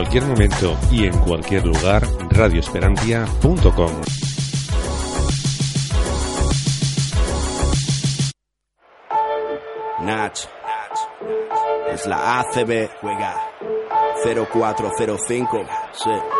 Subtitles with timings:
[0.00, 4.00] cualquier momento y en cualquier lugar, radioesperantia.com.
[10.00, 10.38] Nach.
[11.92, 12.88] Es la ACB.
[13.02, 13.34] Juega
[14.24, 15.66] 0405.
[15.92, 16.39] Sí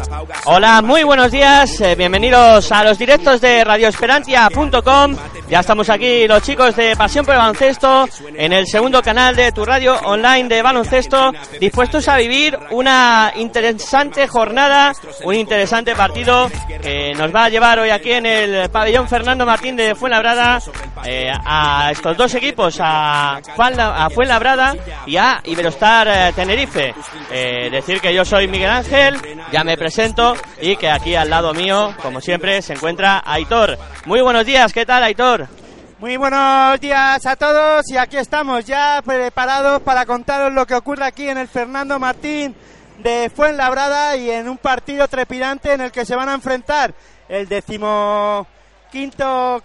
[0.45, 5.15] Hola, muy buenos días, eh, bienvenidos a los directos de radioesperantia.com.
[5.49, 9.51] Ya estamos aquí los chicos de Pasión por el Baloncesto en el segundo canal de
[9.51, 16.49] tu radio online de baloncesto, dispuestos a vivir una interesante jornada, un interesante partido
[16.81, 20.59] que nos va a llevar hoy aquí en el pabellón Fernando Martín de Fuenlabrada
[21.03, 23.41] eh, a estos dos equipos, a,
[24.13, 24.75] Fuenlabrada
[25.05, 26.93] y a Iberostar eh, Tenerife.
[27.29, 29.17] decir que yo soy Miguel Ángel,
[29.51, 29.77] ya me
[30.61, 33.77] y que aquí al lado mío, como siempre, se encuentra Aitor.
[34.05, 35.49] Muy buenos días, ¿qué tal Aitor?
[35.99, 41.03] Muy buenos días a todos y aquí estamos ya preparados para contaros lo que ocurre
[41.03, 42.55] aquí en el Fernando Martín
[42.99, 46.93] de Fuenlabrada y en un partido trepidante en el que se van a enfrentar
[47.27, 48.47] el decimoquinto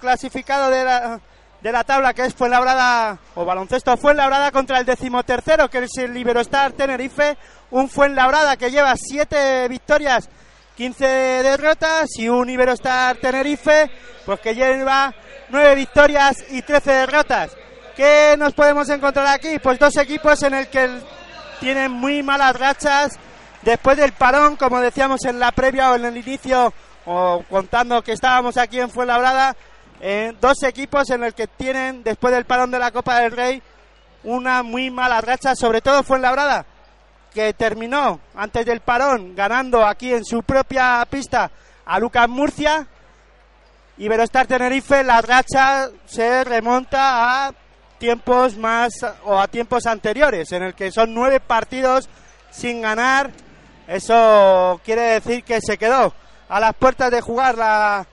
[0.01, 1.21] clasificado de la,
[1.61, 6.13] de la tabla que es Fuenlabrada o baloncesto Fuenlabrada contra el decimotercero que es el
[6.15, 7.37] Liberostar Tenerife
[7.71, 10.29] un Fuenlabrada que lleva 7 victorias,
[10.77, 13.91] 15 derrotas y un Iberostar Tenerife
[14.25, 15.15] pues que lleva
[15.49, 17.57] 9 victorias y 13 derrotas.
[17.97, 19.59] ¿Qué nos podemos encontrar aquí?
[19.59, 21.01] Pues dos equipos en el que
[21.61, 23.19] tienen muy malas rachas
[23.63, 26.73] después del parón, como decíamos en la previa o en el inicio
[27.07, 29.57] o contando que estábamos aquí en Fuenlabrada,
[30.41, 33.63] dos equipos en el que tienen después del parón de la Copa del Rey
[34.25, 36.67] una muy mala racha, sobre todo Fuenlabrada
[37.37, 41.51] que terminó antes del parón ganando aquí en su propia pista
[41.85, 42.87] a Lucas Murcia.
[43.99, 47.53] Y Verostar Tenerife, la racha se remonta a
[47.99, 48.93] tiempos más
[49.25, 52.09] o a tiempos anteriores, en el que son nueve partidos
[52.51, 53.31] sin ganar.
[53.87, 56.15] Eso quiere decir que se quedó
[56.49, 58.07] a las puertas de jugar la,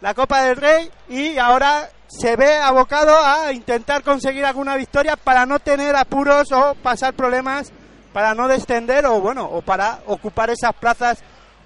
[0.00, 5.46] la Copa del Rey y ahora se ve abocado a intentar conseguir alguna victoria para
[5.46, 7.72] no tener apuros o pasar problemas
[8.12, 11.18] para no descender o bueno, o para ocupar esas plazas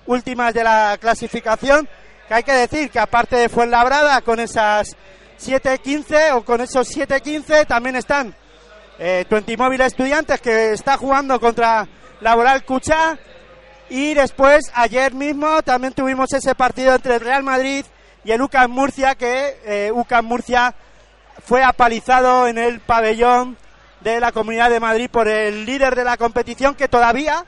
[0.06, 1.88] últimas de la clasificación,
[2.26, 4.96] que hay que decir que aparte de Fuenlabrada con esas
[5.40, 8.34] 7-15 o con esos 7-15 también están
[8.99, 9.25] eh,
[9.56, 11.87] Móvil Estudiantes que está jugando contra
[12.20, 13.19] Laboral Cuchá.
[13.88, 17.84] Y después ayer mismo también tuvimos ese partido entre Real Madrid
[18.25, 20.75] y el UCAM Murcia que eh, UCAM Murcia
[21.44, 23.56] fue apalizado en el pabellón
[24.00, 27.44] de la Comunidad de Madrid por el líder de la competición que todavía,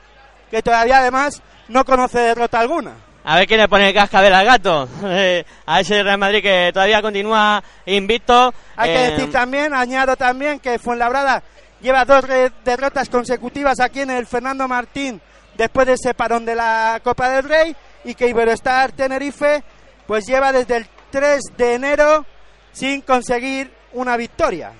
[0.51, 2.93] que todavía además no conoce derrota alguna.
[3.25, 4.89] A ver quién le pone el cascabel al gato.
[5.05, 8.53] Eh, a ese Real Madrid que todavía continúa invicto.
[8.75, 11.41] Hay que eh, decir también, añado también que Fuenlabrada
[11.81, 12.25] lleva dos
[12.63, 15.21] derrotas consecutivas aquí en el Fernando Martín
[15.55, 19.63] después de ese parón de la Copa del Rey y que Iberostar Tenerife
[20.07, 22.25] pues lleva desde el 3 de enero
[22.71, 24.71] sin conseguir una victoria.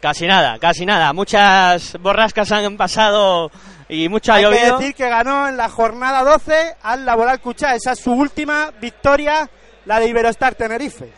[0.00, 1.12] Casi nada, casi nada.
[1.12, 3.50] Muchas borrascas han pasado
[3.88, 4.78] y mucho ha Hay que llovido.
[4.78, 7.74] decir que ganó en la jornada 12 al Laboral Cuchá.
[7.74, 9.48] Esa es su última victoria,
[9.84, 11.12] la de Iberostar Tenerife.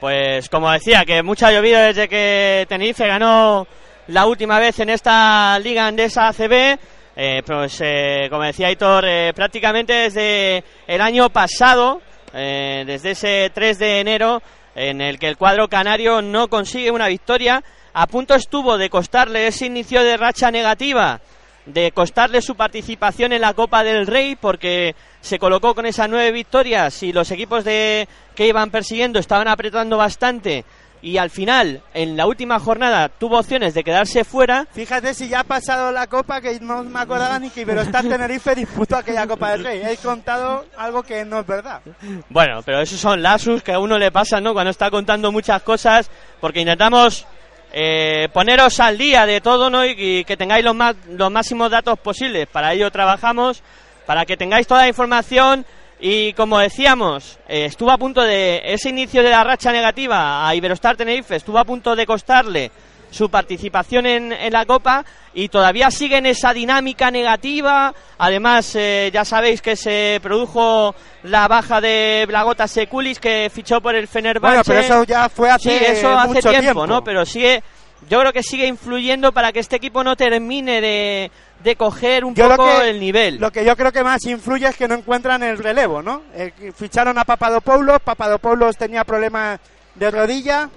[0.00, 3.66] Pues como decía, que mucho ha llovido desde que Tenerife ganó
[4.08, 6.78] la última vez en esta Liga Andesa ACB.
[7.16, 12.02] Eh, pues eh, como decía Hitor, eh, prácticamente desde el año pasado,
[12.34, 14.42] eh, desde ese 3 de enero,
[14.74, 19.46] en el que el cuadro canario no consigue una victoria, a punto estuvo de costarle
[19.46, 21.20] ese inicio de racha negativa,
[21.66, 26.32] de costarle su participación en la Copa del Rey, porque se colocó con esas nueve
[26.32, 30.64] victorias y los equipos de que iban persiguiendo estaban apretando bastante
[31.04, 34.66] y al final, en la última jornada, tuvo opciones de quedarse fuera.
[34.72, 38.54] Fíjate si ya ha pasado la Copa que no me acordaba ni que Iberostar Tenerife
[38.54, 39.82] disputó aquella Copa del Rey.
[39.84, 41.82] He contado algo que no es verdad.
[42.30, 44.54] Bueno, pero esos son lasus que a uno le pasan, ¿no?
[44.54, 46.10] Cuando está contando muchas cosas,
[46.40, 47.26] porque intentamos
[47.74, 49.84] eh, poneros al día de todo, ¿no?
[49.84, 52.46] Y, y que tengáis los, más, los máximos datos posibles.
[52.46, 53.62] Para ello trabajamos,
[54.06, 55.66] para que tengáis toda la información.
[56.00, 60.54] Y como decíamos, eh, estuvo a punto de ese inicio de la racha negativa a
[60.54, 62.70] Iberostar Tenerife, estuvo a punto de costarle
[63.10, 65.04] su participación en, en la Copa
[65.34, 67.94] y todavía sigue en esa dinámica negativa.
[68.18, 73.94] Además, eh, ya sabéis que se produjo la baja de Blagota Sekulis que fichó por
[73.94, 74.56] el Fenerbahce.
[74.56, 76.86] Bueno, pero eso ya fue hace Sí, eso hace mucho tiempo, tiempo.
[76.86, 77.04] ¿no?
[77.04, 77.62] Pero sigue,
[78.08, 81.30] yo creo que sigue influyendo para que este equipo no termine de,
[81.64, 83.38] de coger un Yo poco que- el nivel.
[83.38, 86.22] Lo que yo creo que más influye es que no encuentran el relevo, ¿no?
[86.34, 89.58] Eh, ficharon a Papadopoulos, Papadopoulos tenía problemas
[89.94, 90.68] de rodilla.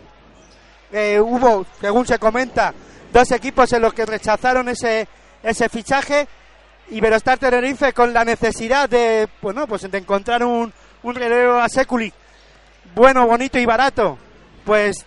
[0.91, 2.73] Eh, hubo, según se comenta,
[3.11, 5.07] dos equipos en los que rechazaron ese,
[5.43, 6.27] ese fichaje.
[6.89, 10.71] Iberostar Tenerife con la necesidad de, bueno, pues de encontrar un,
[11.03, 12.11] un relevo a Seculi
[12.95, 14.17] bueno, bonito y barato,
[14.65, 15.05] pues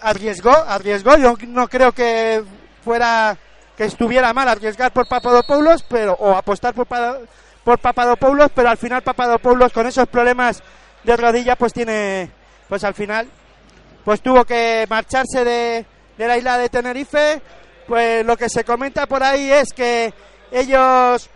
[0.00, 1.16] arriesgó, arriesgó.
[1.18, 2.42] Yo no creo que
[2.82, 3.36] fuera
[3.78, 6.88] que estuviera mal arriesgar por Papadopoulos, pero o apostar por,
[7.62, 10.60] por Papadopoulos, pero al final Papadopoulos con esos problemas
[11.04, 12.28] de rodilla pues tiene
[12.68, 13.28] pues al final
[14.04, 15.86] pues tuvo que marcharse de,
[16.18, 17.40] de la isla de Tenerife.
[17.86, 20.12] Pues lo que se comenta por ahí es que
[20.50, 21.30] ellos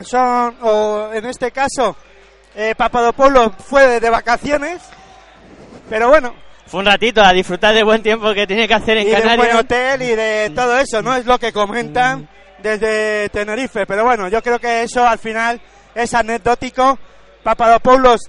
[0.00, 1.96] son, o en este caso,
[2.56, 4.82] eh, Papadopoulos fue de vacaciones,
[5.88, 6.34] pero bueno,
[6.66, 9.36] Fue un ratito a disfrutar de buen tiempo que tiene que hacer en y Canarias.
[9.36, 11.14] buen hotel y de todo eso, ¿no?
[11.14, 12.28] Es lo que comentan
[12.62, 13.86] desde Tenerife.
[13.86, 15.60] Pero bueno, yo creo que eso al final
[15.94, 16.98] es anecdótico.
[17.42, 18.20] Papadopoulos,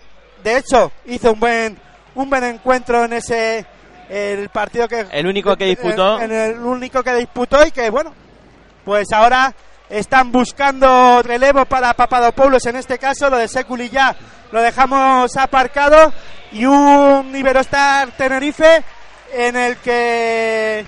[0.44, 1.78] de hecho, hizo un buen,
[2.13, 3.66] un buen encuentro en ese
[4.10, 6.22] el partido que El único que disputó.
[6.22, 8.13] en el único que disputó y que bueno,
[8.86, 9.54] pues ahora
[9.89, 14.16] están buscando relevo para Papadopoulos en este caso, lo de Seculi ya
[14.51, 16.12] lo dejamos aparcado
[16.51, 18.84] y un Iberostar Tenerife
[19.34, 20.86] en el que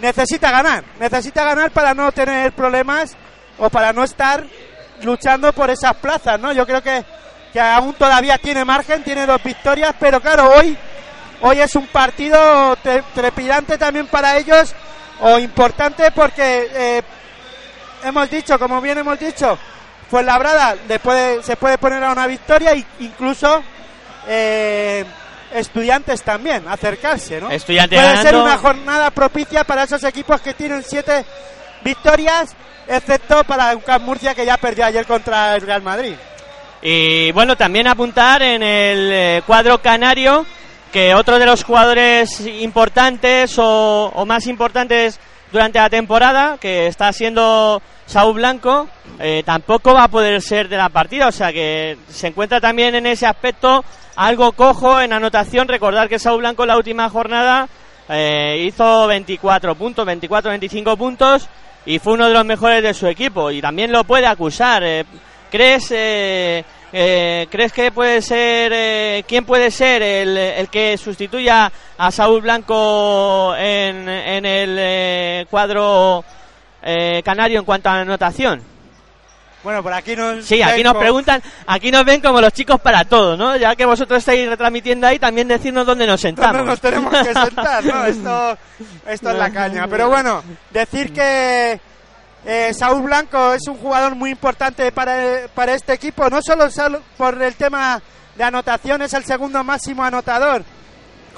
[0.00, 3.16] necesita ganar, necesita ganar para no tener problemas
[3.58, 4.44] o para no estar
[5.02, 6.52] luchando por esas plazas, ¿no?
[6.52, 7.04] Yo creo que,
[7.52, 10.76] que aún todavía tiene margen, tiene dos victorias, pero claro, hoy
[11.40, 14.74] hoy es un partido tre- trepidante también para ellos
[15.20, 17.02] o importante porque eh,
[18.04, 19.58] hemos dicho, como bien hemos dicho,
[20.10, 23.62] Fuenlabrada le puede, se puede poner a una victoria e incluso
[24.28, 25.04] eh,
[25.52, 27.50] estudiantes también, acercarse, ¿no?
[27.50, 31.24] Estudiantes puede ser una jornada propicia para esos equipos que tienen siete
[31.82, 32.54] victorias,
[32.86, 36.14] excepto para UCAM Murcia que ya perdió ayer contra el Real Madrid.
[36.82, 40.44] Y bueno, también apuntar en el eh, cuadro canario
[40.92, 45.18] que otro de los jugadores importantes o, o más importantes
[45.54, 48.88] durante la temporada, que está siendo Saúl Blanco,
[49.20, 51.28] eh, tampoco va a poder ser de la partida.
[51.28, 53.84] O sea que se encuentra también en ese aspecto
[54.16, 55.68] algo cojo en anotación.
[55.68, 57.68] Recordar que Saúl Blanco en la última jornada
[58.08, 61.48] eh, hizo 24 puntos, 24-25 puntos
[61.86, 63.52] y fue uno de los mejores de su equipo.
[63.52, 64.82] Y también lo puede acusar.
[64.82, 65.04] eh,
[65.52, 65.94] ¿Crees,
[66.96, 72.40] eh, ¿Crees que puede ser, eh, quién puede ser el, el que sustituya a Saúl
[72.42, 76.24] Blanco en, en el eh, cuadro
[76.84, 78.62] eh, canario en cuanto a anotación?
[79.64, 83.04] Bueno, por aquí nos Sí, aquí nos preguntan, aquí nos ven como los chicos para
[83.06, 83.56] todo, ¿no?
[83.56, 86.64] Ya que vosotros estáis retransmitiendo ahí, también decirnos dónde nos ¿Dónde sentamos.
[86.66, 88.04] nos tenemos que sentar, ¿no?
[88.04, 88.58] Esto,
[89.08, 89.88] esto es la caña.
[89.88, 91.80] Pero bueno, decir que
[92.46, 96.68] eh, Saúl Blanco es un jugador muy importante para, para este equipo, no solo
[97.16, 98.02] por el tema
[98.36, 100.64] de anotación, es el segundo máximo anotador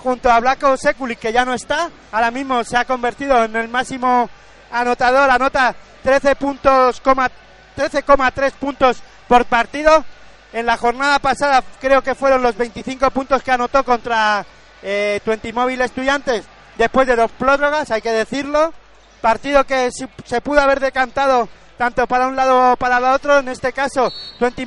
[0.06, 3.68] junto a Blanco Seculi, que ya no está, ahora mismo se ha convertido en el
[3.68, 4.30] máximo
[4.70, 7.28] anotador, anota 13 puntos, coma
[7.76, 10.04] 13,3 puntos por partido.
[10.52, 14.46] En la jornada pasada creo que fueron los 25 puntos que anotó contra
[14.82, 16.44] eh, Estudiantes
[16.78, 18.72] después de dos prórrogas, hay que decirlo.
[19.26, 23.38] Partido que se, pudo haber decantado tanto para un lado o para el otro.
[23.40, 24.12] En este caso,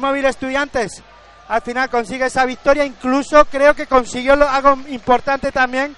[0.02, 1.02] Móvil Estudiantes
[1.48, 2.84] al final consigue esa victoria.
[2.84, 5.96] Incluso creo que consiguió algo importante también,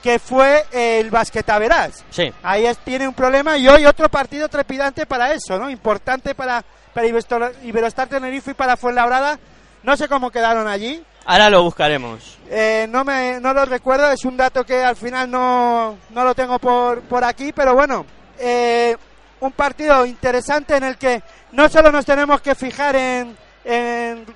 [0.00, 2.04] que fue el basquetaveras.
[2.10, 2.32] Sí.
[2.44, 5.68] Ahí es- tiene un problema y hoy otro partido trepidante para eso, ¿no?
[5.68, 9.40] Importante para, para Iberostar Tenerife y para Fuenlabrada.
[9.82, 11.04] No sé cómo quedaron allí.
[11.26, 12.38] Ahora lo buscaremos.
[12.50, 16.34] Eh, no me no lo recuerdo, es un dato que al final no, no lo
[16.34, 18.04] tengo por, por aquí, pero bueno,
[18.38, 18.94] eh,
[19.40, 24.26] un partido interesante en el que no solo nos tenemos que fijar en, en,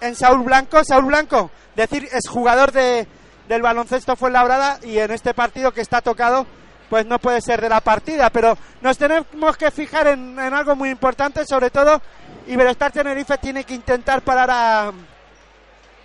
[0.00, 3.06] en Saúl Blanco, Saúl Blanco, decir, es jugador de,
[3.46, 6.46] del baloncesto Fuenlabrada y en este partido que está tocado,
[6.88, 10.74] pues no puede ser de la partida, pero nos tenemos que fijar en, en algo
[10.76, 12.00] muy importante, sobre todo
[12.46, 14.92] Iberostar Tenerife tiene que intentar parar a,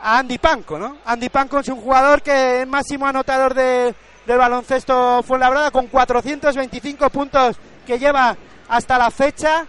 [0.01, 0.97] a Andy Panco, ¿no?
[1.05, 3.93] Andy Panco es un jugador que es máximo anotador de,
[4.25, 8.35] del baloncesto Fuenlabrada con 425 puntos que lleva
[8.67, 9.65] hasta la fecha.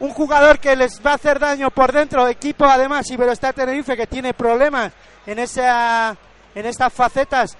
[0.00, 4.06] Un jugador que les va a hacer daño por dentro, equipo además Iberostar Tenerife que
[4.06, 4.92] tiene problemas
[5.26, 6.16] en esa
[6.54, 7.56] en estas facetas.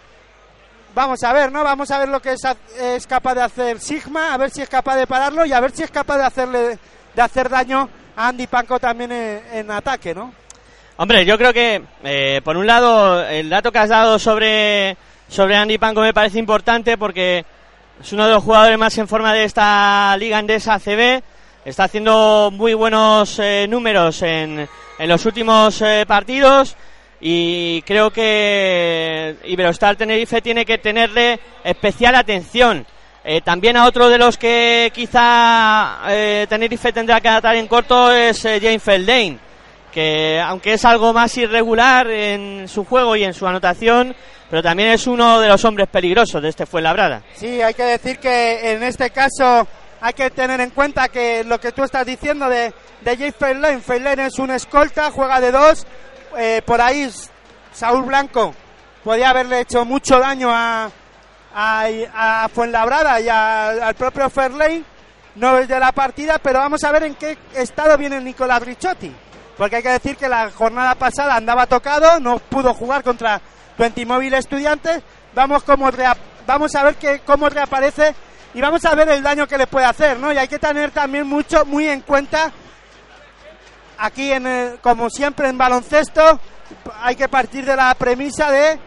[0.94, 1.64] Vamos a ver, ¿no?
[1.64, 2.42] Vamos a ver lo que es,
[2.78, 5.72] es capaz de hacer Sigma, a ver si es capaz de pararlo y a ver
[5.72, 6.78] si es capaz de hacerle
[7.14, 10.43] de hacer daño a Andy Panco también en, en ataque, ¿no?
[10.96, 14.96] Hombre, yo creo que, eh, por un lado, el dato que has dado sobre,
[15.26, 17.44] sobre Andy Panco me parece importante porque
[18.00, 21.20] es uno de los jugadores más en forma de esta liga andesa CB.
[21.64, 26.76] Está haciendo muy buenos eh, números en, en los últimos eh, partidos
[27.20, 32.86] y creo que Iberostar Tenerife tiene que tenerle especial atención.
[33.24, 38.12] Eh, también a otro de los que quizá eh, Tenerife tendrá que atar en corto
[38.12, 39.38] es eh, James Feldane
[39.94, 44.14] que aunque es algo más irregular en su juego y en su anotación,
[44.50, 47.22] pero también es uno de los hombres peligrosos de este Fuenlabrada.
[47.34, 49.66] Sí, hay que decir que en este caso
[50.00, 53.80] hay que tener en cuenta que lo que tú estás diciendo de, de Jay Feilane,
[53.80, 55.86] Feilane es un escolta, juega de dos,
[56.36, 57.08] eh, por ahí
[57.72, 58.54] Saúl Blanco
[59.02, 60.90] podía haberle hecho mucho daño a,
[61.54, 61.86] a,
[62.44, 64.82] a Fuenlabrada y a- al propio Fairlane,
[65.36, 69.10] no es de la partida, pero vamos a ver en qué estado viene Nicolás Ricciotti.
[69.56, 73.40] Porque hay que decir que la jornada pasada andaba tocado, no pudo jugar contra
[74.06, 75.02] Móvil Estudiantes.
[75.34, 75.90] Vamos, como
[76.46, 78.14] vamos a ver que, cómo reaparece
[78.54, 80.32] y vamos a ver el daño que le puede hacer, ¿no?
[80.32, 82.52] Y hay que tener también mucho, muy en cuenta,
[83.98, 86.38] aquí, en como siempre en baloncesto,
[87.02, 88.78] hay que partir de la premisa de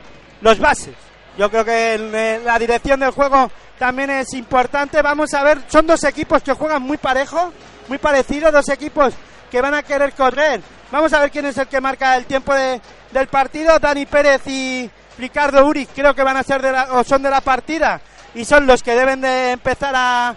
[0.41, 0.95] los bases.
[1.37, 5.01] Yo creo que la dirección del juego también es importante.
[5.01, 7.51] Vamos a ver, son dos equipos que juegan muy parejo,
[7.87, 9.13] muy parecidos, dos equipos
[9.49, 10.61] que van a querer correr.
[10.91, 12.79] Vamos a ver quién es el que marca el tiempo de-
[13.11, 13.77] del partido.
[13.79, 17.29] Dani Pérez y Ricardo Uric creo que van a ser de la, o son de
[17.29, 17.99] la partida
[18.35, 20.35] y son los que deben de empezar a,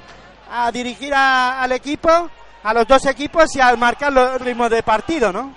[0.50, 2.30] a dirigir a- al equipo,
[2.62, 5.54] a los dos equipos y a marcar los ritmos de partido, ¿no?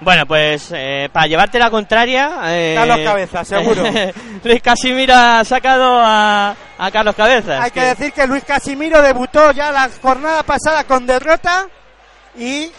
[0.00, 2.32] Bueno, pues eh, para llevarte la contraria...
[2.46, 3.84] eh, Carlos Cabeza, seguro.
[4.44, 7.62] Luis Casimiro ha sacado a, a Carlos Cabeza.
[7.62, 11.68] Hay que decir que Luis Casimiro debutó ya la jornada pasada con derrota
[12.36, 12.70] y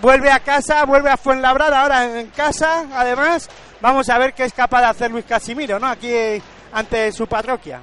[0.00, 2.86] vuelve a casa, vuelve a Fuenlabrada ahora en casa.
[2.94, 3.48] Además,
[3.80, 5.86] vamos a ver qué es capaz de hacer Luis Casimiro, ¿no?
[5.86, 6.42] Aquí eh,
[6.72, 7.80] ante su parroquia.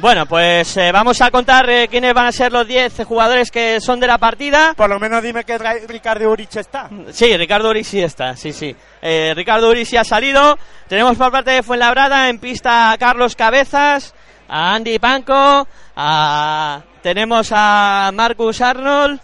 [0.00, 3.80] Bueno, pues eh, vamos a contar eh, quiénes van a ser los 10 jugadores que
[3.80, 4.72] son de la partida.
[4.76, 6.88] Por lo menos dime que Ricardo Urich está.
[7.10, 8.76] Sí, Ricardo Uri sí está, sí, sí.
[9.02, 10.56] Eh, Ricardo Uri sí ha salido.
[10.86, 14.14] Tenemos por parte de Fuenlabrada en pista a Carlos Cabezas,
[14.48, 16.80] a Andy Panco, a...
[17.02, 19.20] tenemos a Marcus Arnold,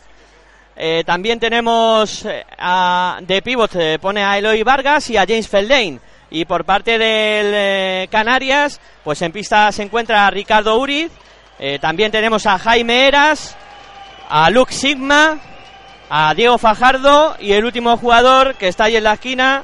[0.76, 5.49] eh, también tenemos eh, a, de pivot, eh, pone a Eloy Vargas y a James
[5.49, 6.00] Feldane.
[6.31, 11.11] Y por parte del eh, Canarias, pues en pista se encuentra Ricardo Uriz.
[11.81, 13.57] También tenemos a Jaime Eras,
[14.28, 15.38] a Luke Sigma,
[16.11, 19.62] a Diego Fajardo y el último jugador que está ahí en la esquina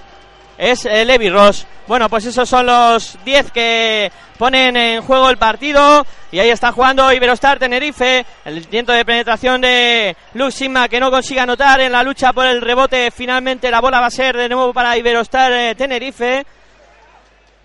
[0.60, 1.66] es eh, Levi Ross.
[1.86, 6.70] Bueno, pues esos son los 10 que ponen en juego el partido y ahí está
[6.70, 8.26] jugando Iberostar Tenerife.
[8.44, 12.46] El intento de penetración de Luke Sigma que no consigue anotar en la lucha por
[12.46, 13.10] el rebote.
[13.10, 16.44] Finalmente la bola va a ser de nuevo para Iberostar eh, Tenerife.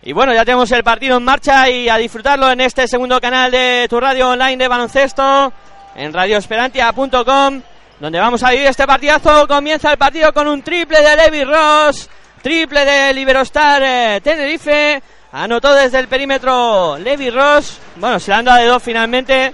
[0.03, 3.51] Y bueno, ya tenemos el partido en marcha y a disfrutarlo en este segundo canal
[3.51, 5.51] de tu radio online de baloncesto,
[5.95, 7.61] en radioesperantia.com,
[7.99, 9.47] donde vamos a vivir este partidazo.
[9.47, 12.07] Comienza el partido con un triple de Levi Ross,
[12.45, 15.01] triple de Liberostar eh, Tenerife.
[15.31, 17.79] Anotó desde el perímetro Levi Ross.
[17.95, 19.51] Bueno, se le han dado de dos finalmente.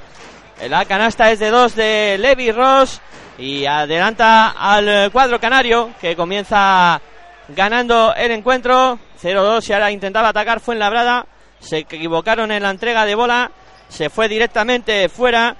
[0.68, 3.00] La canasta es de dos de Levi Ross.
[3.38, 7.00] y adelanta al cuadro canario que comienza
[7.48, 11.26] ganando el encuentro 0-2 y ahora intentaba atacar Fuenlabrada
[11.62, 13.52] se equivocaron en la entrega de bola
[13.88, 15.56] se fue directamente fuera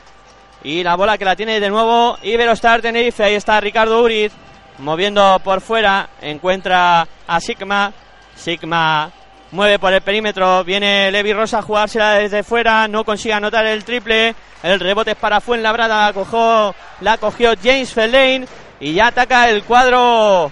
[0.64, 4.34] y la bola que la tiene de nuevo Iberostar Tenerife ahí está Ricardo Uriz
[4.82, 7.94] moviendo por fuera encuentra a Sigma.
[8.36, 9.12] Sigma
[9.52, 13.84] mueve por el perímetro, viene Levi Rosa a jugársela desde fuera, no consigue anotar el
[13.84, 14.34] triple,
[14.64, 18.48] el rebote es para Fuenlabrada, la cogió, la cogió James Fellain
[18.80, 20.52] y ya ataca el cuadro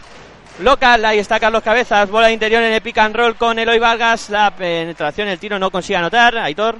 [0.59, 4.29] local, ahí está Carlos Cabezas, bola interior en el pick and roll con Eloy Vargas,
[4.29, 6.77] la penetración, el tiro no consigue anotar, Aitor.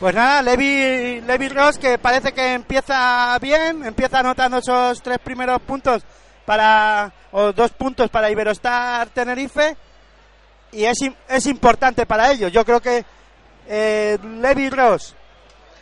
[0.00, 5.62] Pues nada, Levi, Levi Ross que parece que empieza bien, empieza anotando esos tres primeros
[5.62, 6.02] puntos
[6.44, 9.76] para, o dos puntos para Iberostar Tenerife
[10.72, 12.50] y es, es importante para ellos.
[12.50, 13.04] Yo creo que
[13.68, 15.14] eh, Levi Ross,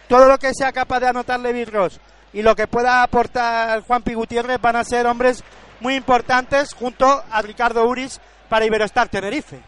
[0.09, 2.01] todo lo que sea capaz de anotar Levi Ross
[2.33, 4.15] y lo que pueda aportar Juan P.
[4.15, 5.43] Gutiérrez van a ser hombres
[5.81, 9.61] muy importantes junto a Ricardo Uris para Iberostar Tenerife.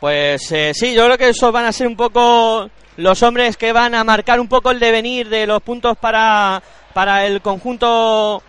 [0.00, 3.72] Pues eh, sí, yo creo que esos van a ser un poco los hombres que
[3.72, 8.42] van a marcar un poco el devenir de los puntos para, para el conjunto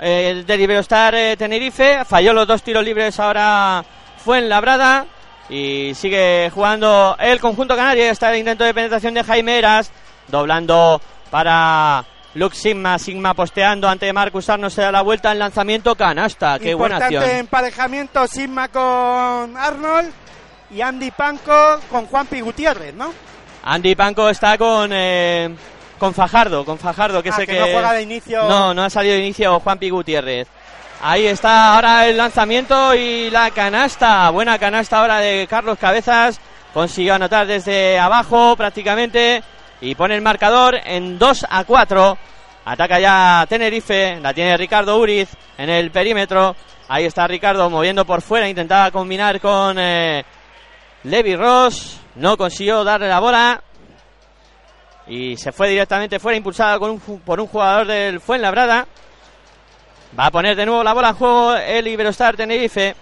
[0.00, 2.04] eh, de Iberostar eh, Tenerife.
[2.04, 3.84] Falló los dos tiros libres ahora
[4.24, 5.06] fue en Labrada.
[5.48, 8.04] Y sigue jugando el conjunto canario.
[8.04, 9.90] Está el intento de penetración de Jaime Eras.
[10.28, 12.98] Doblando para Luke Sigma.
[12.98, 14.70] Sigma posteando ante Marcus Arno.
[14.70, 15.94] Se da la vuelta en lanzamiento.
[15.94, 16.58] Canasta.
[16.58, 17.22] Qué buena acción.
[17.24, 20.10] emparejamiento Sigma con Arnold.
[20.70, 22.40] Y Andy Panco con Juan P.
[22.40, 23.12] Gutiérrez, ¿no?
[23.64, 24.90] Andy Panco está con.
[24.92, 25.54] Eh,
[25.98, 27.60] con Fajardo, con Fajardo, que Ah, sé que que.
[27.60, 28.42] no juega de inicio.
[28.48, 29.90] No, no ha salido de inicio Juan P.
[29.90, 30.48] Gutiérrez.
[31.02, 34.30] Ahí está ahora el lanzamiento y la canasta.
[34.30, 36.40] Buena canasta ahora de Carlos Cabezas.
[36.72, 39.42] Consiguió anotar desde abajo prácticamente.
[39.80, 42.18] Y pone el marcador en 2 a 4.
[42.64, 44.18] Ataca ya Tenerife.
[44.20, 45.28] La tiene Ricardo Uriz
[45.58, 46.56] en el perímetro.
[46.88, 48.48] Ahí está Ricardo moviendo por fuera.
[48.48, 50.24] Intentaba combinar con eh,
[51.02, 51.98] Levi Ross.
[52.14, 53.62] No consiguió darle la bola.
[55.06, 58.86] Y se fue directamente fuera, impulsada con un ju- por un jugador del Fuenlabrada.
[60.18, 62.94] Va a poner de nuevo la bola en juego el Iberostar Tenerife.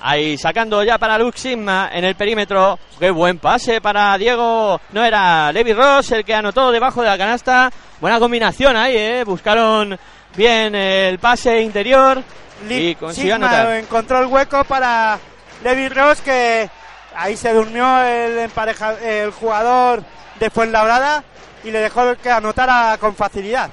[0.00, 2.78] Ahí sacando ya para Luke Sigma en el perímetro.
[3.00, 4.78] Qué buen pase para Diego.
[4.92, 7.70] No era Levi Ross el que anotó debajo de la canasta.
[8.00, 9.24] Buena combinación ahí, ¿eh?
[9.24, 9.98] Buscaron
[10.36, 12.22] bien el pase interior.
[12.68, 13.74] Y consiguió anotar.
[13.76, 15.18] encontró el hueco para
[15.64, 16.68] Levi Ross que
[17.16, 20.02] ahí se durmió el, empareja- el jugador
[20.38, 21.24] de Fuenlabrada
[21.64, 23.70] y le dejó que anotara con facilidad.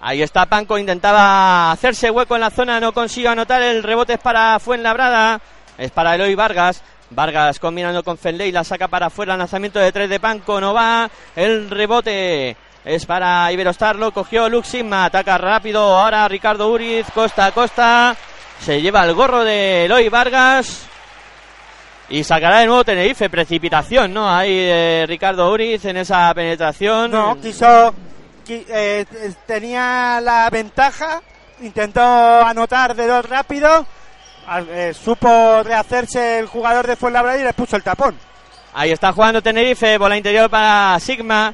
[0.00, 3.62] Ahí está Panco, intentaba hacerse hueco en la zona, no consiguió anotar.
[3.62, 5.40] El rebote es para Fuenlabrada,
[5.78, 6.82] es para Eloy Vargas.
[7.10, 9.36] Vargas combinando con Fenley, la saca para afuera.
[9.36, 11.08] Lanzamiento de tres de Panco, no va.
[11.36, 15.06] El rebote es para Iberostar, lo cogió Lux Sigma.
[15.06, 18.16] Ataca rápido ahora Ricardo Uriz, costa a costa.
[18.60, 20.86] Se lleva el gorro de Eloy Vargas.
[22.14, 24.32] Y sacará de nuevo Tenerife, precipitación, ¿no?
[24.32, 27.10] Ahí eh, Ricardo Uriz en esa penetración.
[27.10, 27.92] No, quiso,
[28.46, 29.04] qui- eh,
[29.46, 31.20] tenía la ventaja,
[31.60, 33.84] intentó anotar de dos rápido,
[34.70, 38.16] eh, supo rehacerse el jugador de Fuenlabrada y le puso el tapón.
[38.74, 41.52] Ahí está jugando Tenerife, bola interior para Sigma.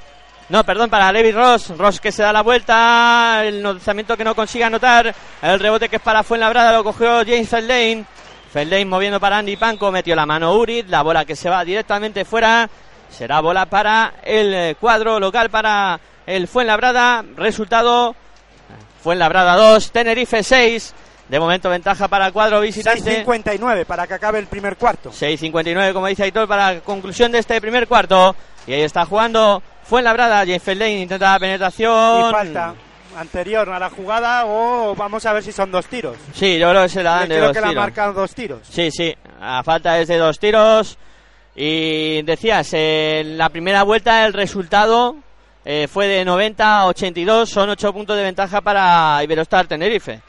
[0.50, 1.68] No, perdón, para Levi Ross.
[1.78, 3.40] Ross que se da la vuelta.
[3.44, 5.14] El lanzamiento que no consigue anotar.
[5.40, 8.04] El rebote que es para Fuenlabrada lo cogió James Feldane.
[8.52, 9.92] Feldane moviendo para Andy Panco.
[9.92, 10.86] Metió la mano Urid.
[10.88, 12.68] La bola que se va directamente fuera.
[13.08, 17.24] Será bola para el eh, cuadro local para el Fuenlabrada.
[17.36, 18.14] Resultado
[19.02, 20.94] Fuenlabrada 2, Tenerife 6.
[21.28, 23.24] De momento ventaja para el cuadro visitante.
[23.24, 25.10] 6.59 para que acabe el primer cuarto.
[25.10, 28.34] 6.59, como dice Aitor, para la conclusión de este primer cuarto.
[28.66, 30.38] Y ahí está jugando Fuenlabrada.
[30.40, 32.28] James Feldane intenta la penetración.
[32.28, 32.74] Y falta
[33.16, 36.16] anterior a la jugada o vamos a ver si son dos tiros.
[36.34, 37.82] Sí, yo creo que se la dan Yo de creo dos que la tiros.
[37.84, 38.60] marcan dos tiros.
[38.68, 40.98] Sí, sí, a falta es de dos tiros.
[41.56, 45.16] Y decías, en la primera vuelta el resultado
[45.64, 50.20] eh, fue de 90 a 82, son 8 puntos de ventaja para Iberostar Tenerife.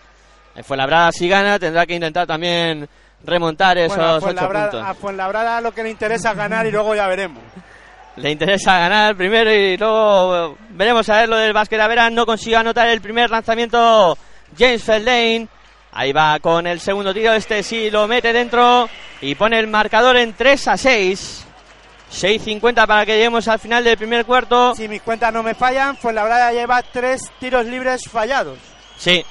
[0.56, 2.90] Eh, Fuenlabrada si gana tendrá que intentar también
[3.24, 4.88] remontar esos Bueno, a 8 Fuenlabrada, puntos.
[4.90, 7.44] a Fuenlabrada lo que le interesa es ganar y luego ya veremos.
[8.18, 12.14] Le interesa ganar primero y luego eh, veremos a ver lo del básquet Verán.
[12.14, 14.18] No consiguió anotar el primer lanzamiento
[14.58, 15.48] James Feldane.
[15.94, 17.34] Ahí va con el segundo tiro.
[17.34, 18.90] Este sí lo mete dentro
[19.22, 21.48] y pone el marcador en 3 a 6.
[22.12, 24.76] 6.50 para que lleguemos al final del primer cuarto.
[24.76, 28.60] Si mis cuentas no me fallan, Fuenlabrada lleva tres tiros libres fallados.
[28.98, 29.24] Sí,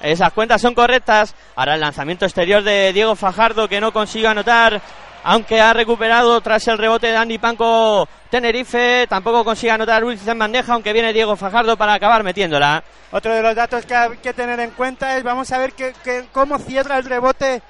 [0.00, 1.34] esas cuentas son correctas.
[1.56, 4.80] Ahora el lanzamiento exterior de Diego Fajardo que no consigue anotar
[5.22, 10.38] aunque ha recuperado tras el rebote de Andy Panco Tenerife, tampoco consigue anotar Luis en
[10.38, 12.82] bandeja, aunque viene Diego Fajardo para acabar metiéndola.
[13.12, 15.92] Otro de los datos que hay que tener en cuenta es, vamos a ver que,
[16.32, 17.60] cómo cierra el rebote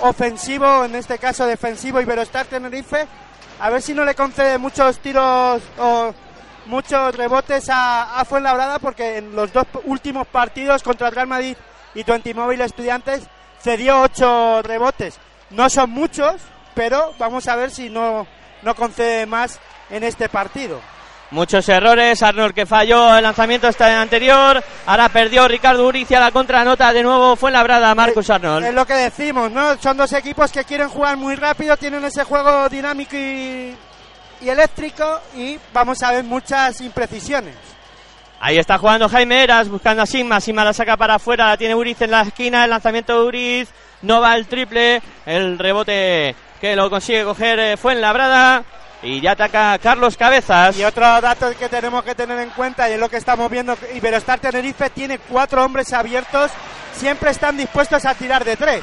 [0.00, 3.06] ofensivo, en este caso defensivo, Iberostar Tenerife.
[3.60, 6.14] A ver si no le concede muchos tiros o
[6.66, 11.56] muchos rebotes a, Fuenlabrada, porque en los dos últimos partidos contra el Real Madrid
[11.94, 13.22] y Twenty Móvil Estudiantes
[13.60, 15.18] cedió ocho rebotes.
[15.50, 16.36] No son muchos,
[16.78, 18.24] pero vamos a ver si no,
[18.62, 19.58] no concede más
[19.90, 20.80] en este partido.
[21.32, 26.92] Muchos errores, Arnold que falló el lanzamiento está anterior, ahora perdió Ricardo Uricia la contranota,
[26.92, 28.64] de nuevo fue labrada Marcus Arnold.
[28.64, 29.76] Es lo que decimos, ¿no?
[29.78, 33.74] Son dos equipos que quieren jugar muy rápido, tienen ese juego dinámico y,
[34.40, 37.56] y eléctrico y vamos a ver muchas imprecisiones.
[38.38, 41.74] Ahí está jugando Jaime Eras, buscando a Sigma, Sigma la saca para afuera, la tiene
[41.74, 43.68] Uriz en la esquina, el lanzamiento de Uriz,
[44.02, 48.64] no va el triple, el rebote que lo consigue coger eh, fue en Labrada.
[49.02, 50.76] Y ya ataca Carlos Cabezas.
[50.76, 53.76] Y otro dato que tenemos que tener en cuenta, y es lo que estamos viendo,
[53.94, 56.50] Iberostar Tenerife tiene cuatro hombres abiertos,
[56.94, 58.82] siempre están dispuestos a tirar de tres.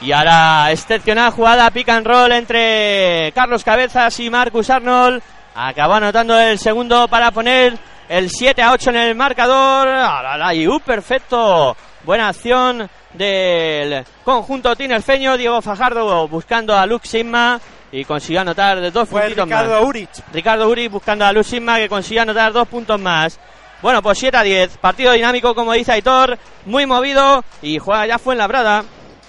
[0.00, 5.22] Y ahora excepcional jugada pick and roll entre Carlos Cabezas y Marcus Arnold.
[5.54, 9.88] Acabó anotando el segundo para poner el 7 a 8 en el marcador.
[9.88, 11.76] Ahora la IU, perfecto.
[12.02, 15.36] Buena acción del conjunto tinerfeño.
[15.36, 19.88] Diego Fajardo buscando a Luke Sigma y consiguió anotar de dos Fue puntitos Ricardo más.
[19.88, 20.10] Uric.
[20.32, 23.38] Ricardo Uri buscando a Luke Sigma que consiguió anotar dos puntos más.
[23.82, 24.78] Bueno, pues 7 a 10.
[24.78, 26.38] Partido dinámico, como dice Aitor.
[26.64, 27.44] Muy movido.
[27.60, 28.84] Y juega ya fue en Labrada.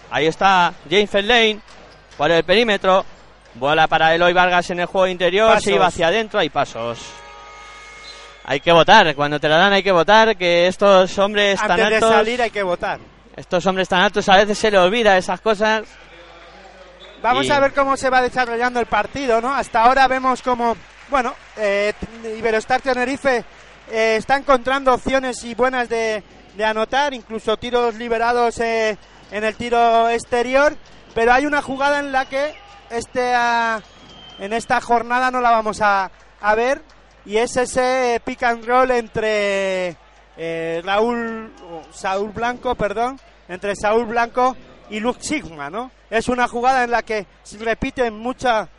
[0.10, 1.60] Ahí está James Lane
[2.17, 3.06] por el perímetro.
[3.56, 5.50] Bola para Eloy Vargas en el juego interior.
[5.50, 5.63] Pasos.
[5.63, 6.39] Se iba hacia adentro.
[6.39, 7.00] Hay pasos.
[8.45, 9.13] Hay que votar.
[9.15, 10.38] Cuando te la dan hay que votar.
[10.38, 12.10] Que estos hombres tan Antes de altos.
[12.12, 13.00] salir hay que votar.
[13.36, 15.84] Estos hombres tan altos a veces se le olvida esas cosas.
[17.21, 19.54] Vamos Y- a ver cómo se va desarrollando el partido, ¿no?
[19.54, 20.76] Hasta ahora vemos como,
[21.10, 21.93] bueno, eh,
[22.38, 23.43] Iberostar Tenerife
[23.91, 26.24] eh, está encontrando opciones y buenas de,
[26.56, 28.98] de anotar, incluso tiros liberados eh,
[29.32, 30.76] en el tiro exterior,
[31.13, 32.56] pero hay una jugada en la que
[32.89, 33.82] este, ah,
[34.39, 36.82] en esta jornada no la vamos a, a ver
[37.26, 39.98] y es ese pick and roll entre
[40.38, 41.52] eh, Raúl,
[41.91, 44.56] Saúl Blanco, perdón, entre Saúl Blanco
[44.89, 45.91] y Luke Sigma, ¿no?
[46.10, 48.69] Es una jugada en la que se repiten muchas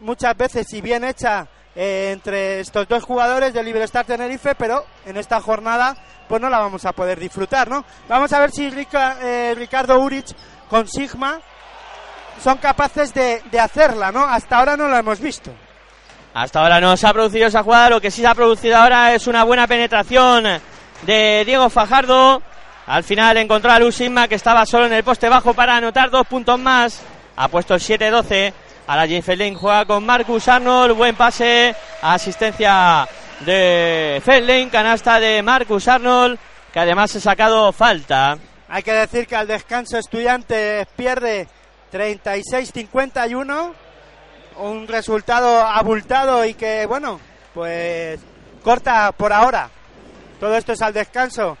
[0.00, 5.16] muchas veces y bien hecha eh, entre estos dos jugadores del Liberstar Tenerife, pero en
[5.16, 5.96] esta jornada
[6.28, 7.84] pues no la vamos a poder disfrutar, ¿no?
[8.08, 10.26] Vamos a ver si eh, Ricardo Uric
[10.68, 11.40] con Sigma
[12.42, 14.24] son capaces de, de hacerla, ¿no?
[14.24, 15.52] Hasta ahora no la hemos visto.
[16.34, 17.90] Hasta ahora no se ha producido esa jugada.
[17.90, 20.46] Lo que sí se ha producido ahora es una buena penetración
[21.02, 22.42] de Diego Fajardo.
[22.86, 26.26] Al final encontró a Lusigma que estaba solo en el poste bajo para anotar dos
[26.26, 27.00] puntos más.
[27.36, 28.52] Ha puesto el 7-12.
[28.86, 30.96] Ahora Felding juega con Marcus Arnold.
[30.96, 31.74] Buen pase.
[32.02, 33.06] Asistencia
[33.40, 34.68] de Felding.
[34.68, 36.38] Canasta de Marcus Arnold.
[36.72, 38.36] Que además ha sacado falta.
[38.68, 41.46] Hay que decir que al descanso Estudiantes pierde
[41.92, 43.72] 36-51,
[44.56, 47.20] un resultado abultado y que, bueno,
[47.52, 48.18] pues
[48.64, 49.68] corta por ahora.
[50.42, 51.56] Todo esto es al descanso.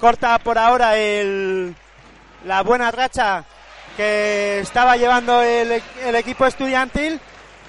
[0.00, 1.72] Corta por ahora el,
[2.46, 3.44] la buena racha
[3.96, 5.80] que estaba llevando el,
[6.16, 7.20] equipo estudiantil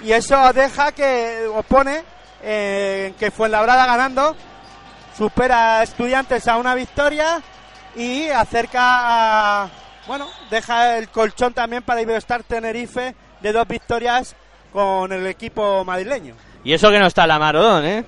[0.03, 2.01] y eso deja que opone
[2.41, 4.35] eh, que Fuenlabrada ganando
[5.15, 7.43] supera a Estudiantes a una victoria
[7.95, 9.69] y acerca a
[10.07, 14.35] bueno deja el colchón también para Iberostar Tenerife de dos victorias
[14.73, 16.33] con el equipo madrileño
[16.63, 18.03] Y eso que no está la Marodón, ¿eh?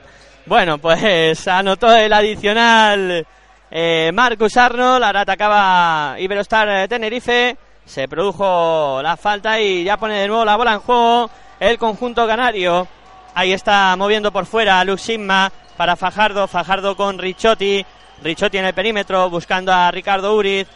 [0.46, 3.26] Bueno, pues anotó el adicional
[3.70, 10.16] eh, Marcus Arnold, ahora atacaba Iberostar eh, Tenerife, se produjo la falta y ya pone
[10.20, 12.88] de nuevo la bola en juego el conjunto canario.
[13.36, 17.86] Ahí está moviendo por fuera Lux Sigma para Fajardo, Fajardo con Richotti,
[18.24, 20.68] Richotti en el perímetro buscando a Ricardo Uriz.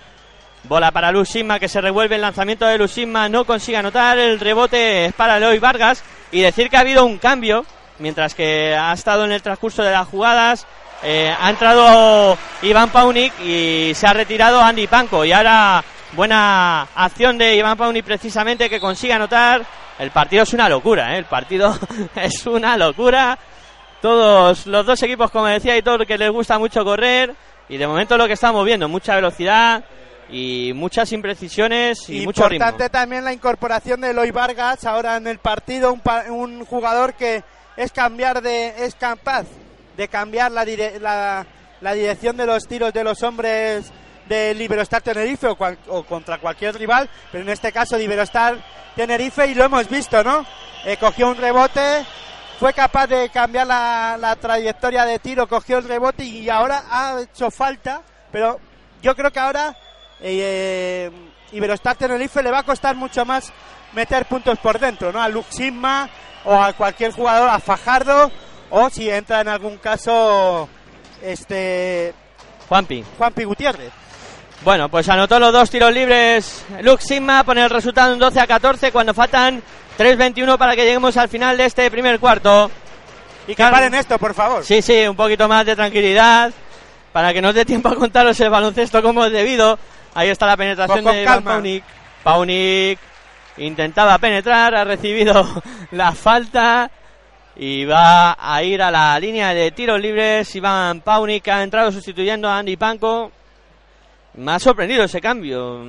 [0.63, 4.17] Bola para Luz Sigma que se revuelve el lanzamiento de Luz Sigma, no consigue anotar,
[4.17, 7.65] el rebote es para Eloy Vargas y decir que ha habido un cambio
[7.99, 10.65] mientras que ha estado en el transcurso de las jugadas.
[11.03, 17.37] eh, ha entrado Iván Paunik y se ha retirado Andy Panco y ahora buena acción
[17.37, 19.61] de Iván Paunik precisamente que consigue anotar.
[19.99, 21.19] El partido es una locura, ¿eh?
[21.19, 21.77] el partido
[22.15, 23.37] es una locura.
[24.01, 27.33] Todos los dos equipos, como decía Hitor, que les gusta mucho correr
[27.69, 29.83] y de momento lo que estamos viendo, mucha velocidad
[30.29, 32.65] y muchas imprecisiones y mucho ritmo.
[32.65, 37.13] Importante también la incorporación de Eloy Vargas ahora en el partido, un, pa- un jugador
[37.13, 37.43] que
[37.77, 39.45] es cambiar de es capaz
[39.97, 41.45] de cambiar la, dire- la,
[41.81, 43.91] la dirección de los tiros de los hombres
[44.27, 45.57] de Liberostar Tenerife o,
[45.89, 48.57] o contra cualquier rival, pero en este caso Liberostar
[48.95, 50.45] Tenerife y lo hemos visto, ¿no?
[50.85, 52.05] Eh, cogió un rebote,
[52.59, 57.21] fue capaz de cambiar la, la trayectoria de tiro, cogió el rebote y ahora ha
[57.21, 58.59] hecho falta, pero
[59.01, 59.75] yo creo que ahora
[60.21, 61.11] eh,
[61.51, 63.51] Iberostar Tenerife le va a costar mucho más
[63.93, 65.21] meter puntos por dentro, ¿no?
[65.21, 66.09] A Luke Sigma
[66.45, 68.31] o a cualquier jugador, a Fajardo
[68.69, 70.67] o si entra en algún caso
[71.21, 72.13] este
[72.69, 73.03] Juanpi.
[73.17, 73.91] Juanpi Gutiérrez.
[74.63, 78.47] Bueno, pues anotó los dos tiros libres Luke Sigma, pone el resultado en 12 a
[78.47, 79.61] 14 cuando faltan
[79.97, 82.71] 3.21 para que lleguemos al final de este primer cuarto.
[83.47, 84.63] Y que Car- paren esto, por favor.
[84.63, 86.51] Sí, sí, un poquito más de tranquilidad
[87.13, 89.77] para que nos dé tiempo a contaros el baloncesto como es debido.
[90.15, 91.43] Ahí está la penetración Pues de Iván.
[91.43, 91.83] Paunik.
[92.23, 92.99] Paunik
[93.57, 95.45] intentaba penetrar, ha recibido
[95.91, 96.89] la falta
[97.55, 100.53] y va a ir a la línea de tiros libres.
[100.55, 103.31] Iván Paunik ha entrado sustituyendo a Andy Panko.
[104.35, 105.83] Me ha sorprendido ese cambio.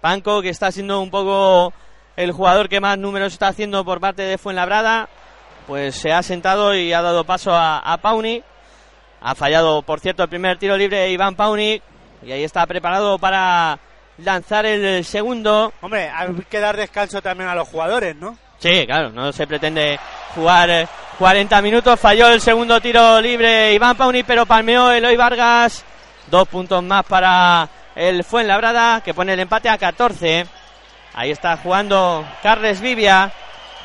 [0.00, 1.72] Panko, que está siendo un poco
[2.16, 5.08] el jugador que más números está haciendo por parte de Fuenlabrada,
[5.66, 8.44] pues se ha sentado y ha dado paso a, a Paunik.
[9.20, 11.82] Ha fallado, por cierto, el primer tiro libre Iván Paunik.
[12.22, 13.78] Y ahí está preparado para
[14.18, 15.72] lanzar el segundo.
[15.80, 18.36] Hombre, hay que dar descanso también a los jugadores, ¿no?
[18.58, 19.98] Sí, claro, no se pretende
[20.34, 21.98] jugar eh, 40 minutos.
[21.98, 25.84] Falló el segundo tiro libre Iván Pauni, pero palmeó Eloy Vargas.
[26.28, 30.46] Dos puntos más para el Fuenlabrada, que pone el empate a 14.
[31.14, 33.32] Ahí está jugando Carles Vivia.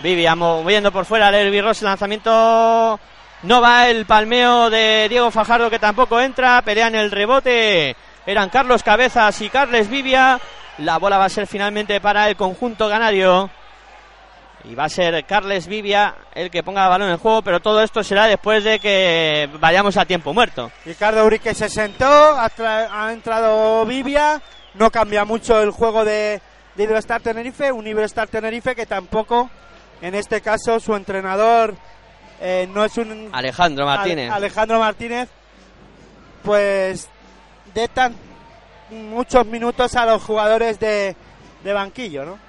[0.01, 2.99] Vivia moviendo por fuera el Elvi Ross, el lanzamiento.
[3.43, 6.61] No va el palmeo de Diego Fajardo, que tampoco entra.
[6.63, 7.95] Pelean el rebote.
[8.25, 10.39] Eran Carlos Cabezas y Carles Vivia.
[10.79, 13.49] La bola va a ser finalmente para el conjunto ganario.
[14.65, 17.83] Y va a ser Carles Vivia el que ponga el balón en juego, pero todo
[17.83, 20.71] esto será después de que vayamos a tiempo muerto.
[20.85, 24.41] Ricardo Urique se sentó, ha, tra- ha entrado Vivia,
[24.75, 26.41] no cambia mucho el juego de,
[26.75, 29.49] de Iberostar Tenerife, un Iberostar Tenerife que tampoco,
[30.01, 31.75] en este caso, su entrenador
[32.39, 34.27] eh, no es un Alejandro Martínez.
[34.31, 35.27] Ale- Alejandro Martínez,
[36.41, 37.09] pues
[37.73, 38.15] de tan
[38.89, 41.15] muchos minutos a los jugadores de,
[41.63, 42.39] de banquillo, ¿no?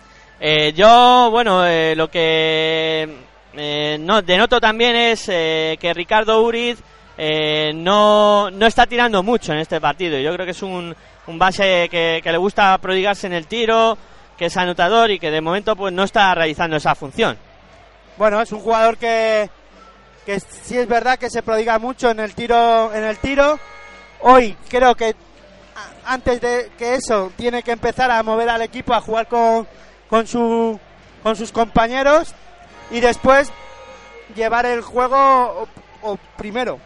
[0.40, 3.08] Eh, yo, bueno, eh, lo que
[3.54, 6.78] eh, no, denoto también es eh, que Ricardo Uriz
[7.16, 10.18] eh, no, no está tirando mucho en este partido.
[10.18, 10.94] Yo creo que es un,
[11.26, 13.96] un base que, que le gusta prodigarse en el tiro,
[14.36, 17.38] que es anotador y que de momento pues no está realizando esa función.
[18.16, 19.48] Bueno, es un jugador que,
[20.26, 23.58] que sí es verdad que se prodiga mucho en el tiro, en el tiro.
[24.26, 25.14] Hoy creo que
[26.06, 29.66] antes de que eso tiene que empezar a mover al equipo a jugar con,
[30.08, 30.80] con su
[31.22, 32.34] con sus compañeros
[32.90, 33.50] y después
[34.34, 35.66] llevar el juego
[36.02, 36.78] o, primero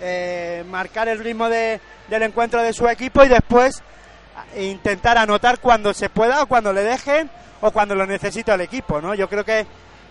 [0.00, 3.82] eh, marcar el ritmo de- del encuentro de su equipo y después
[4.36, 8.60] a- intentar anotar cuando se pueda o cuando le dejen o cuando lo necesita el
[8.60, 9.14] equipo, ¿no?
[9.14, 9.66] Yo creo que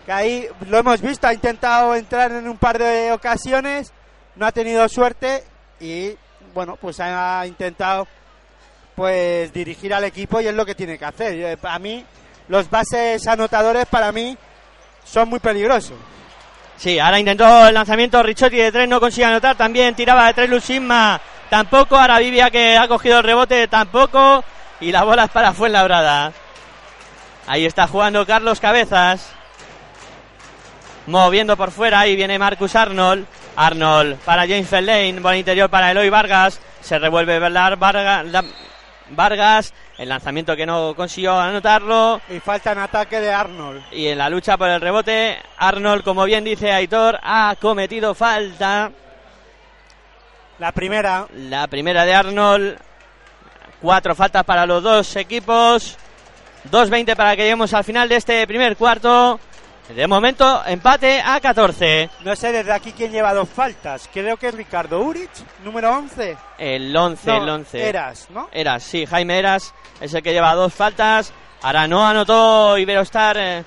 [0.08, 3.92] ahí lo hemos visto, ha intentado entrar en un par de ocasiones,
[4.36, 5.44] no ha tenido suerte
[5.80, 6.16] y
[6.54, 8.08] bueno, pues ha intentado
[8.96, 11.34] pues dirigir al equipo y es lo que tiene que hacer.
[11.34, 12.06] Eh, Para mí,
[12.48, 14.38] los bases anotadores para mí
[15.04, 15.98] son muy peligrosos.
[16.78, 19.56] Sí, ahora intentó el lanzamiento Richotti de tres, no consigue anotar.
[19.56, 21.96] También tiraba de tres Lucisma, tampoco.
[21.98, 24.44] Ahora Vivia que ha cogido el rebote, tampoco.
[24.82, 26.34] Y la bola es para Fuenlabrada.
[27.48, 29.30] Ahí está jugando Carlos Cabezas.
[31.08, 33.26] Moviendo por fuera, ahí viene Marcus Arnold.
[33.56, 36.60] Arnold para James Fellain, bola interior para Eloy Vargas.
[36.82, 38.26] Se revuelve Velar Vargas.
[39.10, 42.22] Vargas, el lanzamiento que no consiguió anotarlo.
[42.30, 43.84] Y falta en ataque de Arnold.
[43.92, 48.92] Y en la lucha por el rebote, Arnold, como bien dice Aitor, ha cometido falta.
[50.60, 52.78] La primera, La primera de Arnold.
[53.82, 55.98] Cuatro faltas para los dos equipos.
[56.72, 59.40] 2.20 para que lleguemos al final de este primer cuarto.
[59.90, 62.10] De momento, empate a 14.
[62.24, 64.10] no sé desde aquí quién lleva dos faltas.
[64.12, 65.30] Creo que es Ricardo Uric,
[65.64, 66.36] número 11.
[66.58, 67.90] El 11, No, el 11.
[67.90, 68.50] Eras, ¿no?
[68.52, 71.32] Eras, sí, Jaime Eras es el que lleva dos faltas.
[71.62, 73.64] Ahora no anotó Iberostar eh,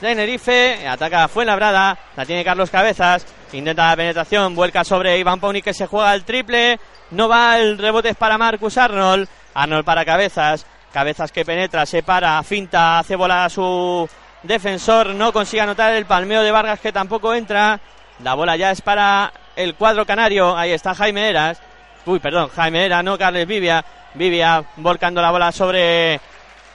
[0.00, 0.86] Tenerife.
[0.86, 1.98] Ataca Fuenlabrada.
[2.16, 3.26] La tiene Carlos Cabezas.
[3.52, 4.54] Intenta la penetración.
[4.54, 6.78] Vuelca sobre Iván Pauni que se juega el triple.
[7.12, 9.28] No va el rebote es para Marcus Arnold.
[9.54, 10.66] Arnold para Cabezas.
[10.92, 14.08] Cabezas que penetra, se para, finta, hace bola a su
[14.42, 15.14] defensor.
[15.14, 17.80] No consigue anotar el palmeo de Vargas que tampoco entra.
[18.22, 20.56] La bola ya es para el cuadro canario.
[20.56, 21.60] Ahí está Jaime Eras.
[22.06, 23.84] Uy, perdón, Jaime Era, no Carles Vivia.
[24.14, 26.20] Vivia volcando la bola sobre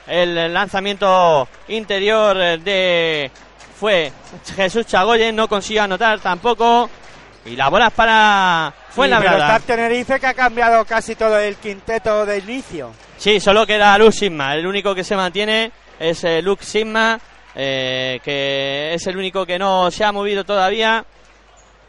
[0.08, 3.32] el lanzamiento interior de.
[3.80, 4.12] Fue
[4.56, 6.90] Jesús Chagoyen, no consigue anotar tampoco.
[7.46, 9.38] Y la bola es para Fuenlabrada.
[9.38, 12.94] Iberostar Tenerife que ha cambiado casi todo el quinteto de inicio.
[13.18, 14.56] Sí, solo queda Luke Sigma.
[14.56, 17.20] El único que se mantiene es eh, Luke Sigma,
[17.56, 21.06] eh, que es el único que no se ha movido todavía.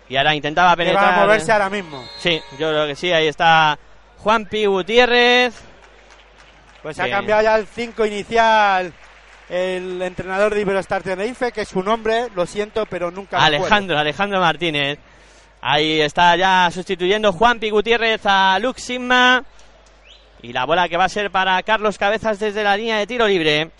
[0.08, 1.04] Y ahora intentaba Que penetrar.
[1.04, 2.04] va a moverse ahora mismo.
[2.18, 3.12] Sí, yo creo que sí.
[3.12, 3.78] Ahí está
[4.18, 5.54] Juanpi Gutiérrez.
[6.82, 7.16] Pues ha Bien.
[7.16, 8.92] cambiado ya el 5 inicial
[9.48, 13.38] el entrenador de Iberostar Tenerife, que es su nombre, lo siento, pero nunca.
[13.38, 14.98] Alejandro, Alejandro Martínez.
[15.60, 19.44] Ahí está ya sustituyendo Juanpi Gutiérrez a Luke Sigma.
[20.42, 23.26] Y la bola que va a ser para Carlos Cabezas desde la línea de tiro
[23.26, 23.70] libre.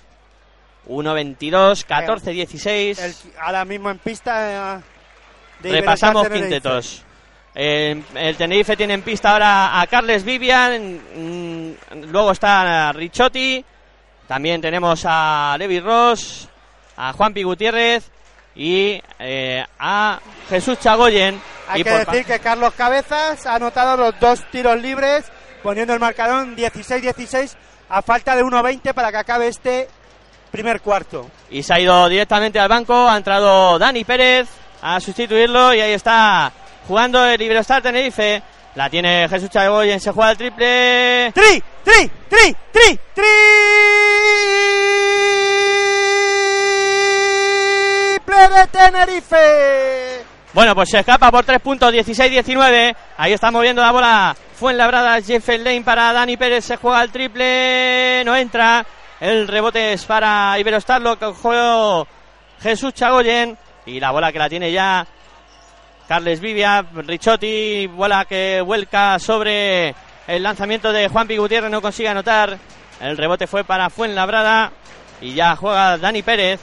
[0.89, 2.99] 1-22, 14-16.
[2.99, 4.81] El- ahora mismo en pista eh,
[5.61, 7.03] de Repasamos quintetos.
[7.55, 13.65] Eh, el Tenerife tiene en pista ahora a Carles Vivian, mm, luego está Richotti,
[14.29, 16.49] también tenemos a Levi Ross,
[16.99, 18.11] a Juanpi Gutiérrez
[18.55, 20.21] y eh, a
[20.51, 21.41] Jesús Chagoyen.
[21.69, 25.25] Hay y que por decir que Carlos Cabezas ha anotado los dos tiros libres,
[25.63, 27.57] poniendo el marcador 16-16
[27.89, 29.89] a falta de 1.20 para que acabe este
[30.57, 31.29] primer cuarto.
[31.51, 34.49] y se ha ido directamente al banco, ha entrado Dani Pérez
[34.81, 36.51] a sustituirlo y ahí está
[36.89, 38.43] jugando el Iberostar Tenerife.
[38.75, 41.33] La tiene Jesús Chagoyen, se juega el triple.
[41.33, 41.63] ¡Tri!
[41.85, 42.11] ¡Tri!
[42.29, 42.57] ¡Tri!
[42.73, 43.01] ¡Tri!
[48.15, 50.25] ¡Triple de Tenerife!
[50.53, 52.97] Bueno, pues se escapa por 3 puntos, 16-19.
[53.19, 56.65] Ahí está moviendo la bola Fuenlabrada, Jeff Lane para Dani Pérez.
[56.65, 58.87] Se juega el triple, no entra.
[59.21, 62.07] El rebote es para Iberostar, lo cogió
[62.61, 63.57] Jesús Chagoyen.
[63.87, 65.07] Y la bola que la tiene ya
[66.09, 69.95] Carles Vivia, Richotti, bola que vuelca sobre
[70.27, 72.59] el lanzamiento de Juan Pi Gutiérrez, no consigue anotar.
[73.01, 74.73] El rebote fue para Fuenlabrada
[75.21, 76.61] y ya juega Dani Pérez.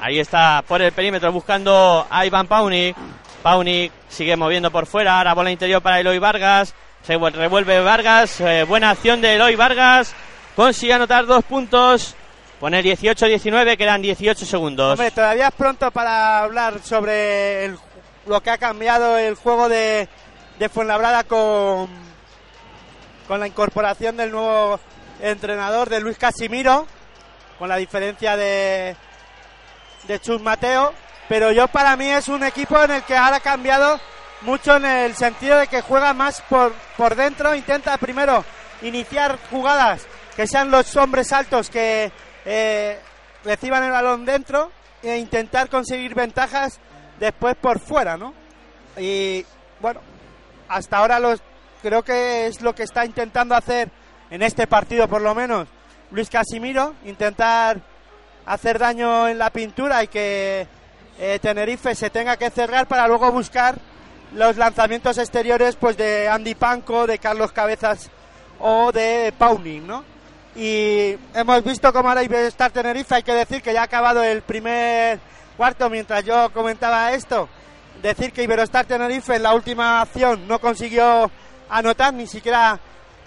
[0.00, 2.96] Ahí está por el perímetro buscando a Iván Paunik.
[3.42, 5.18] Paunik sigue moviendo por fuera.
[5.18, 6.74] Ahora bola interior para Eloy Vargas.
[7.02, 8.40] Se vuel- revuelve Vargas.
[8.40, 10.14] eh, buena acción de Eloy Vargas.
[10.56, 12.14] Consigue anotar dos puntos.
[12.60, 14.92] Pone 18-19, quedan 18 segundos.
[14.92, 17.74] Hombre, todavía es pronto para hablar sobre
[18.26, 20.08] lo que ha cambiado el juego de,
[20.58, 21.88] de Fuenlabrada con,
[23.26, 24.78] con la incorporación del nuevo
[25.20, 26.86] entrenador de Luis Casimiro,
[27.58, 28.96] con la diferencia de,
[30.06, 30.94] de Chus Mateo.
[31.28, 33.98] Pero yo para mí es un equipo en el que ahora ha cambiado
[34.42, 38.44] mucho en el sentido de que juega más por, por dentro, intenta primero
[38.82, 42.10] iniciar jugadas que sean los hombres altos que
[42.44, 42.98] eh,
[43.44, 44.70] reciban el balón dentro
[45.02, 46.80] e intentar conseguir ventajas
[47.20, 48.34] después por fuera, ¿no?
[48.96, 49.44] Y
[49.80, 50.00] bueno,
[50.68, 51.40] hasta ahora los
[51.82, 53.90] creo que es lo que está intentando hacer
[54.30, 55.68] en este partido por lo menos
[56.10, 57.80] Luis Casimiro, intentar
[58.46, 60.66] hacer daño en la pintura y que
[61.18, 63.76] eh, Tenerife se tenga que cerrar para luego buscar
[64.32, 68.10] los lanzamientos exteriores pues de Andy Panco, de Carlos Cabezas
[68.58, 70.13] o de Pauning, ¿no?
[70.56, 74.42] Y hemos visto cómo ahora Iberostar Tenerife, hay que decir que ya ha acabado el
[74.42, 75.18] primer
[75.56, 77.48] cuarto mientras yo comentaba esto.
[78.00, 81.28] Decir que Iberostar Tenerife en la última acción no consiguió
[81.68, 82.78] anotar, ni siquiera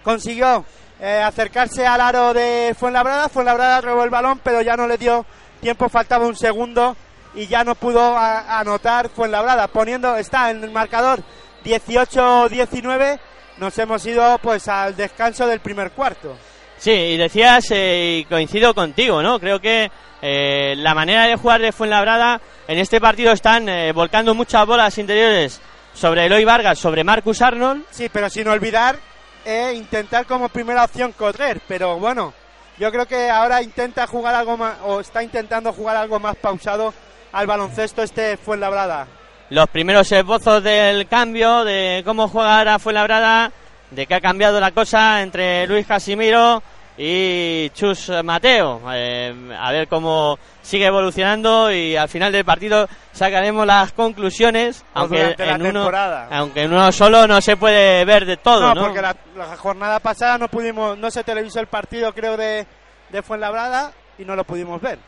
[0.03, 0.63] consiguió
[1.01, 3.27] eh, acercarse al aro de Fuenlabrada.
[3.27, 5.25] Fuenlabrada robó el balón, pero ya no le dio
[5.59, 6.95] tiempo, faltaba un segundo
[7.35, 9.67] y ya no pudo anotar Fuenlabrada.
[9.67, 11.21] Poniendo, está en el marcador
[11.65, 13.19] 18-19.
[13.57, 16.37] Nos hemos ido pues al descanso del primer cuarto.
[16.77, 19.39] Sí, y decías, eh, y coincido contigo, ¿no?
[19.39, 19.89] Creo que
[20.21, 24.97] eh, la manera de jugar de Fuenlabrada en este partido están eh, volcando muchas bolas
[24.97, 25.61] interiores
[25.93, 27.85] sobre Eloy Vargas, sobre Marcus Arnold.
[27.91, 28.97] Sí, pero sin olvidar
[29.45, 31.61] eh, intentar como primera opción correr.
[31.67, 32.33] Pero bueno,
[32.77, 36.93] yo creo que ahora intenta jugar algo más, o está intentando jugar algo más pausado
[37.31, 39.07] al baloncesto este Fuenlabrada.
[39.49, 43.51] Los primeros esbozos del cambio, de cómo juega ahora Fuenlabrada,
[43.91, 46.61] de que ha cambiado la cosa entre Luis Casimiro
[46.97, 48.81] y Chus Mateo.
[48.91, 54.83] Eh, a ver cómo sigue evolucionando y al final del partido sacaremos las conclusiones.
[54.93, 55.91] O Aunque durante la en, uno,
[56.31, 58.81] aunque en uno solo no se puede ver de todo, no, ¿no?
[58.81, 62.65] porque la, la jornada pasada no pudimos, no se televisó el partido creo de,
[63.09, 64.99] de Fuenlabrada y no lo pudimos ver.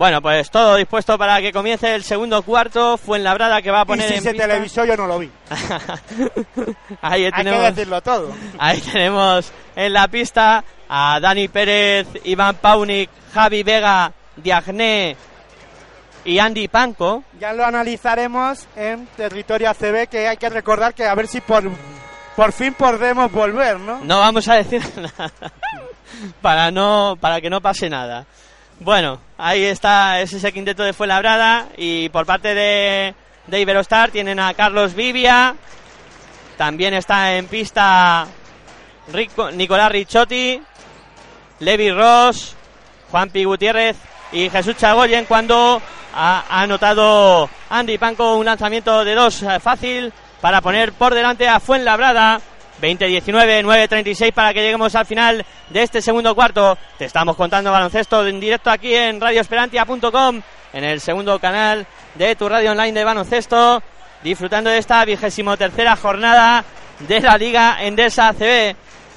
[0.00, 2.96] Bueno, pues todo dispuesto para que comience el segundo cuarto.
[2.96, 4.46] Fuenlabrada que va a Y poner si en se pista.
[4.48, 5.30] televisó yo no lo vi.
[7.02, 8.32] Ahí Hay que tenemos, decirlo todo.
[8.58, 15.16] ahí tenemos en la pista a Dani Pérez, Iván Paunik, Javi Vega, Diagné
[16.24, 17.22] y Andy Panco.
[17.38, 21.64] Ya lo analizaremos en territorio ACB que hay que recordar que a ver si por,
[22.36, 24.00] por fin podemos volver, ¿no?
[24.02, 25.30] No vamos a decir nada
[26.40, 28.24] para no para que no pase nada.
[28.80, 33.14] Bueno, ahí está es ese quinteto de Fuenlabrada y por parte de
[33.46, 34.10] de Iberostar.
[34.10, 35.54] Tienen a Carlos Vivia.
[36.56, 38.26] También está en pista
[39.12, 40.62] Rico, Nicolás Ricciotti,
[41.58, 42.54] Levi Ross,
[43.10, 43.96] Juanpi Gutiérrez
[44.32, 45.82] y Jesús Chagoyen cuando
[46.14, 51.48] ha ha anotado Andy Panco un lanzamiento de dos eh, fácil para poner por delante
[51.48, 52.40] a Fuenlabrada.
[52.80, 56.78] 20-19, 9-36 para que lleguemos al final de este segundo cuarto.
[56.98, 60.40] Te estamos contando baloncesto en directo aquí en radioesperantia.com,
[60.72, 63.82] en el segundo canal de tu radio online de baloncesto,
[64.22, 66.64] disfrutando de esta vigésimo tercera jornada
[67.00, 68.76] de la Liga Endesa ACB.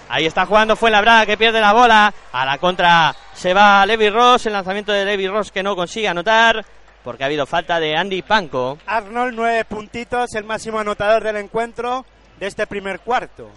[0.10, 2.14] Ahí está jugando Fuenlabrada que pierde la bola.
[2.32, 4.46] A la contra se va Levi Ross.
[4.46, 6.64] El lanzamiento de Levi Ross que no consigue anotar
[7.04, 8.78] porque ha habido falta de Andy Panco.
[8.86, 12.06] Arnold, nueve puntitos, el máximo anotador del encuentro
[12.44, 13.50] de este primer cuarto.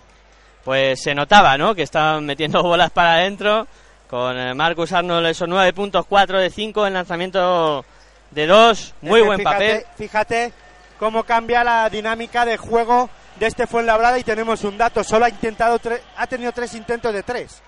[0.64, 1.74] Pues se notaba, ¿no?
[1.74, 3.66] Que estaban metiendo bolas para adentro.
[4.08, 7.84] Con eh, Marcus Arnold esos nueve puntos, 4 de 5 en lanzamiento
[8.30, 8.94] de 2.
[9.02, 9.84] Muy Es buen fíjate, papel.
[9.96, 10.52] Fíjate
[11.00, 13.10] cómo cambia la dinámica de juego
[13.40, 15.02] de este Fuenlabrada y tenemos un dato.
[15.02, 15.80] Solo ha intentado
[16.16, 17.60] ha tenido tres intentos de tres.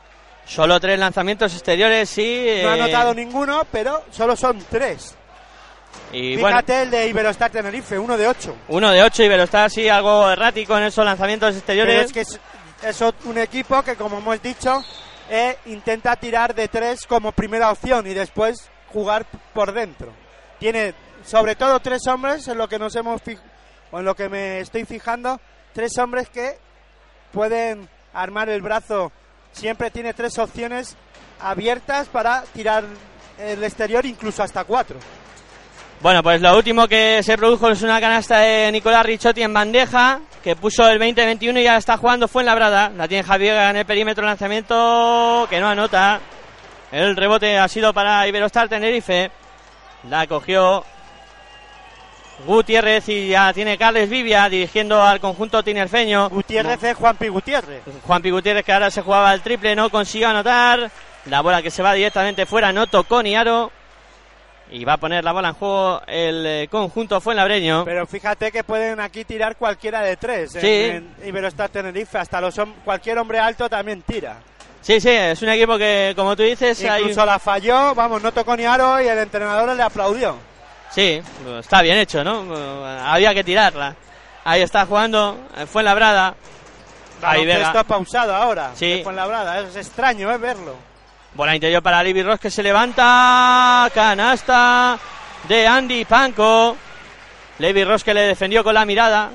[0.46, 2.60] Solo tres lanzamientos exteriores, sí.
[2.62, 5.17] No ha eh, anotado ninguno, pero solo son tres.
[6.12, 8.56] Y bueno, Fíjate el de Iberostar Tenerife, uno de ocho.
[8.68, 12.06] uno de 8 y está sí algo errático en esos lanzamientos Pero exteriores.
[12.06, 12.40] es que es,
[12.82, 14.82] es ot- un equipo que, como hemos dicho,
[15.28, 20.12] eh, intenta tirar de tres como primera opción y después jugar por dentro.
[20.58, 20.94] Tiene
[21.24, 23.20] sobre todo tres hombres en lo que nos hemos
[23.90, 25.38] o en lo que me estoy fijando,
[25.74, 26.58] tres hombres que
[27.32, 29.12] pueden armar el brazo.
[29.52, 30.96] Siempre tiene tres opciones
[31.40, 32.84] abiertas para tirar
[33.38, 34.98] el exterior, incluso hasta cuatro.
[36.00, 40.20] Bueno, pues lo último que se produjo es una canasta de Nicolás Ricciotti en bandeja,
[40.44, 42.90] que puso el 20-21 y ya está jugando Fuenlabrada.
[42.90, 46.20] La tiene Javier en el perímetro lanzamiento, que no anota.
[46.92, 49.32] El rebote ha sido para Iberostar Tenerife.
[50.08, 50.84] La cogió
[52.46, 56.28] Gutiérrez y ya tiene Carles Vivia dirigiendo al conjunto tinerfeño.
[56.28, 57.82] Gutiérrez es Juanpi Gutiérrez.
[58.06, 60.92] Juanpi Gutiérrez que ahora se jugaba el triple, no consiguió anotar.
[61.24, 63.72] La bola que se va directamente fuera, no tocó ni aro.
[64.70, 67.84] Y va a poner la bola en juego el eh, conjunto Fuenlabreño.
[67.84, 70.54] Pero fíjate que pueden aquí tirar cualquiera de tres.
[70.56, 70.66] en- Sí.
[70.66, 72.54] En, Iberostar Tenerife, hasta los
[72.84, 74.36] cualquier hombre alto también tira.
[74.82, 78.32] Sí, sí, es un equipo que, como tú dices, hay- Incluso la falló, vamos, no
[78.32, 80.36] tocó ni aro y el entrenador le aplaudió.
[80.90, 81.20] sí,
[81.58, 82.44] está bien hecho, ¿no?
[83.06, 83.94] Había que tirarla.
[84.44, 86.34] Ahí está jugando eh, Fuenlabrada.
[87.22, 87.84] Ahí Vega.
[87.84, 88.70] pausado ahora.
[88.74, 89.00] Sí.
[89.02, 89.60] Fuenlabrada.
[89.60, 90.38] Es extraño, ¿eh?
[90.38, 90.76] Verlo.
[91.38, 93.88] Bola interior para Libby Ross que se levanta.
[93.94, 94.98] Canasta
[95.46, 96.76] de Andy Panco.
[97.60, 99.30] Levi Ross que le defendió con la mirada.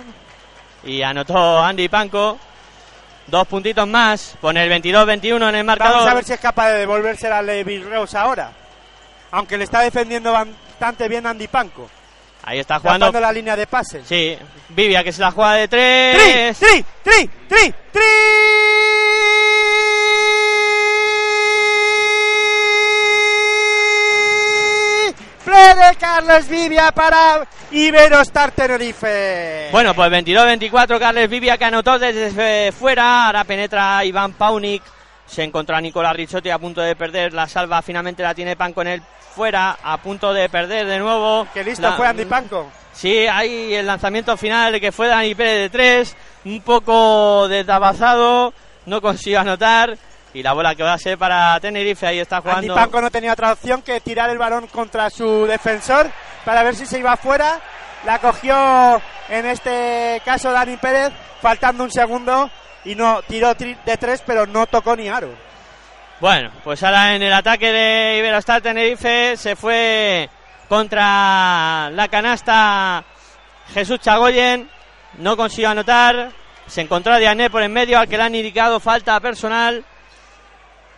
[0.84, 2.38] Y anotó Andy Panco.
[3.28, 4.36] Dos puntitos más.
[4.42, 6.00] Pone el 22-21 en el marcador.
[6.00, 8.52] Vamos a ver si es capaz de devolverse a Levi Rose ahora.
[9.32, 11.90] Aunque le está defendiendo bastante bien Andy Panco.
[12.44, 13.18] Ahí está jugando.
[13.18, 14.06] La línea de pases.
[14.06, 14.38] Sí,
[14.68, 15.80] Vivia que se la juega de ¡Tri!
[15.80, 16.58] tres.
[16.58, 16.86] ¡Tri!
[17.02, 17.30] ¡Tri!
[17.48, 17.74] ¡Tri!
[25.44, 29.70] ¡Triple de Carlos Vivia para Iberostar Tenerife!
[29.72, 33.26] Bueno, pues 22-24, Carles Vivia que anotó desde fuera.
[33.28, 34.82] Ahora penetra Iván Paunik.
[35.26, 37.34] Se encontró a Nicolás Ricciotti a punto de perder.
[37.34, 39.02] La salva finalmente la tiene Panco en el
[39.36, 39.78] fuera.
[39.84, 41.46] A punto de perder de nuevo.
[41.54, 42.72] ¡Qué listo La- fue Andy Panco!
[42.94, 46.16] Sí, hay el lanzamiento final que fue Dani Pérez de tres.
[46.46, 48.54] Un poco desabazado.
[48.86, 49.98] No consiguió anotar.
[50.34, 52.08] Y la bola que va a ser para Tenerife.
[52.08, 52.76] Ahí está Andy jugando.
[52.76, 56.10] Panco no tenía otra opción que tirar el balón contra su defensor
[56.44, 57.60] para ver si se iba fuera.
[58.06, 62.50] La cogió en este caso Dani Pérez, faltando un segundo
[62.84, 65.30] y no tiró de tres, pero no tocó ni aro.
[66.20, 70.30] Bueno, pues ahora en el ataque de Iberostar Tenerife se fue
[70.68, 73.04] contra la canasta
[73.74, 74.70] Jesús Chagoyen,
[75.18, 76.32] no consiguió anotar,
[76.68, 79.86] se encontró a Diané por en medio al que le han indicado falta personal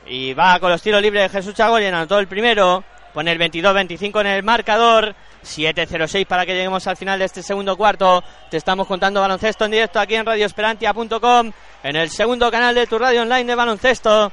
[0.07, 2.83] y va con los tiros libres de Jesús Chagoyen, anotó el primero,
[3.13, 7.75] pone el 22-25 en el marcador, 7-0-6 para que lleguemos al final de este segundo
[7.77, 11.51] cuarto, te estamos contando baloncesto en directo aquí en radioesperantia.com,
[11.83, 14.31] en el segundo canal de tu radio online de baloncesto.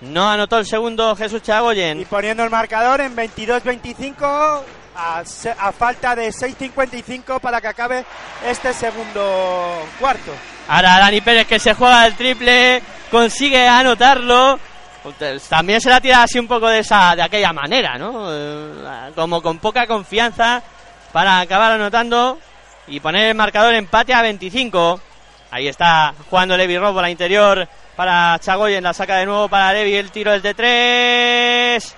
[0.00, 2.04] No anotó el segundo Jesús Y Chagoyen.
[2.06, 4.62] poniendo el marcador en 22-25
[4.96, 5.22] a,
[5.58, 8.04] a falta de 6.55 para que acabe
[8.46, 10.32] este segundo cuarto.
[10.68, 14.58] Ahora Dani Pérez que se juega el triple, consigue anotarlo.
[15.48, 18.26] También se la tira así un poco de esa, de aquella manera, ¿no?
[18.30, 20.62] Eh, Como con poca confianza
[21.12, 22.38] para acabar anotando
[22.86, 25.00] y poner el marcador empate a 25.
[25.50, 29.94] Ahí está jugando Levi Robo la interior para Chagoyen, la saca de nuevo para Levi,
[29.94, 31.94] el tiro es de tres.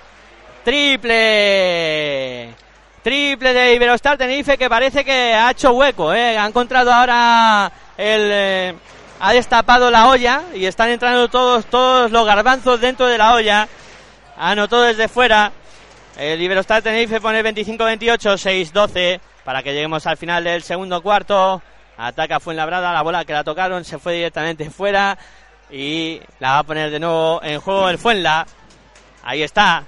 [0.63, 2.53] Triple.
[3.01, 6.37] Triple de Iberostar Tenerife que parece que ha hecho hueco, ¿eh?
[6.37, 8.29] Ha encontrado ahora el...
[8.31, 8.75] eh,
[9.19, 13.67] ha destapado la olla y están entrando todos, todos los garbanzos dentro de la olla.
[14.37, 15.51] Anotó desde fuera.
[16.17, 21.61] El Iberostar Tenerife pone 25-28, 6-12 para que lleguemos al final del segundo cuarto.
[21.97, 25.17] Ataca Fuenlabrada, la bola que la tocaron se fue directamente fuera
[25.71, 28.45] y la va a poner de nuevo en juego el Fuenla.
[29.23, 29.83] Ahí está.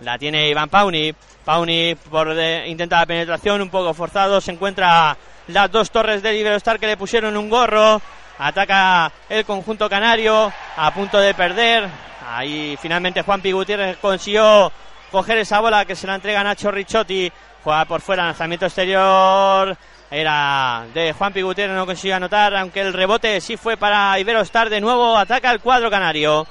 [0.00, 1.14] La tiene Iván Pauni.
[1.44, 4.40] Pauni por de- intenta la penetración un poco forzado.
[4.40, 5.16] Se encuentra
[5.48, 8.00] las dos torres del Iberostar que le pusieron un gorro.
[8.42, 11.86] Ataca el conjunto canario a punto de perder.
[12.26, 14.72] Ahí finalmente Juan Gutiérrez consiguió
[15.12, 17.30] coger esa bola que se la entrega Nacho Ricciotti.
[17.62, 19.76] Juega por fuera, lanzamiento exterior.
[20.10, 24.70] Era de Juan Gutiérrez, no consiguió anotar, aunque el rebote sí fue para Iberostar.
[24.70, 26.46] De nuevo ataca el cuadro canario.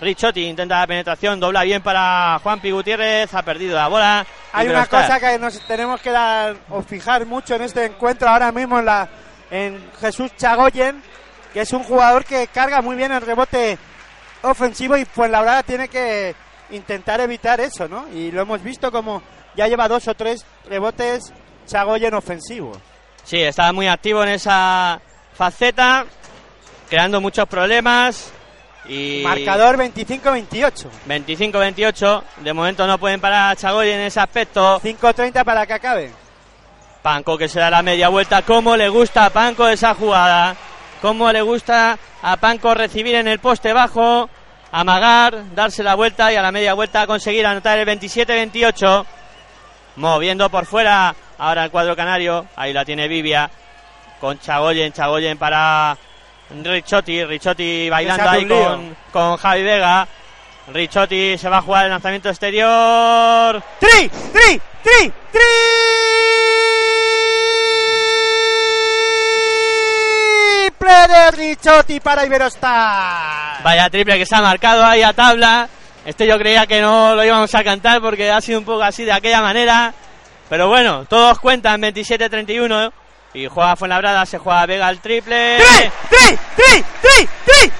[0.00, 4.26] Ricciotti intenta la penetración, dobla bien para Juan Gutiérrez, ha perdido la bola.
[4.54, 8.50] Hay una cosa que nos tenemos que dar o fijar mucho en este encuentro ahora
[8.50, 9.08] mismo en la
[9.50, 11.02] en Jesús Chagoyen,
[11.54, 13.78] que es un jugador que carga muy bien el rebote
[14.42, 16.34] ofensivo y pues la verdad tiene que
[16.70, 18.06] intentar evitar eso, ¿no?
[18.12, 19.22] Y lo hemos visto como
[19.54, 21.32] ya lleva dos o tres rebotes
[21.66, 22.76] Chagoyen ofensivos.
[23.22, 25.00] Sí, está muy activo en esa
[25.32, 26.04] faceta,
[26.90, 28.32] creando muchos problemas.
[28.86, 30.88] Y Marcador 25-28.
[31.08, 32.22] 25-28.
[32.42, 34.78] De momento no pueden parar a Chagoy en ese aspecto.
[34.80, 36.10] 5-30 para que acabe.
[37.00, 38.42] Panco que se da la media vuelta.
[38.42, 40.54] ¿Cómo le gusta a Panco esa jugada?
[41.04, 44.30] ¿Cómo le gusta a Panco recibir en el poste bajo?
[44.72, 49.04] Amagar, darse la vuelta y a la media vuelta conseguir anotar el 27-28.
[49.96, 52.46] Moviendo por fuera ahora el cuadro canario.
[52.56, 53.50] Ahí la tiene Vivia.
[54.18, 55.94] Con Chagoyen, Chagoyen para
[56.62, 57.22] Ricciotti.
[57.22, 60.08] Ricciotti bailando ahí con, con Javi Vega.
[60.68, 63.62] Ricciotti se va a jugar el lanzamiento exterior.
[63.78, 64.08] ¡Tri!
[64.08, 64.58] ¡Tri!
[64.82, 65.12] ¡Tri!
[70.84, 73.62] ¡Triple de Ricciotti para Iberostar!
[73.62, 75.66] Vaya triple que se ha marcado ahí a tabla.
[76.04, 79.02] Este yo creía que no lo íbamos a cantar porque ha sido un poco así
[79.02, 79.94] de aquella manera.
[80.50, 82.92] Pero bueno, todos cuentan 27-31.
[83.32, 85.56] Y juega Fuenlabrada, se juega Vega el triple.
[85.56, 85.90] ¡Tri!
[86.10, 86.38] ¡Tri!
[86.54, 86.84] ¡Tri!
[87.00, 87.28] ¡Tri!
[87.46, 87.72] ¡Tri!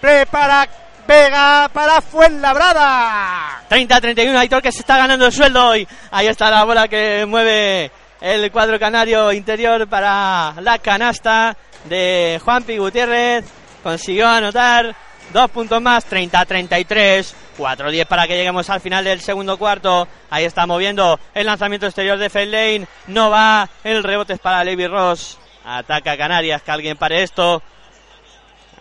[0.00, 0.66] ¡Triple para
[1.08, 3.62] Vega para Fuenlabrada!
[3.70, 5.88] 30-31, Aitor que se está ganando el sueldo hoy.
[6.10, 7.90] Ahí está la bola que mueve
[8.20, 11.56] el cuadro canario interior para la canasta
[11.86, 13.46] de Juanpi Gutiérrez.
[13.82, 14.94] Consiguió anotar
[15.32, 17.32] dos puntos más, 30-33.
[17.56, 20.06] 4-10 para que lleguemos al final del segundo cuarto.
[20.28, 22.86] Ahí está moviendo el lanzamiento exterior de Feldlane.
[23.06, 25.38] No va, el rebote es para Levi Ross.
[25.64, 27.62] Ataca Canarias, que alguien pare esto.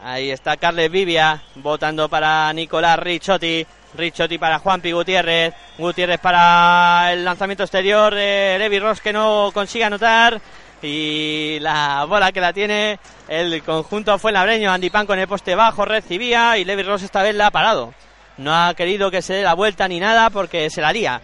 [0.03, 3.65] Ahí está Carles Vivia, votando para Nicolás Ricciotti.
[3.93, 5.53] Ricciotti para Juanpi Gutiérrez.
[5.77, 10.39] Gutiérrez para el lanzamiento exterior de Levi Ross que no consigue anotar.
[10.81, 14.71] Y la bola que la tiene el conjunto fue labreño.
[14.71, 17.93] Andy Pan con el poste bajo recibía y Levi Ross esta vez la ha parado.
[18.37, 21.21] No ha querido que se dé la vuelta ni nada porque se la haría.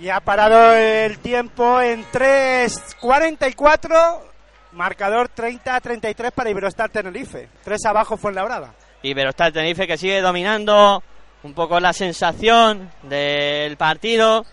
[0.00, 4.33] Y ha parado el tiempo en 3.44.
[4.74, 7.48] Marcador 30-33 para Iberostar Tenerife.
[7.64, 8.74] 3 abajo Fuenlabrada.
[9.02, 11.02] Y pero está el Tenerife que sigue dominando
[11.42, 14.46] un poco la sensación del partido,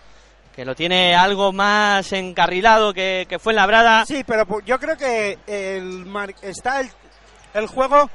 [0.54, 4.04] que lo tiene algo más encarrilado que, que fue en Labrada.
[4.04, 6.90] Sí, pero pu- yo creo que el mar- está el,
[7.54, 8.10] el juego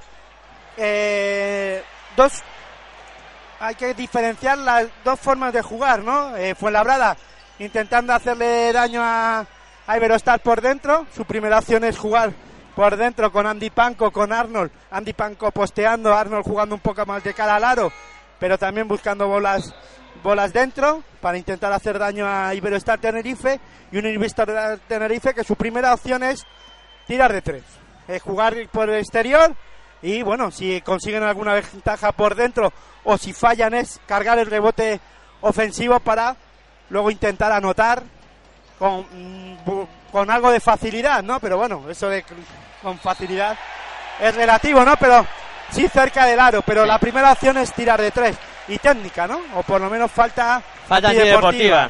[0.78, 1.82] eh,
[2.16, 2.34] dos
[3.60, 6.38] hay que diferenciar las dos formas de jugar, ¿no?
[6.38, 7.18] Eh, Fuenlabrada
[7.60, 9.44] intentando hacerle daño a,
[9.88, 11.08] a por dentro.
[11.16, 12.34] Su primera opción es jugar
[12.76, 14.70] por dentro con Andy Panco, con Arnold.
[14.92, 17.92] Andy Panco posteando, Arnold jugando un poco más de cara al aro,
[18.38, 19.74] pero también buscando bolas
[20.24, 23.60] bolas dentro para intentar hacer daño a Iberostar Tenerife
[23.92, 26.44] y un Iberostar Tenerife que su primera opción es
[27.06, 27.64] tirar de tres,
[28.08, 29.56] eh, jugar por el exterior
[30.02, 32.74] y bueno, si consiguen alguna ventaja por dentro
[33.04, 35.00] o si fallan es cargar el rebote
[35.42, 36.36] ofensivo para
[36.90, 38.04] luego intentar anotar
[38.78, 39.06] con,
[40.12, 41.40] con algo de facilidad, ¿no?
[41.40, 42.24] Pero bueno, eso de
[42.82, 43.58] con facilidad
[44.20, 44.96] es relativo, ¿no?
[44.98, 45.26] Pero
[45.72, 48.36] sí cerca del aro, pero la primera opción es tirar de tres
[48.68, 49.40] y técnica, ¿no?
[49.56, 51.90] O por lo menos falta Falta antideportiva.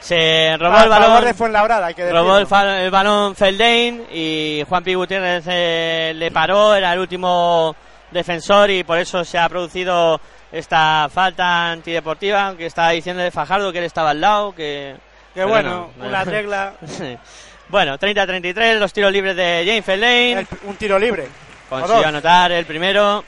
[0.00, 1.24] Se robó el balón.
[1.24, 2.46] de Fuenlabrada, hay que Robó el,
[2.82, 7.74] el balón Feldain y Juan Pi Gutiérrez eh, le paró, era el último
[8.10, 10.20] defensor y por eso se ha producido
[10.52, 14.94] esta falta antideportiva, aunque estaba diciendo de Fajardo que él estaba al lado, que...
[15.34, 16.06] Que pero bueno, no.
[16.06, 17.18] una regla, Sí.
[17.68, 20.38] Bueno, 30-33, los tiros libres de James Feldain.
[20.38, 21.26] el- un tiro libre.
[21.68, 23.24] Consiguió anotar el primero.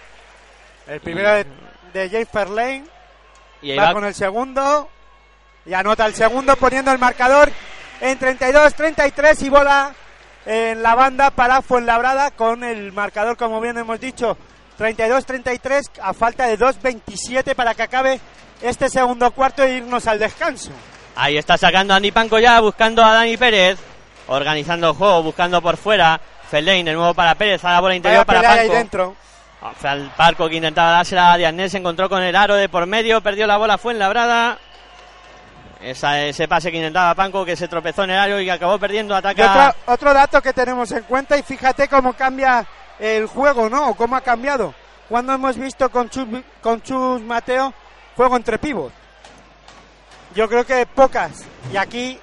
[0.87, 1.47] El primero de
[1.95, 2.85] de Jay Fairlane.
[3.63, 4.91] Y ahí Va va con el segundo.
[5.65, 7.51] Y anota el segundo poniendo el marcador
[8.03, 9.95] en 32-33 y bola
[10.45, 14.37] en la banda para Fuenlabrada con el marcador, como bien hemos dicho,
[14.79, 18.21] 32-33 a falta de 2-27 para que acabe
[18.63, 20.71] este segundo cuarto e irnos al descanso.
[21.17, 23.79] Ahí está sacando a Andy Panco ya, buscando a Dani Pérez.
[24.29, 26.21] Organizando el juego, buscando por fuera.
[26.51, 28.79] Fellain de nuevo para Pérez, a la bola interior Vaya para pelea ahí Panco.
[28.79, 29.17] dentro.
[29.63, 32.69] Ah, Fue al Parco que intentaba dársela a Diané, se encontró con el aro de
[32.69, 34.59] por medio, perdió la bola, fue en labrada.
[35.81, 38.79] Esa, ese pase que intentaba Panco que se tropezó en el aro y que acabó
[38.79, 39.71] perdiendo, ataca.
[39.85, 42.65] otro, otro dato que tenemos en cuenta y fíjate cómo cambia
[42.99, 43.91] el juego, ¿no?
[43.91, 44.75] O cómo ha cambiado.
[45.09, 46.27] Cuando hemos visto con Chus,
[46.61, 47.73] con Chus Mateo
[48.17, 48.93] juego entre pivot.
[50.37, 51.45] Yo creo que pocas.
[51.73, 52.19] Y aquí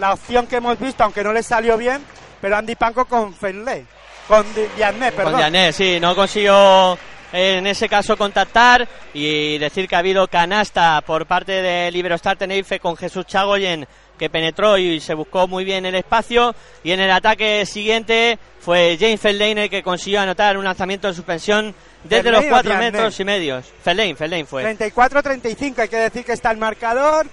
[0.00, 2.02] la opción que hemos visto, aunque no le salió bien,
[2.40, 3.84] pero Andy Panco con Fenley.
[4.28, 5.32] Con Di- Diané, perdón.
[5.32, 6.94] Con Diané, sí, no consiguió
[7.32, 12.36] eh, en ese caso contactar y decir que ha habido canasta por parte de Liberostar
[12.38, 13.86] Tenerife con Jesús Chagoyen
[14.18, 18.96] que penetró y se buscó muy bien el espacio y en el ataque siguiente fue
[19.00, 21.74] James Fellaine el que consiguió anotar un lanzamiento de suspensión
[22.04, 22.90] desde Fellaini los o cuatro Diané.
[22.90, 23.66] metros y medios.
[23.82, 24.76] Fellaine, Fellaine fue.
[24.76, 27.26] 34-35, hay que decir que está el marcador.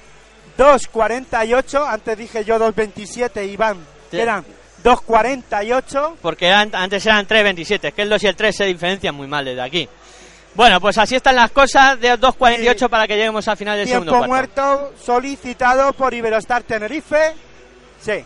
[0.58, 3.78] 2-48, antes dije yo 2-27, Iván,
[4.12, 4.20] Sí.
[4.20, 4.44] eran
[4.84, 6.16] 2-48.
[6.22, 9.46] porque antes eran 3.27, es que el 2 y el 3 se diferencian muy mal
[9.46, 9.88] desde aquí.
[10.56, 12.90] Bueno, pues así están las cosas de 2.48 Sí.
[12.90, 14.62] para que lleguemos al final del segundo Tiempo cuarto.
[14.62, 17.34] muerto solicitado por Iberostar Tenerife.
[18.02, 18.24] Sí,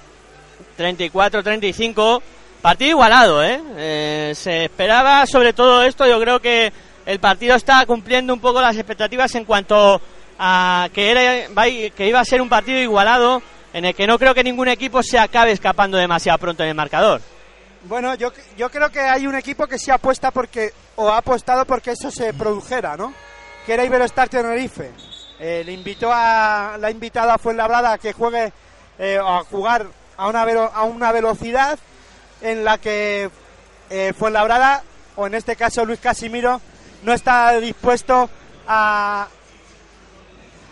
[0.78, 2.22] 34-35.
[2.64, 3.62] Partido igualado, ¿eh?
[3.78, 6.08] Eh, Se esperaba sobre todo esto.
[6.08, 6.72] Yo creo que
[7.06, 10.02] el partido está cumpliendo un poco las expectativas en cuanto
[10.40, 11.48] a que, era,
[11.96, 13.42] que iba a ser un partido igualado
[13.74, 16.76] en el que no creo que ningún equipo se acabe escapando demasiado pronto en el
[16.76, 17.22] marcador.
[17.84, 21.66] bueno, yo, yo creo que hay un equipo que sí apuesta porque, o ha apostado
[21.66, 23.14] porque eso se produjera, ¿no?
[23.66, 24.90] Que era Iberostar Tenerife.
[25.40, 28.54] Eh, le invitó a, la ha invitado a Fuenlabrada a que juegue,
[29.00, 29.86] eh, a jugar
[30.16, 31.78] a una, velo- a una velocidad
[32.44, 33.32] en la que
[33.90, 34.84] eh, Fuenlabrada,
[35.16, 36.62] o en este caso Luis Casimiro,
[37.04, 38.30] no está dispuesto
[38.68, 39.28] a,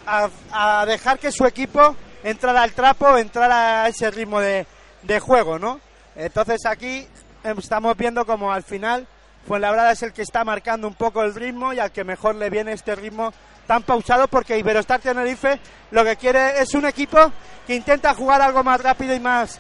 [0.06, 4.68] a, dejar que su equipo entrara al trapo, entrara a ese ritmo de,
[5.02, 5.80] de juego, ¿no?
[6.16, 7.08] Entonces aquí
[7.44, 9.08] estamos viendo como al final
[9.48, 12.50] Fuenlabrada es el que está marcando un poco el ritmo y al que mejor le
[12.50, 13.34] viene este ritmo
[13.66, 15.60] tan pausado porque Iberostar Tenerife
[15.90, 17.32] lo que quiere es un equipo
[17.66, 19.60] que intenta jugar algo más rápido y más,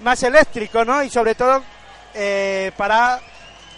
[0.00, 1.02] más eléctrico, ¿no?
[1.02, 1.62] Y sobre todo
[2.14, 3.20] eh, para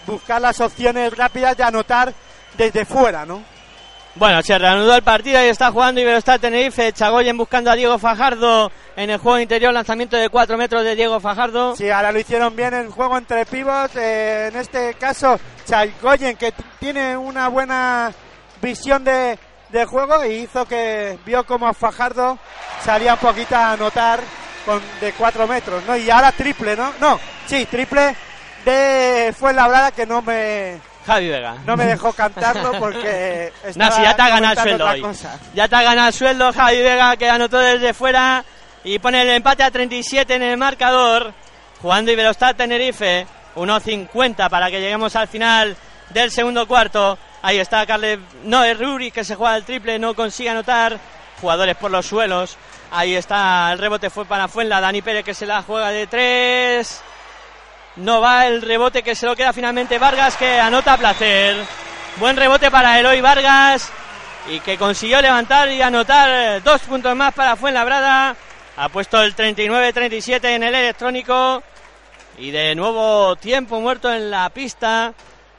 [0.06, 2.12] buscar las opciones rápidas de anotar
[2.56, 3.42] desde fuera, ¿no?
[4.14, 6.90] Bueno, se reanudó el partido y está jugando Iberostar Tenerife.
[6.92, 9.74] Chagoyen buscando a Diego Fajardo en el juego interior.
[9.74, 11.76] Lanzamiento de 4 metros de Diego Fajardo.
[11.76, 13.94] Sí, ahora lo hicieron bien el juego entre pivots.
[13.96, 18.10] eh, en este caso, Chalgoyen, que tiene una buena
[18.62, 19.38] visión de,
[19.68, 22.38] de juego y hizo que vio como Fajardo
[22.82, 24.20] salía un poquito a anotar
[24.66, 25.96] con, de 4 metros, ¿no?
[25.96, 26.92] Y ahora triple, ¿no?
[27.00, 28.14] No, sí, triple
[28.64, 31.56] de Fuenlabrada que no me, Javi Vega.
[31.64, 35.00] no me dejó cantarlo porque No, si ya te ha ganado el sueldo hoy.
[35.00, 35.38] cosa.
[35.54, 38.44] Ya te ha ganado el sueldo Javi Vega que anotó desde fuera
[38.84, 41.32] y pone el empate a 37 en el marcador.
[41.80, 43.26] Jugando Iberostar Tenerife.
[43.56, 45.76] 1.50 para que lleguemos al final
[46.10, 47.18] del segundo cuarto.
[47.42, 48.18] Ahí está Carles.
[48.44, 50.98] No, es Ruri que se juega el triple, no consigue anotar.
[51.40, 52.56] Jugadores por los suelos.
[52.96, 54.80] Ahí está, el rebote fue para Fuenla.
[54.80, 57.02] Dani Pérez que se la juega de tres.
[57.96, 61.56] No va el rebote que se lo queda finalmente Vargas que anota placer.
[62.16, 63.90] Buen rebote para Eloy Vargas
[64.48, 68.34] y que consiguió levantar y anotar eh, dos puntos más para Fuenlabrada.
[68.78, 71.62] Ha puesto el 39-37 en el electrónico
[72.38, 75.12] y de nuevo tiempo muerto en la pista.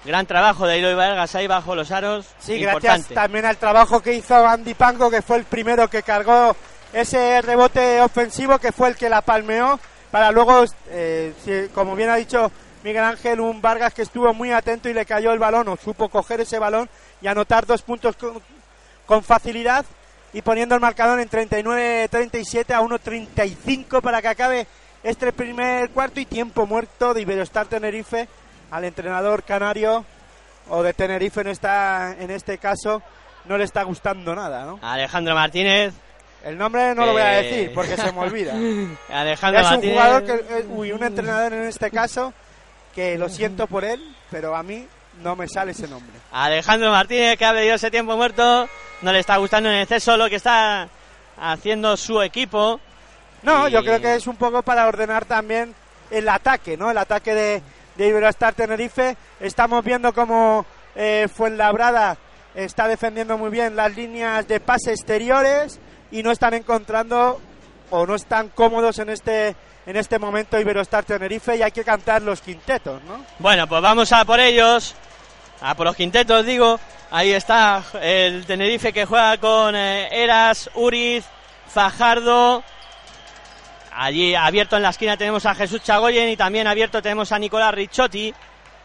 [0.03, 2.25] Gran trabajo de Eloy Vargas ahí bajo los aros.
[2.39, 2.87] Sí, Importante.
[2.87, 6.55] gracias también al trabajo que hizo Andy Pango, que fue el primero que cargó
[7.01, 9.79] ese rebote ofensivo, que fue el que la palmeó,
[10.11, 12.51] para luego, eh, como bien ha dicho
[12.83, 16.09] Miguel Ángel, un Vargas que estuvo muy atento y le cayó el balón, o supo
[16.09, 16.89] coger ese balón
[17.21, 18.41] y anotar dos puntos con,
[19.05, 19.85] con facilidad,
[20.33, 24.67] y poniendo el marcador en 39-37 a 1-35 para que acabe
[25.03, 28.27] este primer cuarto y tiempo muerto de Iberostar Tenerife
[28.71, 30.03] al entrenador canario
[30.69, 33.01] o de Tenerife en esta en este caso
[33.45, 34.79] no le está gustando nada, ¿no?
[34.81, 35.93] Alejandro Martínez.
[36.47, 38.53] El nombre no lo voy a decir porque se me olvida.
[39.09, 39.95] Alejandro es un Martínez.
[39.95, 42.33] jugador que eh, uy, un entrenador en este caso
[42.95, 44.87] que lo siento por él, pero a mí
[45.21, 46.13] no me sale ese nombre.
[46.31, 48.67] Alejandro Martínez que ha pedido ese tiempo muerto.
[49.01, 50.87] No le está gustando en exceso lo que está
[51.39, 52.79] haciendo su equipo.
[53.43, 55.75] No, Y- yo creo que es un poco para ordenar también
[56.09, 56.89] el ataque, ¿no?
[56.89, 57.61] El ataque de,
[57.95, 59.17] de Iberostar Tenerife.
[59.39, 62.17] Estamos viendo como eh, Fuenlabrada
[62.55, 65.79] está defendiendo muy bien las líneas de pase exteriores
[66.11, 67.39] y no están encontrando
[67.89, 69.55] o no están cómodos en este
[69.85, 73.23] en este momento Iberostar Tenerife y hay que cantar los quintetos, ¿no?
[73.39, 74.93] Bueno, pues vamos a por ellos,
[75.61, 76.77] a por los quintetos digo.
[77.09, 81.25] Ahí está el Tenerife que juega con eh, Eras, Uriz,
[81.67, 82.63] Fajardo.
[83.93, 87.73] Allí abierto en la esquina tenemos a Jesús Chagoyen y también abierto tenemos a Nicolás
[87.73, 88.33] Ricciotti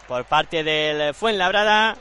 [0.07, 1.97] por parte del Fuenlabrada.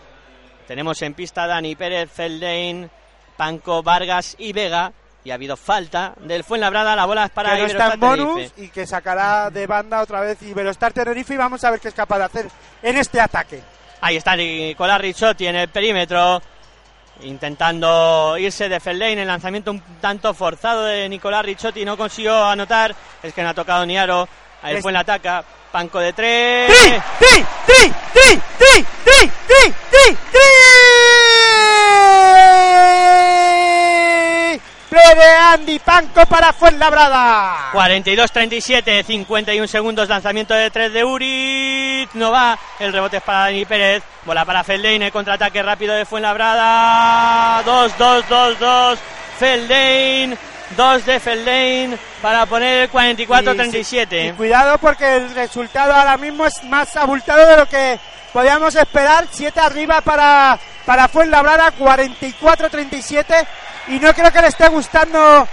[0.67, 2.89] Tenemos en pista Dani Pérez, Feldein,
[3.35, 4.93] Panco, Vargas y Vega
[5.23, 8.51] y ha habido falta del Fuenlabrada, la bola es para que no está en bonus
[8.57, 11.93] y que sacará de banda otra vez Iberostar Tenerife y vamos a ver qué es
[11.93, 12.47] capaz de hacer
[12.81, 13.61] en este ataque.
[14.01, 16.41] Ahí está Nicolás Ricciotti en el perímetro,
[17.21, 22.95] intentando irse de Feldain, el lanzamiento un tanto forzado de Nicolás Ricciotti, no consiguió anotar,
[23.21, 24.27] es que no ha tocado ni aro,
[24.63, 24.81] ahí es...
[24.81, 26.67] Fuenla ataca, Panco de tres.
[26.67, 28.85] Tri, tri, tri, tri, tri,
[29.47, 31.20] tri, tri!
[35.15, 37.71] De Andy Panco para Fuenlabrada.
[37.73, 43.65] 42-37, 51 segundos, lanzamiento de 3 de Uri, no va, el rebote es para Dani
[43.65, 48.97] Pérez, bola para Feldein, el contraataque rápido de Fuenlabrada, 2-2-2-2,
[49.39, 50.37] Feldein,
[50.77, 52.89] 2 de Feldein para poner el
[53.19, 54.35] Y 44-37.
[54.35, 57.99] cuidado porque el resultado ahora mismo es más abultado de lo que
[58.31, 59.25] podíamos esperar.
[59.29, 63.47] 7 arriba para, para Fuenlabrada, 44-37.
[63.87, 65.47] Y no creo que le esté gustando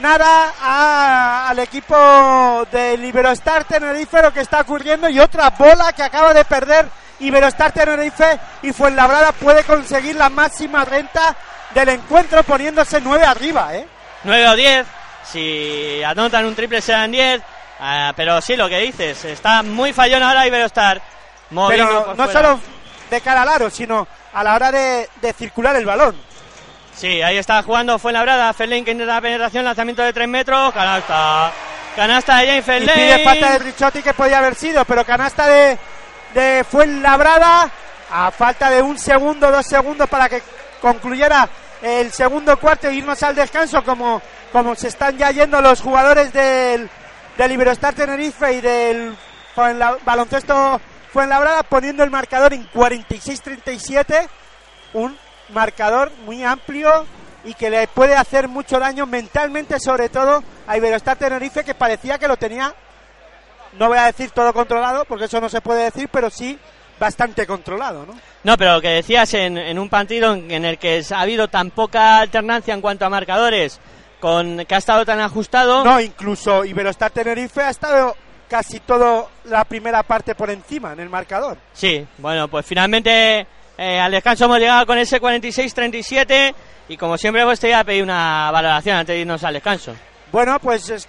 [0.00, 5.08] nada a- al equipo de Iberostar Tenerife lo que está ocurriendo.
[5.08, 6.88] Y otra bola que acaba de perder
[7.20, 8.38] Iberostar Tenerife.
[8.62, 11.36] Y Fuenlabrada puede conseguir la máxima renta
[11.74, 13.86] del encuentro poniéndose 9 arriba, ¿eh?
[14.24, 14.86] 9 o 10.
[15.30, 17.42] Si anotan un triple serán 10.
[17.80, 21.00] Ah, pero sí, lo que dices, está muy fallón ahora Iberostar.
[21.68, 22.32] Pero no fuera.
[22.32, 22.60] solo
[23.10, 26.16] de cara al aro, sino a la hora de, de circular el balón.
[26.96, 28.52] Sí, ahí está jugando Fuenlabrada.
[28.52, 30.72] Feldein que intenta la penetración, lanzamiento de 3 metros.
[30.72, 31.52] Canasta.
[31.96, 32.94] Canasta de James Y Feldein.
[32.98, 35.78] pide falta de Ricciotti que podía haber sido, pero canasta de,
[36.34, 37.70] de Fuenlabrada
[38.10, 40.42] a falta de un segundo, dos segundos para que
[40.80, 41.48] concluyera
[41.82, 44.20] el segundo cuarto e irnos al descanso como,
[44.52, 46.88] como se están ya yendo los jugadores del,
[47.36, 49.16] del Iberostar Tenerife y del
[49.54, 50.80] Fuenla- baloncesto
[51.12, 54.26] Fuenlabrada poniendo el marcador en 46-37
[54.94, 55.16] un
[55.50, 57.06] marcador muy amplio
[57.44, 62.18] y que le puede hacer mucho daño mentalmente, sobre todo a Iberostar Tenerife, que parecía
[62.18, 62.74] que lo tenía,
[63.78, 66.58] no voy a decir todo controlado, porque eso no se puede decir, pero sí
[66.98, 68.14] bastante controlado, ¿no?
[68.44, 71.48] No, pero lo que decías en, en un partido en, en el que ha habido
[71.48, 73.80] tan poca alternancia en cuanto a marcadores,
[74.20, 75.84] con que ha estado tan ajustado.
[75.84, 78.16] No, incluso Iberostar Tenerife ha estado
[78.48, 81.58] casi toda la primera parte por encima en el marcador.
[81.72, 83.46] Sí, bueno, pues finalmente
[83.78, 86.54] eh, al descanso hemos llegado con ese 46-37
[86.88, 89.94] y como siempre pues te voy a pedir una valoración antes de irnos al descanso.
[90.32, 91.08] Bueno, pues es-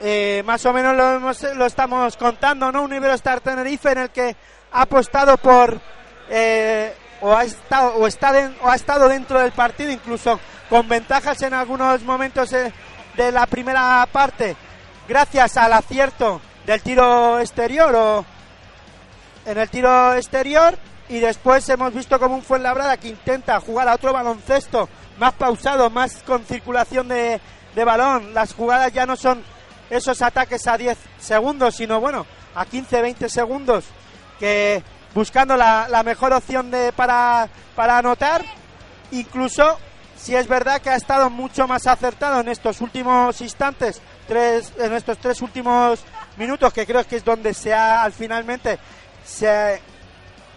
[0.00, 2.82] eh, más o menos lo, hemos- lo estamos contando, ¿no?
[2.82, 4.34] Un Iberostar Tenerife en el que
[4.72, 5.80] ha apostado por
[6.28, 8.32] eh, o ha estado o está
[8.62, 12.72] o ha estado dentro del partido, incluso con ventajas en algunos momentos eh,
[13.16, 14.56] de la primera parte,
[15.06, 18.24] gracias al acierto del tiro exterior o
[19.44, 20.76] en el tiro exterior
[21.08, 24.88] y después hemos visto como un Fuenlabrada que intenta jugar a otro baloncesto
[25.18, 27.40] más pausado, más con circulación de,
[27.74, 28.34] de balón.
[28.34, 29.42] Las jugadas ya no son
[29.90, 33.84] esos ataques a 10 segundos, sino bueno, a 15, 20 segundos,
[34.38, 34.82] que
[35.14, 38.42] buscando la, la mejor opción de, para, para anotar.
[39.10, 39.78] Incluso
[40.16, 44.92] si es verdad que ha estado mucho más acertado en estos últimos instantes, tres, en
[44.94, 46.00] estos tres últimos
[46.36, 48.78] minutos, que creo que es donde se ha al finalmente
[49.24, 49.80] se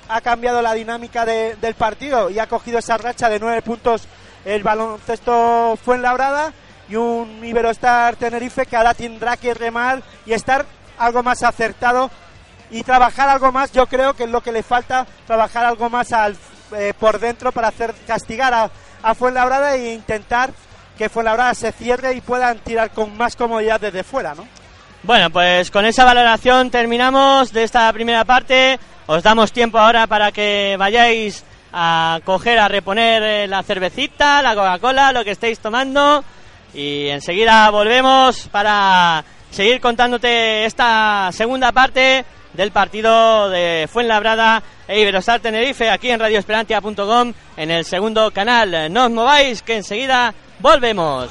[0.10, 4.04] ha cambiado la dinámica de- del partido y ha cogido esa racha de nueve puntos
[4.46, 6.54] el baloncesto Fuenlabrada
[6.88, 10.66] y un Iberostar Tenerife que ahora tendrá que remar y estar
[11.00, 12.12] algo más acertado
[12.70, 16.12] y trabajar algo más, yo creo que es lo que le falta, trabajar algo más
[16.14, 16.36] al,
[16.76, 18.70] eh, por dentro para hacer castigar a,
[19.04, 20.52] a Fuenlabrada e intentar
[20.98, 24.48] que Fuenlabrada se cierre y puedan tirar con más comodidad desde fuera, ¿no?
[25.06, 28.80] Bueno, pues con esa valoración terminamos de esta primera parte.
[29.06, 34.56] Os damos tiempo ahora para que vayáis a coger, a reponer eh, la cervecita, la
[34.56, 36.24] Coca-Cola, lo que estéis tomando.
[36.74, 45.40] Y enseguida volvemos para seguir contándote esta segunda parte del partido de Fuenlabrada e Iberostar
[45.40, 48.92] Tenerife aquí en radioesperantia.com en el segundo canal.
[48.92, 51.30] No os mováis que enseguida volvemos.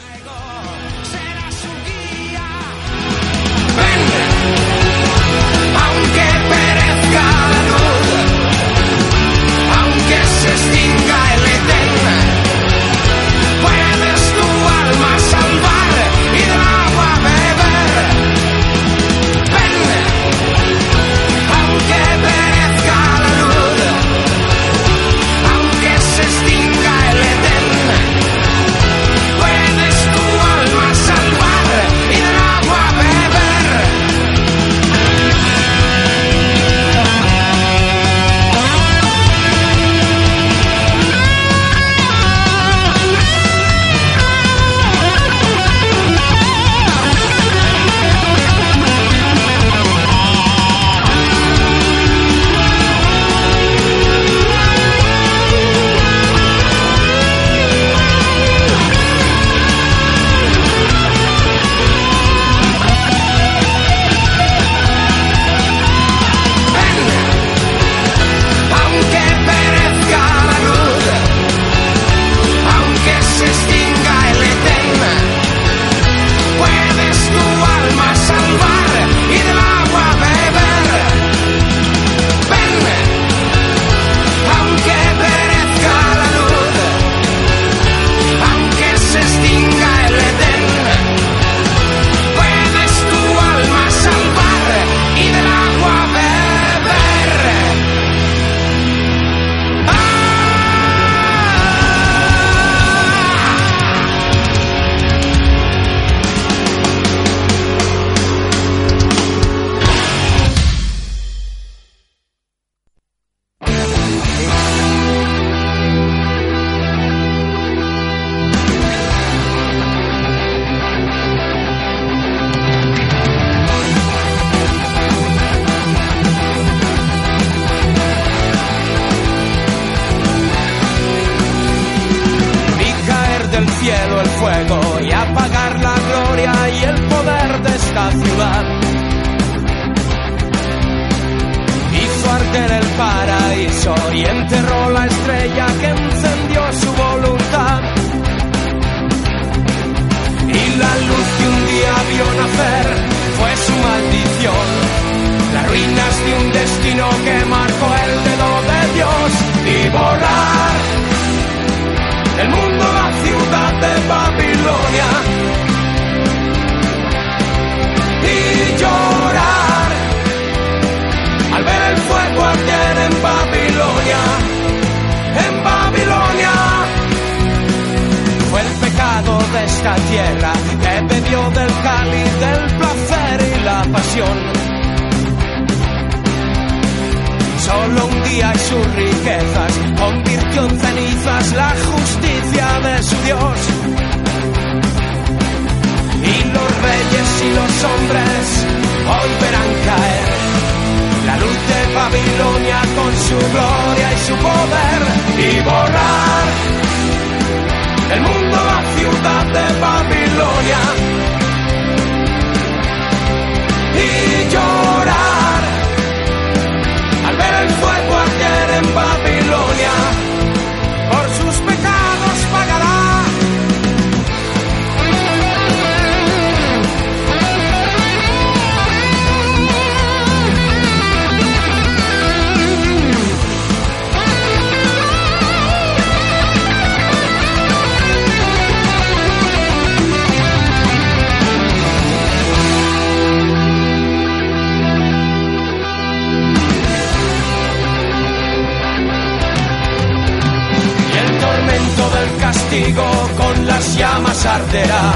[254.44, 255.12] Arderá.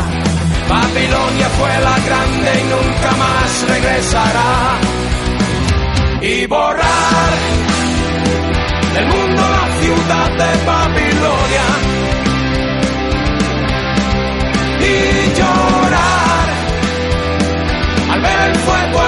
[0.68, 4.78] Babilonia fue la grande y nunca más regresará.
[6.20, 7.32] Y borrar
[8.94, 11.66] del mundo la ciudad de Babilonia.
[14.80, 16.48] Y llorar
[18.12, 19.07] al ver el fuego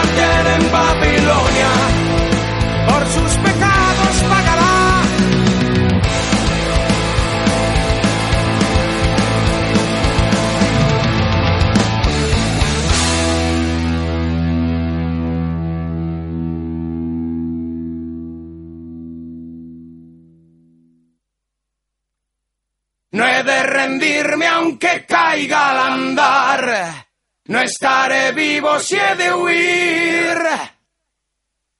[23.70, 27.06] rendirme aunque caiga al andar.
[27.46, 30.38] No estaré vivo si he de huir.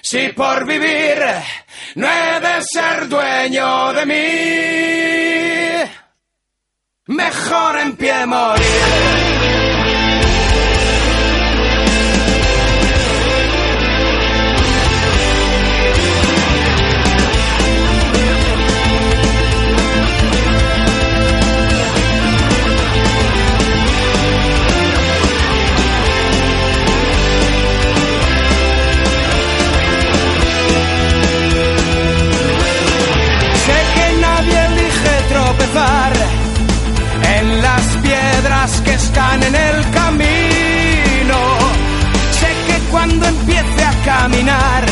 [0.03, 1.23] Si por vivir
[1.97, 5.91] no he de ser dueño de mí.
[7.07, 9.30] Mejor en pie morir.
[35.73, 41.39] En las piedras que están en el camino.
[42.39, 44.85] Sé que cuando empiece a caminar,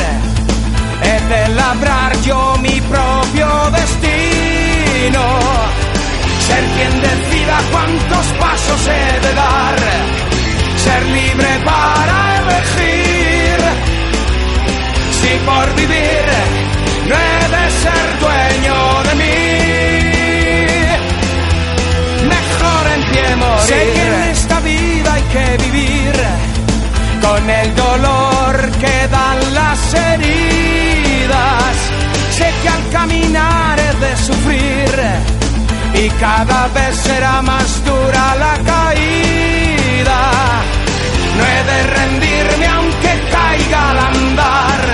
[1.02, 5.24] he de labrar yo mi propio destino.
[6.46, 9.76] Ser quien decida cuántos pasos he de dar.
[10.84, 13.58] Ser libre para elegir.
[15.20, 16.24] Si por vivir
[17.08, 18.87] no he de ser dueño
[27.20, 31.76] con el dolor que dan las heridas.
[32.36, 34.90] Sé que al caminar he de sufrir
[35.94, 40.20] y cada vez será más dura la caída.
[41.36, 44.84] No he de rendirme aunque caiga al andar.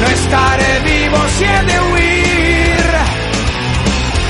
[0.00, 2.86] No estaré vivo si he de huir.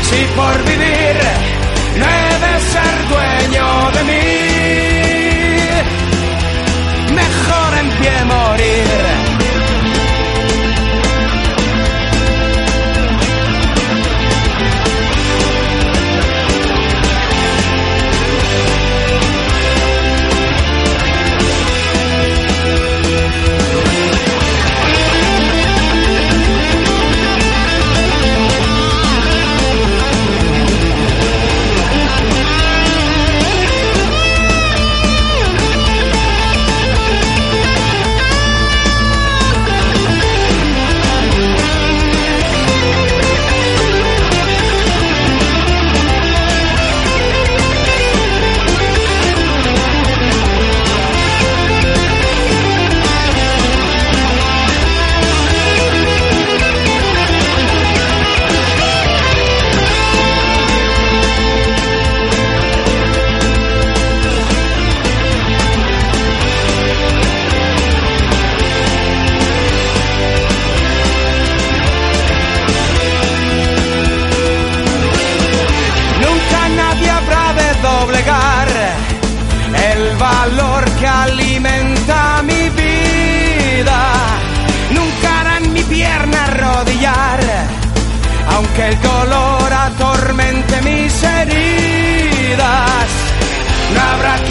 [0.09, 1.17] Si por vivir
[1.99, 4.66] no he de ser dueño de mí.
[7.77, 9.36] Mejor en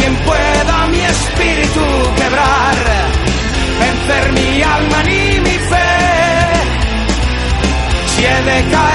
[0.06, 1.86] quien pueda mi espíritu
[2.16, 2.76] quebrar,
[3.80, 5.92] vencer mi alma ni mi fe.
[8.12, 8.95] Si he de caer,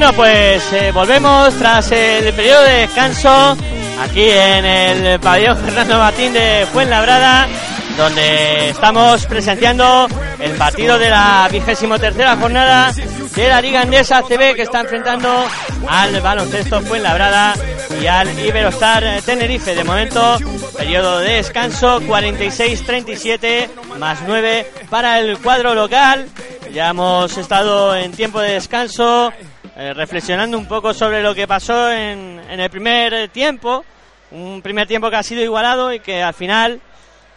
[0.00, 3.54] Bueno, pues eh, volvemos tras el periodo de descanso
[4.00, 7.46] aquí en el pabellón Fernando Martín de Fuenlabrada,
[7.98, 14.54] donde estamos presenciando el partido de la vigésimo tercera jornada de la Liga Andesa CB
[14.54, 15.44] que está enfrentando
[15.86, 17.52] al baloncesto Fuenlabrada
[18.00, 19.74] y al Iberostar Tenerife.
[19.74, 20.38] De momento,
[20.78, 26.26] periodo de descanso 46-37 más 9 para el cuadro local.
[26.72, 29.30] Ya hemos estado en tiempo de descanso
[29.80, 33.82] eh, reflexionando un poco sobre lo que pasó en, el primer tiempo.
[34.30, 36.82] Un primer tiempo que ha sido igualado y que al final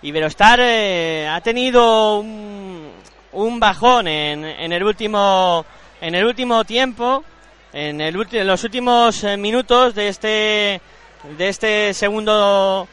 [0.01, 5.65] Iberostar eh, ha tenido un, bajón en, el último
[6.01, 7.23] en el último tiempo,
[7.71, 10.81] en, el ulti- en los últimos eh, minutos de este
[11.37, 12.89] de este segundo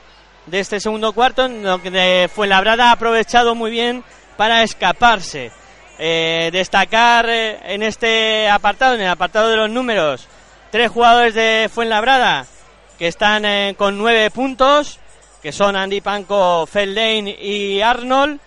[0.47, 4.05] de este segundo cuarto, en que Fuenlabrada ha aprovechado muy bien
[4.37, 5.51] para escaparse.
[6.03, 10.27] Eh, destacar eh, en este apartado, en el apartado de los números,
[10.71, 12.47] tres jugadores de Fuenlabrada
[13.01, 14.99] que están eh, con nueve puntos,
[15.43, 18.39] que son Andy Panco, Feldane y Arnold.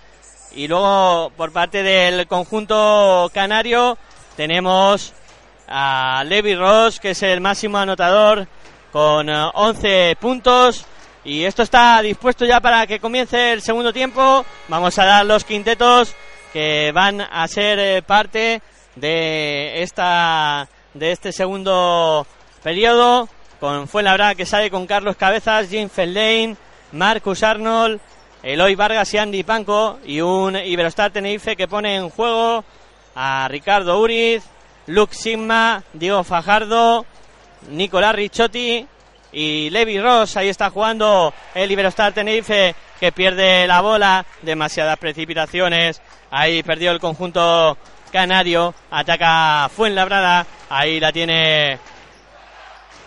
[0.56, 3.98] Y luego, por parte del conjunto canario,
[4.36, 5.12] tenemos
[5.68, 8.48] a Levi Ross, que es el máximo anotador,
[8.92, 10.86] con eh, 11 puntos.
[11.24, 14.46] Y esto está dispuesto ya para que comience el segundo tiempo.
[14.68, 16.16] Vamos a dar los quintetos
[16.54, 18.62] que van a ser eh, parte
[18.96, 22.28] de esta de este segundo
[22.62, 23.28] periodo
[23.60, 26.56] con Fuenlabrada que sale con Carlos Cabezas, Jim Feldane,
[26.92, 28.00] Marcus Arnold,
[28.44, 32.64] Eloy Vargas y Andy Panco y un Iberostar Tenerife que pone en juego
[33.16, 34.44] a Ricardo Uriz,
[34.86, 37.06] Luke Sigma, Diego Fajardo,
[37.70, 38.86] Nicolás Ricciotti
[39.34, 40.38] y Levi Ross.
[40.38, 44.26] Ahí está jugando el Iberostar Tenerife que pierde la bola.
[44.42, 46.02] Demasiadas precipitaciones.
[46.32, 47.78] Ahí perdió el conjunto
[48.12, 48.74] canario.
[48.92, 50.46] Ataca Fuenlabrada.
[50.70, 51.80] Ahí la tiene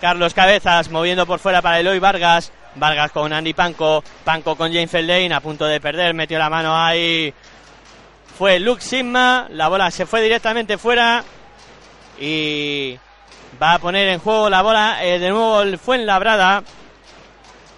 [0.01, 2.53] Carlos Cabezas moviendo por fuera para Eloy Vargas.
[2.75, 4.05] Vargas con Andy Panco.
[4.25, 6.13] Panco con James Feldane a punto de perder.
[6.13, 7.33] Metió la mano ahí.
[8.37, 9.47] Fue Luke Sigma.
[9.51, 11.25] La bola se fue directamente fuera.
[12.19, 12.99] Y
[13.61, 15.05] va a poner en juego la bola.
[15.05, 16.63] eh, de nuevo el Fuenlabrada.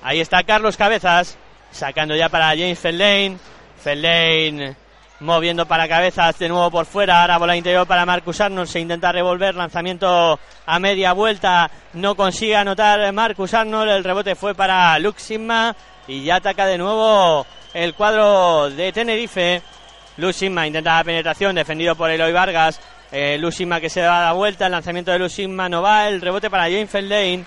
[0.03, 1.37] Ahí está Carlos Cabezas.
[1.71, 3.37] Sacando ya para James Feldane.
[3.83, 4.77] Feldane
[5.21, 7.23] moviendo para cabezas de nuevo por fuera.
[7.23, 8.69] Ahora bola interior para Marcus Arnold.
[8.69, 9.55] Se intenta revolver.
[9.55, 11.71] Lanzamiento a media vuelta.
[11.95, 13.91] No consigue anotar Marcus Arnold.
[13.91, 15.75] El rebote fue para Luke Sigma.
[16.07, 19.63] Y ya ataca de nuevo el cuadro de Tenerife.
[20.17, 21.55] Luke Sigma intenta la penetración.
[21.55, 22.81] Defendido por Eloy Vargas.
[23.11, 23.41] Eh,
[23.81, 24.67] que se da la vuelta.
[24.67, 26.09] El lanzamiento de Luke Sigma no va.
[26.09, 27.45] El rebote para James Feldane.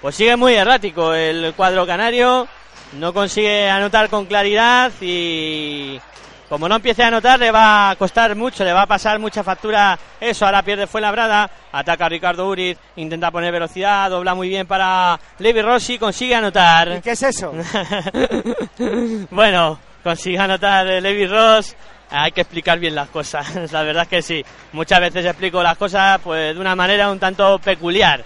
[0.00, 2.48] Pues sigue muy errático el cuadro canario.
[2.92, 6.00] No consigue anotar con claridad y
[6.50, 9.44] como no empiece a anotar le va a costar mucho, le va a pasar mucha
[9.44, 10.44] factura eso.
[10.44, 15.62] Ahora pierde Fuenlabrada, ataca a Ricardo Uriz, intenta poner velocidad, dobla muy bien para Levi
[15.62, 16.96] Rossi, consigue anotar.
[16.96, 17.52] ¿Y qué es eso?
[19.30, 21.76] bueno, consigue anotar Levi Ross.
[22.10, 24.44] Hay que explicar bien las cosas, la verdad es que sí.
[24.72, 28.24] Muchas veces explico las cosas pues de una manera un tanto peculiar.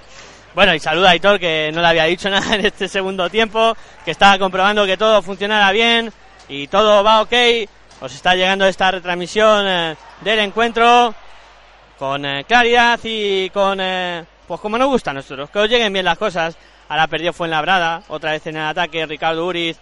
[0.54, 3.76] Bueno, y saluda a Aitor, que no le había dicho nada en este segundo tiempo,
[4.04, 6.12] que estaba comprobando que todo funcionara bien
[6.48, 7.32] y todo va ok.
[8.00, 11.14] Os está llegando esta retransmisión eh, del encuentro
[11.98, 15.92] con eh, claridad y con, eh, pues como nos gusta a nosotros, que os lleguen
[15.92, 16.56] bien las cosas.
[16.88, 19.78] Ahora perdió Fuenlabrada, otra vez en el ataque, Ricardo Uriz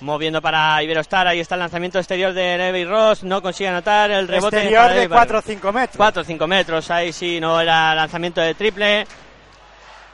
[0.00, 4.28] moviendo para Iberostar, ahí está el lanzamiento exterior de Levi Ross, no consigue anotar el
[4.28, 4.56] rebote.
[4.56, 5.96] Exterior de Levi 4 o 5 metros.
[5.96, 9.06] 4 o 5 metros, ahí sí no era lanzamiento de triple.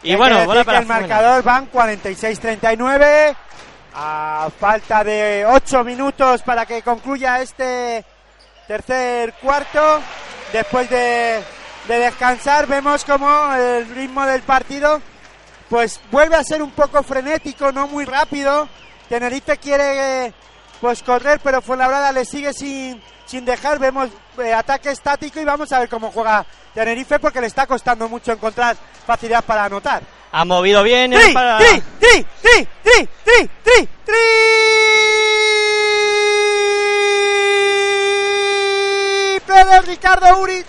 [0.03, 3.37] Y Hay bueno, bola para el marcador van 46-39
[3.95, 8.05] a falta de 8 minutos para que concluya este
[8.67, 10.01] tercer cuarto.
[10.53, 11.43] Después de,
[11.87, 15.01] de descansar vemos como el ritmo del partido
[15.71, 18.69] pues vuelve a ser un poco frenético, no muy rápido.
[19.11, 20.33] Tenerife quiere
[20.81, 23.81] pues correr, pero Fuenlabrada le sigue sin, sin dejar.
[23.81, 24.09] Vemos
[24.39, 28.31] eh, ataque estático y vamos a ver cómo juega Tenerife porque le está costando mucho
[28.31, 30.01] encontrar facilidad para anotar.
[30.31, 31.11] Ha movido bien.
[31.11, 33.89] ¡Tri, para- tri, tri, tri, tri, tri, tri,
[39.35, 40.65] triple de Ricardo Uriz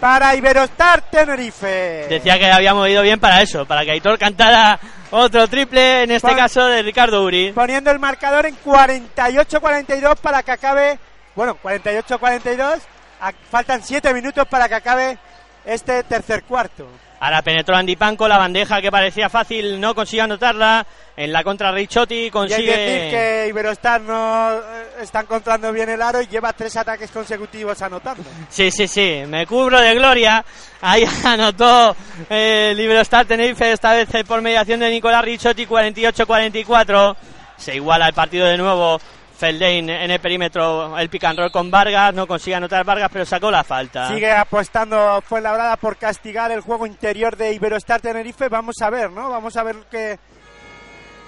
[0.00, 2.06] para Iberostar Tenerife.
[2.08, 4.78] Decía que había movido bien para eso, para que Aitor cantara
[5.10, 7.52] otro triple, en este Pon- caso de Ricardo Uri.
[7.52, 10.98] poniendo el marcador en 48-42 para que acabe,
[11.34, 12.80] bueno, 48-42,
[13.20, 15.18] a- faltan 7 minutos para que acabe
[15.64, 16.86] este tercer cuarto.
[17.20, 20.86] Ahora penetró Andy Panco, la bandeja que parecía fácil, no consigue anotarla.
[21.16, 22.64] En la contra Ricciotti Y hay consigue...
[22.64, 27.10] que decir que Iberostar no eh, está encontrando bien el aro y lleva tres ataques
[27.10, 28.22] consecutivos anotando.
[28.48, 30.44] Sí, sí, sí, me cubro de gloria.
[30.80, 31.96] Ahí anotó
[32.30, 37.16] eh, el Iberostar Tenerife, esta vez por mediación de Nicolás Ricciotti, 48-44.
[37.56, 39.00] Se iguala el partido de nuevo.
[39.38, 43.24] Feldane en el perímetro, el pick and roll con Vargas, no consigue anotar Vargas, pero
[43.24, 44.08] sacó la falta.
[44.08, 48.48] Sigue apostando Fuenlabrada por castigar el juego interior de Iberostar Tenerife.
[48.48, 49.30] Vamos a ver, ¿no?
[49.30, 50.18] Vamos a ver que,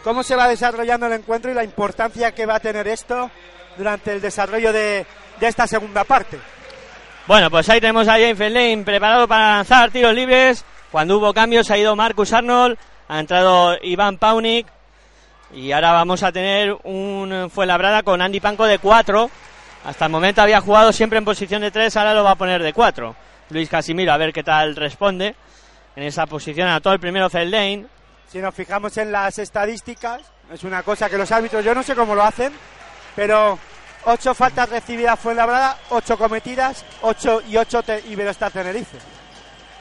[0.03, 3.31] cómo se va desarrollando el encuentro y la importancia que va a tener esto
[3.79, 5.07] durante el desarrollo de,
[5.39, 6.37] de esta segunda parte.
[7.29, 10.65] Bueno, pues ahí tenemos a James Feldane preparado para lanzar tiros libres.
[10.91, 12.77] Cuando hubo cambios ha ido Marcus Arnold,
[13.07, 14.67] ha entrado Iván Paunik
[15.53, 19.31] y ahora vamos a tener un Fuenlabrada con Andy Panco de 4.
[19.85, 22.63] Hasta el momento había jugado siempre en posición de 3, ahora lo va a poner
[22.63, 23.15] de 4.
[23.51, 25.35] Luis Casimiro a ver qué tal responde.
[25.97, 27.87] En esa posición anotó el primero Feldane.
[28.31, 30.21] Si nos fijamos en las estadísticas,
[30.53, 32.53] es una cosa que los árbitros, yo no sé cómo lo hacen,
[33.17, 33.59] pero
[34.05, 38.99] ocho faltas recibidas Fuenlabrada, ocho cometidas, ocho y ocho te- Iberostar Tenerife.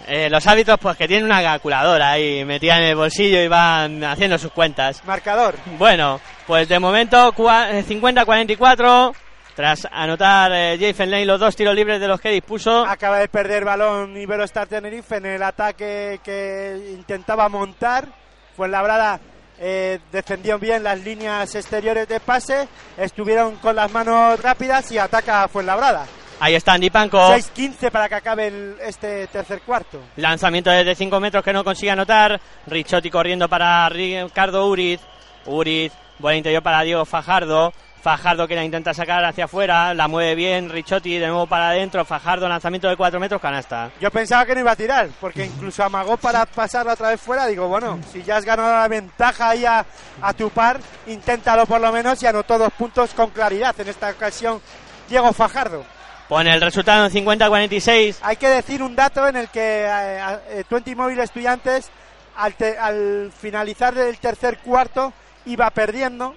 [0.09, 4.03] Eh, los árbitros pues que tienen una calculadora ahí metida en el bolsillo y van
[4.03, 5.03] haciendo sus cuentas.
[5.05, 5.55] Marcador.
[5.77, 9.13] Bueno, pues de momento cua- eh, 50-44.
[9.55, 12.85] Tras anotar eh, Jason Lane los dos tiros libres de los que dispuso.
[12.85, 18.07] Acaba de perder balón Iberostar Tenerife en el ataque que intentaba montar.
[18.55, 19.19] Fuenlabrada
[19.59, 22.67] eh, defendió bien las líneas exteriores de pase.
[22.97, 26.05] Estuvieron con las manos rápidas y ataca a Fuenlabrada.
[26.39, 27.17] Ahí está Andy Panco.
[27.35, 29.99] 6-15 para que acabe el- este tercer cuarto.
[30.15, 32.39] Lanzamiento desde 5 metros que no consigue anotar.
[32.67, 35.01] Ricciotti corriendo para Ricardo Uriz.
[35.45, 37.73] Uriz, buen interior para Diego Fajardo.
[38.01, 42.05] Fajardo que la intenta sacar hacia afuera, la mueve bien, Richotti de nuevo para adentro,
[42.05, 43.91] Fajardo lanzamiento de 4 metros, canasta.
[43.99, 47.45] Yo pensaba que no iba a tirar, porque incluso amagó para pasarla otra vez fuera.
[47.47, 49.85] Digo, bueno, si ya has ganado la ventaja ahí a,
[50.21, 53.77] a tu par, inténtalo por lo menos y anotó dos puntos con claridad.
[53.77, 54.61] En esta ocasión,
[55.09, 55.83] Diego Fajardo.
[56.29, 58.17] Pone el resultado en 50-46.
[58.21, 61.89] Hay que decir un dato en el que eh, eh, Twenty Móvil Estudiantes,
[62.37, 65.11] al, te- al finalizar del tercer cuarto,
[65.47, 66.35] iba perdiendo.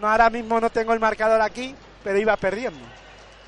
[0.00, 2.80] No, ahora mismo no tengo el marcador aquí, pero iba perdiendo.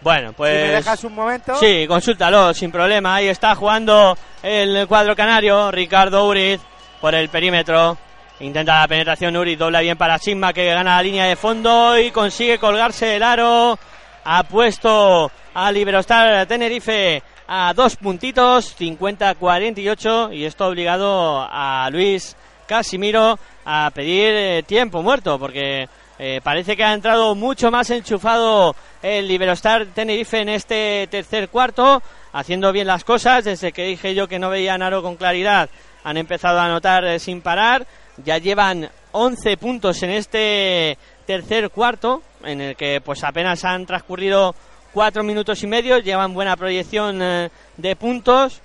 [0.02, 0.52] Bueno, Si pues...
[0.54, 1.54] me dejas un momento.
[1.56, 3.14] Sí, consúltalo, sin problema.
[3.16, 6.60] Ahí está jugando el cuadro canario, Ricardo Uriz,
[7.00, 7.96] por el perímetro.
[8.40, 12.10] Intenta la penetración Uriz, dobla bien para Sigma, que gana la línea de fondo y
[12.10, 13.78] consigue colgarse del aro.
[14.24, 22.36] Ha puesto a Liberostar Tenerife a dos puntitos, 50-48, y esto ha obligado a Luis
[22.66, 28.76] Casimiro a pedir eh, tiempo muerto, porque eh, parece que ha entrado mucho más enchufado
[29.02, 32.02] el Liberostar Tenerife en este tercer cuarto,
[32.32, 33.44] haciendo bien las cosas.
[33.44, 35.70] Desde que dije yo que no veía a Naro con claridad,
[36.04, 37.86] han empezado a anotar eh, sin parar.
[38.24, 44.54] Ya llevan 11 puntos en este tercer cuarto, en el que pues apenas han transcurrido
[44.92, 48.60] cuatro minutos y medio, llevan buena proyección eh, de puntos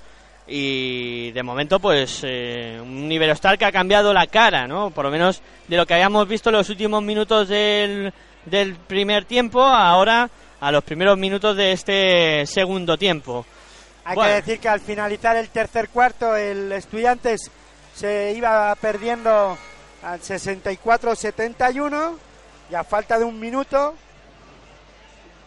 [0.47, 4.91] y de momento pues eh, un Iberostar que ha cambiado la cara, ¿no?
[4.91, 8.14] Por lo menos de lo que habíamos visto en los últimos minutos del,
[8.45, 10.30] del primer tiempo, ahora
[10.61, 13.45] a los primeros minutos de este segundo tiempo.
[14.03, 14.30] Hay Bueno.
[14.30, 17.49] que decir que al finalizar el tercer cuarto, el Estudiantes
[17.95, 19.57] se iba perdiendo
[20.03, 22.15] al 64-71
[22.72, 23.95] y a falta de un minuto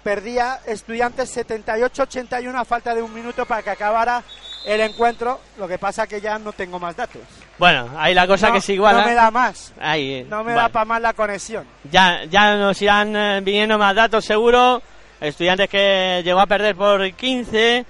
[0.09, 4.23] perdía Estudiantes 78-81 a falta de un minuto para que acabara
[4.65, 5.39] el encuentro.
[5.59, 7.21] Lo que pasa que ya no tengo más datos.
[7.59, 9.03] Bueno, ahí la cosa no, que se iguala.
[9.03, 9.75] no me da más.
[9.79, 10.61] Ahí, No me bueno.
[10.61, 11.67] da para más la conexión.
[11.91, 14.81] Ya, ya nos irán eh, viniendo más datos seguro.
[15.21, 17.85] Estudiantes que llegó a perder por 15.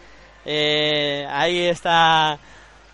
[0.45, 2.37] Eh, ahí está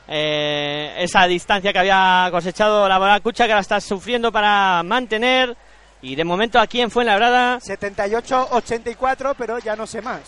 [0.06, 5.56] eh, esa distancia que había cosechado la Boracucha que ahora está sufriendo para mantener.
[6.04, 10.20] Y de momento aquí en Fuenlabrada, 78-84, pero ya no sé más.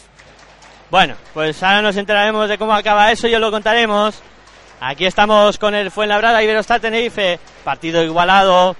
[0.90, 4.22] bueno, pues ahora nos enteraremos de cómo acaba eso y os lo contaremos.
[4.80, 8.74] Aquí estamos con el Fuenlabrada Iberostar Tenerife, partido igualado,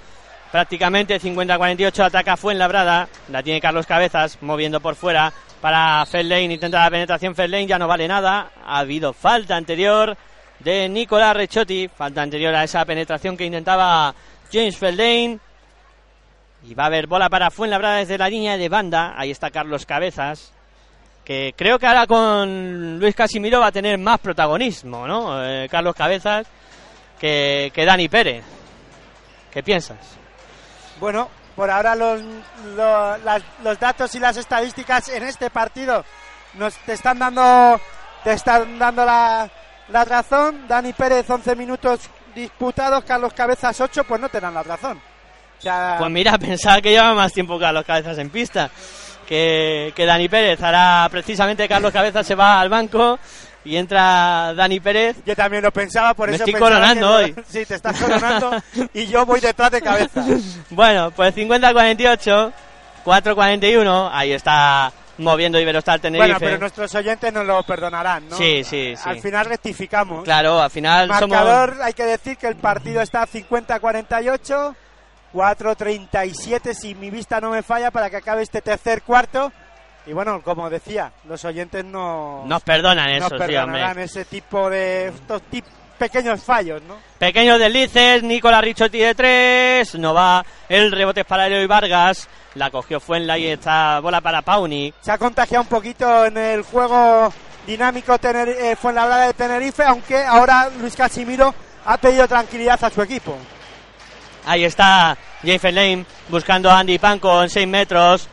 [0.51, 6.89] prácticamente 50-48 ataca Fuenlabrada, la tiene Carlos Cabezas moviendo por fuera para Feldlane, intenta la
[6.89, 7.35] penetración.
[7.35, 10.17] Feldlane, ya no vale nada, ha habido falta anterior
[10.61, 14.15] de Nicolás Rechotti, falta anterior a esa penetración que intentaba
[14.51, 15.46] James Feldlane.
[16.67, 19.85] Y va a haber bola para Fuenlabrada desde la línea de banda, ahí está Carlos
[19.85, 20.51] Cabezas,
[21.23, 25.45] que creo que ahora con Luis Casimiro va a tener más protagonismo, ¿no?
[25.45, 26.45] Eh, Carlos Cabezas
[27.17, 28.43] que, que Dani Pérez.
[29.49, 29.97] ¿Qué piensas?
[30.99, 32.21] Bueno, por ahora los,
[33.63, 36.03] los datos y las estadísticas en este partido
[36.55, 37.79] nos te están dando
[38.25, 39.49] te están dando la,
[39.87, 40.67] la razón.
[40.67, 45.01] Dani Pérez 11 minutos disputados, Carlos Cabezas 8, pues no te dan la razón.
[45.57, 48.69] O sea, Pues mira, pensaba que lleva más tiempo Carlos Cabezas en pista
[49.27, 50.61] que, que Dani Pérez.
[50.63, 53.19] Ahora precisamente Carlos Cabezas se va al banco
[53.65, 55.17] y entra Dani Pérez.
[55.25, 57.35] yo también lo pensaba, por Me eso estoy coronando que- hoy.
[57.49, 58.51] Sí, te estás coronando
[58.93, 60.23] y yo voy detrás de cabeza.
[60.69, 62.53] Bueno, pues 50-48,
[63.05, 66.25] 4-41, ahí está moviendo Iberostar Tenerife.
[66.33, 68.37] Bueno, pero nuestros oyentes nos lo perdonarán, ¿no?
[68.37, 69.09] Sí, sí, sí.
[69.09, 70.23] Al final rectificamos.
[70.23, 71.29] Claro, al final somos...
[71.29, 74.75] Marcador, hay que decir que el partido está 50-48,
[75.33, 79.51] 4-37 si mi vista no me falla para que acabe este tercer cuarto.
[80.05, 84.03] Y bueno, como decía, los oyentes no Nos perdonan eso, nos sí, perdonarán hombre.
[84.05, 85.41] ese tipo de estos
[85.97, 86.95] pequeños fallos, ¿no?
[87.19, 92.69] Pequeños deslices, Nicolás Richotti de tres, no va, el rebote es para Eloy Vargas, la
[92.69, 94.93] cogió Fuenla y esta bola para Pauni.
[95.01, 97.33] Se ha contagiado un poquito en el juego
[97.65, 101.53] dinámico Tener eh, Fuenlabrada de Tenerife, aunque ahora Luis Casimiro
[101.85, 103.37] ha pedido tranquilidad a su equipo.
[104.47, 108.29] Ahí está James Lane buscando a Andy Panco en 6 metros.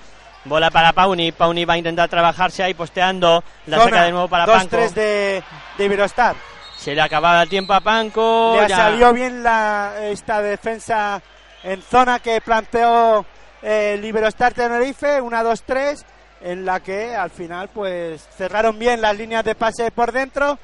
[0.46, 4.28] Bola para Pauni, Pauni va a intentar trabajarse ahí posteando, la Zona, saca de nuevo
[4.28, 4.76] para Panco.
[4.76, 5.42] 2-3 de,
[5.78, 6.36] de Iberostar.
[6.76, 8.56] Se le acababa el tiempo a Panco.
[8.60, 11.22] Le ya- salió bien la, esta defensa
[11.62, 13.24] en zona que planteó
[13.62, 16.04] eh, Liberostar Tenerife, una 2-3,
[16.42, 20.58] en la que al final pues cerraron bien las líneas de pase por dentro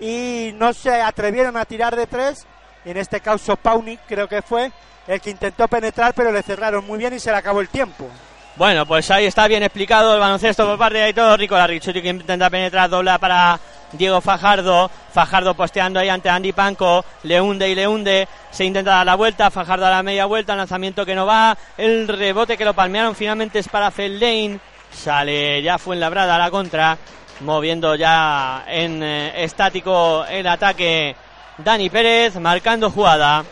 [0.00, 2.46] y no se atrevieron a tirar de tres.
[2.84, 4.70] En este caso Pauni creo que fue
[5.06, 8.08] el que intentó penetrar, pero le cerraron muy bien y se le acabó el tiempo.
[8.56, 12.08] Bueno, pues ahí está bien explicado el baloncesto por parte de Aitor Nicolás Richotti que
[12.08, 13.58] intenta penetrar, dobla para
[13.92, 14.90] Diego Fajardo.
[15.12, 17.04] Fajardo posteando ahí ante Andy Panco.
[17.24, 18.28] Le hunde y le hunde.
[18.50, 19.50] Se intenta dar la vuelta.
[19.50, 20.56] Fajardo a la media vuelta.
[20.56, 21.56] Lanzamiento que no va.
[21.76, 24.60] El rebote que lo palmearon finalmente es para Feldane.
[24.92, 26.96] Sale ya Fuenlabrada a la contra.
[27.40, 31.16] Moviendo ya en eh, estático el ataque.
[31.64, 33.44] Dani Pérez marcando jugada.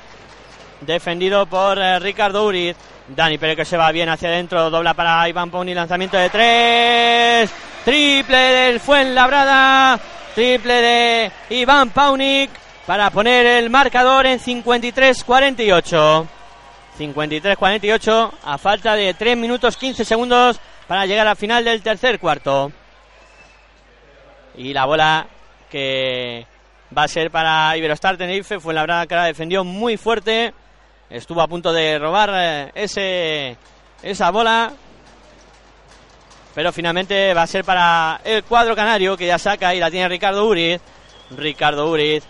[0.80, 2.76] Defendido por eh, Ricardo Uriz.
[3.09, 4.70] Dani Pérez que se va bien hacia adentro.
[4.70, 5.74] Dobla para Iván Pony.
[5.74, 7.51] Lanzamiento de tres.
[7.85, 9.98] Triple del Fuenlabrada.
[10.35, 12.51] Triple de Iván Paunik
[12.86, 16.26] para poner el marcador en 53-48.
[16.98, 22.72] 53-48 a falta de 3 minutos 15 segundos para llegar al final del tercer cuarto.
[24.56, 25.26] Y la bola
[25.70, 26.47] que
[26.97, 28.60] va a ser para Iberostar Tenerife.
[28.60, 30.52] Fue la que la defendió muy fuerte.
[31.10, 33.56] Estuvo a punto de robar eh, ese,
[34.02, 34.73] esa bola.
[36.55, 40.09] Pero finalmente va a ser para el cuadro canario que ya saca y la tiene
[40.09, 40.81] Ricardo Uriz.
[41.31, 42.24] Ricardo Uriz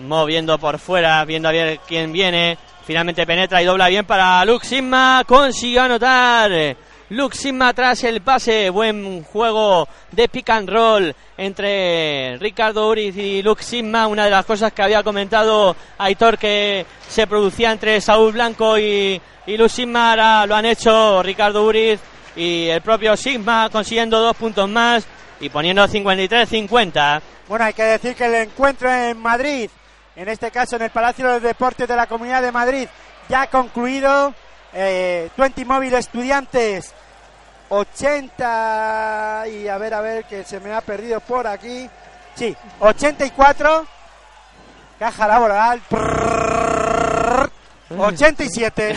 [0.00, 2.58] moviendo por fuera, viendo a ver quién viene.
[2.84, 5.22] Finalmente penetra y dobla bien para Lux Sigma.
[5.26, 6.76] Consiguió anotar.
[7.10, 8.68] Lux Sigma tras el pase.
[8.70, 14.08] Buen juego de pick and roll entre Ricardo Uriz y Lux Sigma.
[14.08, 19.20] Una de las cosas que había comentado Aitor que se producía entre Saúl Blanco y,
[19.46, 20.10] y Lux Sigma.
[20.10, 22.00] Ahora lo han hecho Ricardo Uriz
[22.34, 25.06] y el propio Sigma consiguiendo dos puntos más
[25.38, 27.20] y poniendo 53-50.
[27.48, 29.70] Bueno, hay que decir que el encuentro en Madrid,
[30.16, 32.88] en este caso en el Palacio de Deportes de la Comunidad de Madrid,
[33.28, 34.34] ya ha concluido.
[34.72, 36.92] Eh, 20 móvil estudiantes,
[37.68, 41.88] 80 y a ver, a ver, que se me ha perdido por aquí.
[42.34, 43.86] Sí, 84.
[44.98, 45.80] Caja laboral.
[45.88, 47.50] prrrr,
[47.96, 48.94] 87.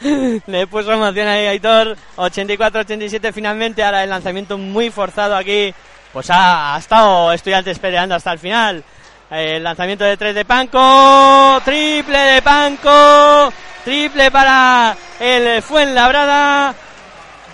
[0.46, 1.96] Le puso emoción ahí Aitor.
[2.16, 3.82] 84-87 finalmente.
[3.82, 5.74] Ahora el lanzamiento muy forzado aquí.
[6.12, 8.84] Pues ha, ha estado estudiantes peleando hasta el final.
[9.30, 11.60] El lanzamiento de tres de Panco.
[11.64, 13.52] Triple de Panco.
[13.84, 16.74] Triple para el Fuenlabrada.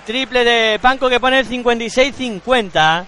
[0.07, 3.05] Triple de Panco que pone el 56-50.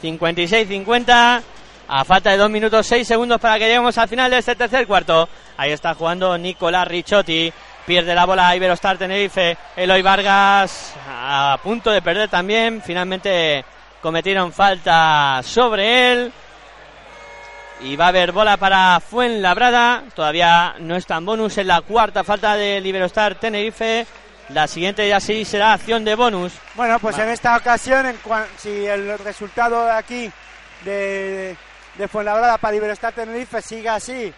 [0.00, 1.42] 56-50.
[1.88, 4.86] A falta de 2 minutos 6 segundos para que lleguemos al final de este tercer
[4.86, 5.28] cuarto.
[5.56, 7.52] Ahí está jugando Nicolás Ricciotti.
[7.84, 9.56] Pierde la bola Iberostar Tenerife.
[9.74, 12.80] Eloy Vargas a punto de perder también.
[12.80, 13.64] Finalmente
[14.00, 16.32] cometieron falta sobre él.
[17.82, 20.04] Y va a haber bola para Fuenlabrada.
[20.14, 24.06] Todavía no está en bonus en la cuarta falta de Liberostar Tenerife.
[24.50, 26.52] La siguiente ya sí será acción de bonus.
[26.74, 30.30] Bueno, pues en esta ocasión, en cuan- si el resultado de aquí
[30.84, 31.56] de,
[31.96, 34.32] de Fuenlabrada para Iberostar Tenerife sigue así,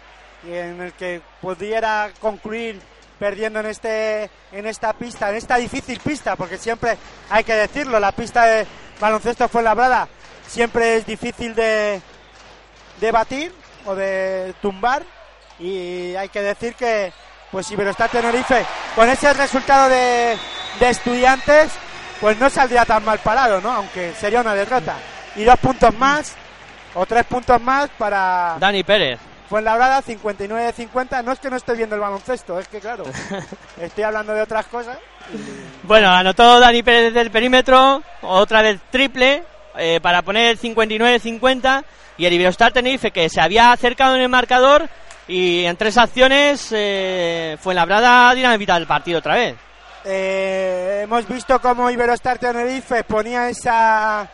[0.47, 2.79] y en el que pudiera concluir
[3.17, 6.95] perdiendo en este en esta pista, en esta difícil pista, porque siempre
[7.29, 8.67] hay que decirlo, la pista de
[8.99, 10.07] baloncesto Fuenlabrada
[10.47, 12.01] siempre es difícil de,
[13.03, 13.51] de batir
[13.85, 15.03] o de tumbar
[15.59, 17.11] y hay que decir que
[17.51, 18.65] pues Iberostar Tenerife
[18.95, 20.37] con ese resultado de,
[20.79, 21.73] de estudiantes
[22.21, 23.69] pues no saldría tan mal parado, ¿no?
[23.71, 24.95] Aunque sería una derrota.
[25.35, 26.33] Y dos puntos más
[26.93, 29.19] o tres puntos más para Dani Pérez.
[29.49, 31.25] Fuenlabrada 59-50.
[31.25, 33.03] No es que no esté viendo el baloncesto, es que claro,
[33.81, 34.97] estoy hablando de otras cosas.
[35.83, 39.43] Bueno, anotó Dani Pérez desde el perímetro, otra vez triple,
[39.75, 41.83] eh, para poner el 59-50.
[42.17, 44.89] Y el Iberostar Tenerife, que se había acercado en el marcador,
[45.27, 49.55] y en tres acciones eh, fue labrada dinamita el partido otra vez.
[50.05, 54.29] Eh, hemos visto cómo Iberostar Tenerife ponía esa,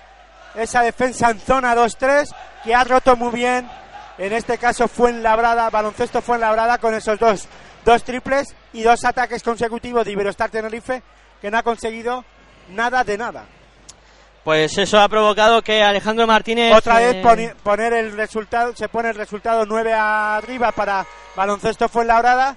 [0.56, 2.34] esa defensa en zona 2-3,
[2.64, 3.70] que ha roto muy bien.
[4.18, 7.48] En este caso fue en labrada, baloncesto fue en labrada con esos dos,
[7.86, 11.04] dos triples y dos ataques consecutivos de Iberostar Tenerife,
[11.40, 12.26] que no ha conseguido
[12.70, 13.46] nada de nada.
[14.44, 16.74] Pues eso ha provocado que Alejandro Martínez.
[16.76, 21.06] Otra vez eh, poni- poner el resultado, se pone el resultado 9 arriba para
[21.36, 22.56] baloncesto fue en labrada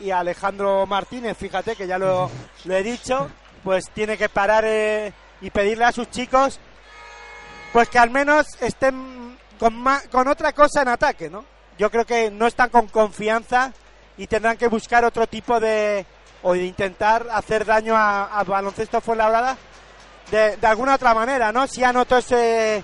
[0.00, 2.30] y Alejandro Martínez, fíjate que ya lo,
[2.64, 3.30] lo he dicho,
[3.62, 6.58] pues tiene que parar eh, y pedirle a sus chicos
[7.72, 11.44] pues que al menos estén con, ma- con otra cosa en ataque, ¿no?
[11.78, 13.72] Yo creo que no están con confianza
[14.16, 16.06] y tendrán que buscar otro tipo de
[16.42, 19.56] o de intentar hacer daño a, a baloncesto Fuenlabrada
[20.30, 21.66] de, alguna otra manera, ¿no?
[21.66, 22.82] Si anotó ese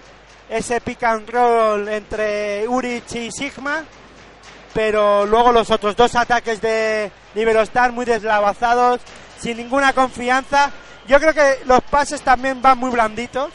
[0.48, 3.82] ese pick and roll entre Urich y Sigma,
[4.74, 9.00] pero luego los otros dos ataques de Liberostar muy deslavazados,
[9.38, 10.70] sin ninguna confianza.
[11.08, 13.50] Yo creo que los pases también van muy blanditos,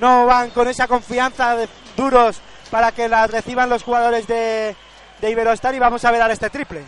[0.00, 2.40] no van con esa confianza de duros
[2.70, 4.74] para que las reciban los jugadores de,
[5.20, 6.82] de Iberostar y vamos a ver ahora este triple.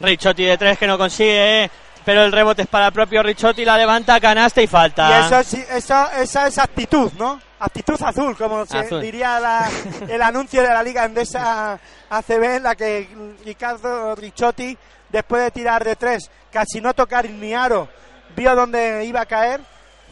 [0.00, 1.70] Ricciotti de tres que no consigue.
[2.04, 5.08] Pero el rebote es para el propio Richotti, la levanta, canasta y falta.
[5.10, 7.40] Y eso, eso, esa es actitud, ¿no?
[7.60, 9.00] Actitud azul, como se Azul.
[9.00, 9.70] diría la-
[10.08, 11.78] el anuncio de la Liga Endesa
[12.10, 13.08] ACB, en la que
[13.44, 14.76] Ricardo Ricciotti,
[15.10, 17.88] después de tirar de tres, casi no tocar ni aro,
[18.34, 19.60] vio dónde iba a caer,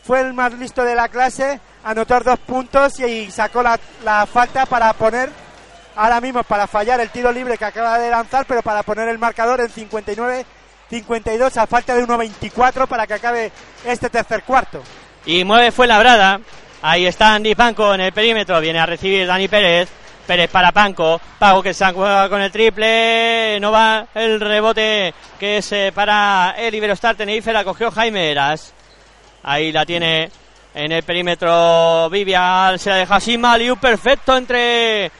[0.04, 4.64] fue el más listo de la clase, anotó dos puntos y sacó la, la falta
[4.66, 5.30] para poner,
[5.96, 9.18] ahora mismo para fallar el tiro libre que acaba de lanzar, pero para poner el
[9.18, 9.70] marcador en
[10.90, 13.52] 59-52 a falta de 1.24 para que acabe
[13.84, 14.82] este tercer cuarto.
[15.26, 16.40] Y mueve fue labrada.
[16.82, 18.60] Ahí está Andy Panco en el perímetro.
[18.60, 19.88] Viene a recibir Dani Pérez.
[20.26, 21.20] Pérez para Panco.
[21.38, 23.58] Pago que se juega con el triple.
[23.60, 27.52] No va el rebote que es eh, para el Iberostar Tenerife.
[27.52, 28.72] La cogió Jaime Eras.
[29.42, 30.30] Ahí la tiene
[30.74, 32.72] en el perímetro Vivia.
[32.78, 33.58] Se la deja Sima.
[33.58, 35.10] Liu perfecto entre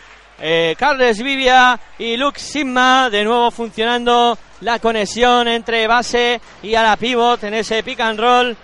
[0.41, 3.11] eh, Carles Vivia y Luke Sigma.
[3.11, 8.19] De nuevo funcionando la conexión entre base y a la pivot en ese pick and
[8.19, 8.57] roll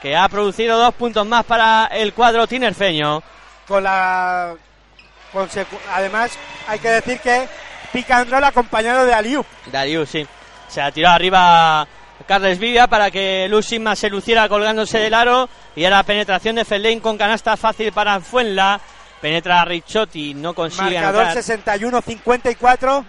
[0.00, 3.22] que ha producido dos puntos más para el cuadro tinerfeño.
[3.66, 4.54] con la
[5.92, 6.32] además
[6.66, 7.48] hay que decir que
[7.92, 10.26] pick and roll acompañado de Aliu Darius, sí.
[10.68, 11.86] Se ha tirado arriba
[12.26, 15.48] Carles Vivia para que Lucima se luciera colgándose del aro.
[15.74, 18.80] Y ahora penetración de Fellain con canasta fácil para Fuenla.
[19.20, 21.42] Penetra Ricciotti, no consigue marcador anotar.
[21.42, 23.04] 61-54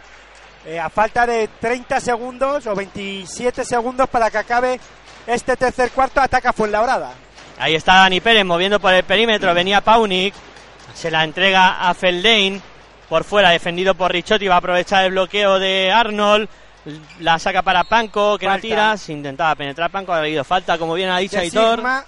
[0.65, 4.79] eh, a falta de 30 segundos o 27 segundos para que acabe
[5.25, 7.13] este tercer cuarto ataca Fuenlabrada
[7.57, 9.53] Ahí está Dani Pérez moviendo por el perímetro.
[9.53, 10.33] Venía Paunik.
[10.95, 12.59] Se la entrega a Fellain.
[13.07, 14.47] Por fuera, defendido por Ricciotti.
[14.47, 16.49] Va a aprovechar el bloqueo de Arnold.
[17.19, 18.61] La saca para Panco, que Falta.
[18.61, 18.97] tira.
[18.97, 20.11] Se intentaba penetrar Panco.
[20.11, 21.75] Ha habido falta, como bien ha dicho Aitor.
[21.75, 22.03] Sigma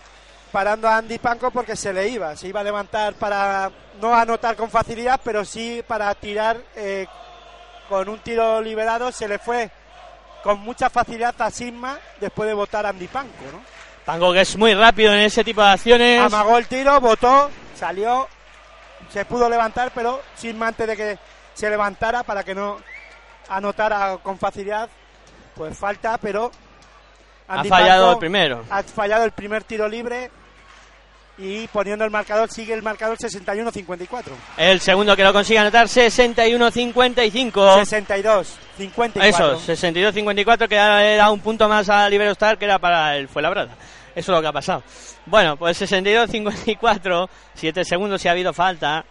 [0.54, 4.56] parando a Andy Panco porque se le iba se iba a levantar para no anotar
[4.56, 7.08] con facilidad pero sí para tirar eh,
[7.90, 9.72] con un tiro liberado se le fue
[10.44, 13.62] con mucha facilidad a Sigma después de votar a Andy Panco ¿no?
[14.06, 16.22] Panco que es muy rápido en ese tipo de acciones.
[16.22, 18.28] Amagó el tiro, votó, salió,
[19.10, 21.18] se pudo levantar, pero sin antes de que
[21.54, 22.80] se levantara para que no
[23.48, 24.90] anotara con facilidad,
[25.56, 26.52] pues falta, pero
[27.48, 28.66] Ha fallado el primero.
[28.70, 30.30] Ha fallado el primer tiro libre
[31.38, 34.24] y poniendo el marcador, sigue el marcador 61-54.
[34.58, 37.52] El segundo que lo consigue anotar, 61-55.
[38.78, 39.24] 62-54.
[39.24, 43.76] Eso, 62-54, que da un punto más a Liberostar, que era para el Fuenlabrada.
[44.16, 44.84] Eso es lo que ha pasado.
[45.26, 49.04] Bueno, pues 62-54, 7 segundos si ha habido falta.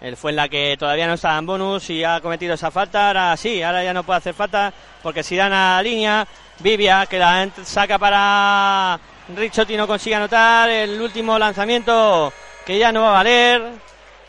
[0.00, 3.08] Él fue en la que todavía no estaba en bonus y ha cometido esa falta.
[3.08, 4.72] Ahora sí, ahora ya no puede hacer falta
[5.02, 6.26] porque si dan a línea,
[6.60, 8.98] Vivia que la saca para
[9.34, 10.68] Ricciotti no consigue anotar.
[10.70, 12.32] El último lanzamiento
[12.64, 13.62] que ya no va a valer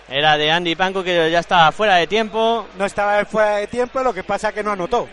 [0.10, 2.66] era de Andy Panco que ya estaba fuera de tiempo.
[2.78, 5.08] No estaba fuera de tiempo, lo que pasa que no anotó.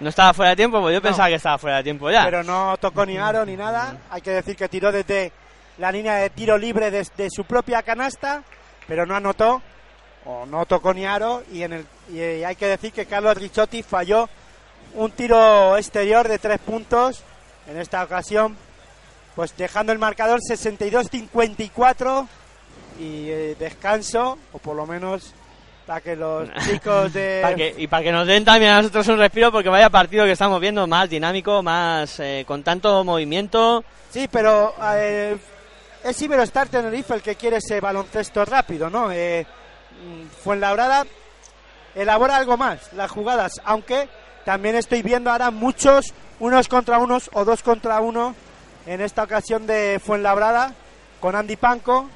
[0.00, 1.02] No estaba fuera de tiempo, pues yo No.
[1.02, 2.24] pensaba que estaba fuera de tiempo ya.
[2.24, 3.96] pero no tocó ni aro ni nada.
[4.10, 5.32] Hay que decir que tiró desde
[5.78, 8.42] la línea de tiro libre desde su propia canasta,
[8.86, 9.62] pero no anotó
[10.26, 13.36] o no tocó ni aro y en el y eh, hay que decir que Carlos
[13.36, 14.28] Ricciotti falló
[14.94, 17.22] un tiro exterior de tres puntos
[17.66, 18.56] en esta ocasión,
[19.34, 22.26] pues dejando el marcador 62-54
[23.00, 25.32] y eh, descanso o por lo menos
[25.86, 29.18] para que los chicos de que- y para que nos den también a nosotros un
[29.18, 33.84] respiro, porque vaya partido que estamos viendo más dinámico, más eh, con tanto movimiento.
[34.10, 35.36] Sí, pero eh,
[36.04, 39.10] es Iberostar Tenerife el que quiere ese baloncesto rápido, ¿no?
[39.12, 41.04] Eh, mm, Fuenlabrada
[41.94, 44.08] elabora algo más las jugadas, aunque
[44.44, 48.34] también estoy viendo ahora muchos unos contra unos o dos contra uno
[48.86, 50.72] en esta ocasión de Fuenlabrada
[51.20, 52.08] con Andy Panco,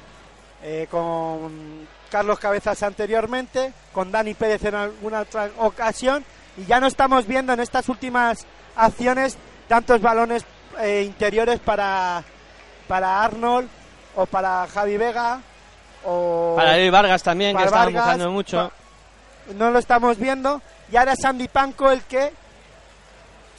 [0.63, 6.23] eh, con Carlos Cabezas anteriormente, con Dani Pérez en alguna otra ocasión
[6.57, 9.37] y ya no estamos viendo en estas últimas acciones
[9.67, 10.43] tantos balones
[10.79, 12.23] eh, interiores para,
[12.87, 13.69] para Arnold
[14.15, 15.41] o para Javi Vega
[16.05, 18.71] o Para Luis Vargas también, que estaba mucho.
[19.55, 22.31] no lo estamos viendo y ahora es Andy Panco el que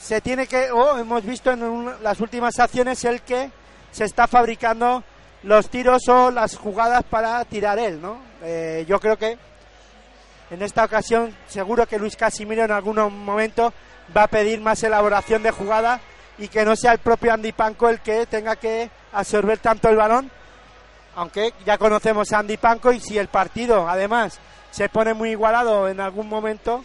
[0.01, 3.51] se tiene que o hemos visto en un- las últimas acciones el que
[3.91, 5.03] se está fabricando
[5.43, 9.37] los tiros o las jugadas para tirar él no Eh, yo creo que
[10.49, 13.71] en esta ocasión seguro que Luis Casimiro en algún momento
[14.17, 15.99] va a pedir más elaboración de jugada
[16.39, 19.95] y que no sea el propio Andy Panco el que tenga que absorber tanto el
[19.97, 20.31] balón
[21.15, 24.39] aunque ya conocemos a Andy Panco y si el partido además
[24.71, 26.83] se pone muy igualado en algún momento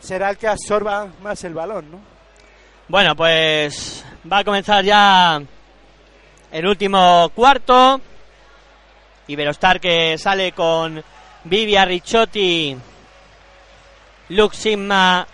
[0.00, 1.98] será el que absorba más el balón, ¿no?
[2.88, 5.40] Bueno, pues va a comenzar ya
[6.50, 8.00] el último cuarto.
[9.28, 11.02] Iberostar que sale con
[11.44, 12.76] Vivia Ricciotti,
[14.30, 15.26] Luke Sigma,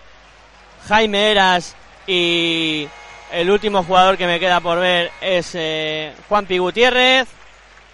[0.87, 1.75] Jaime Eras
[2.07, 2.87] y
[3.33, 7.27] el último jugador que me queda por ver es eh, Juanpi Gutiérrez.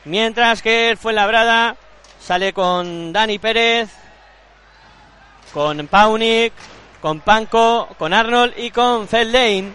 [0.05, 1.77] Mientras que el Fuenlabrada
[2.21, 3.89] sale con Dani Pérez,
[5.53, 6.53] con Paunik,
[7.01, 9.73] con Panko, con Arnold y con Feldane.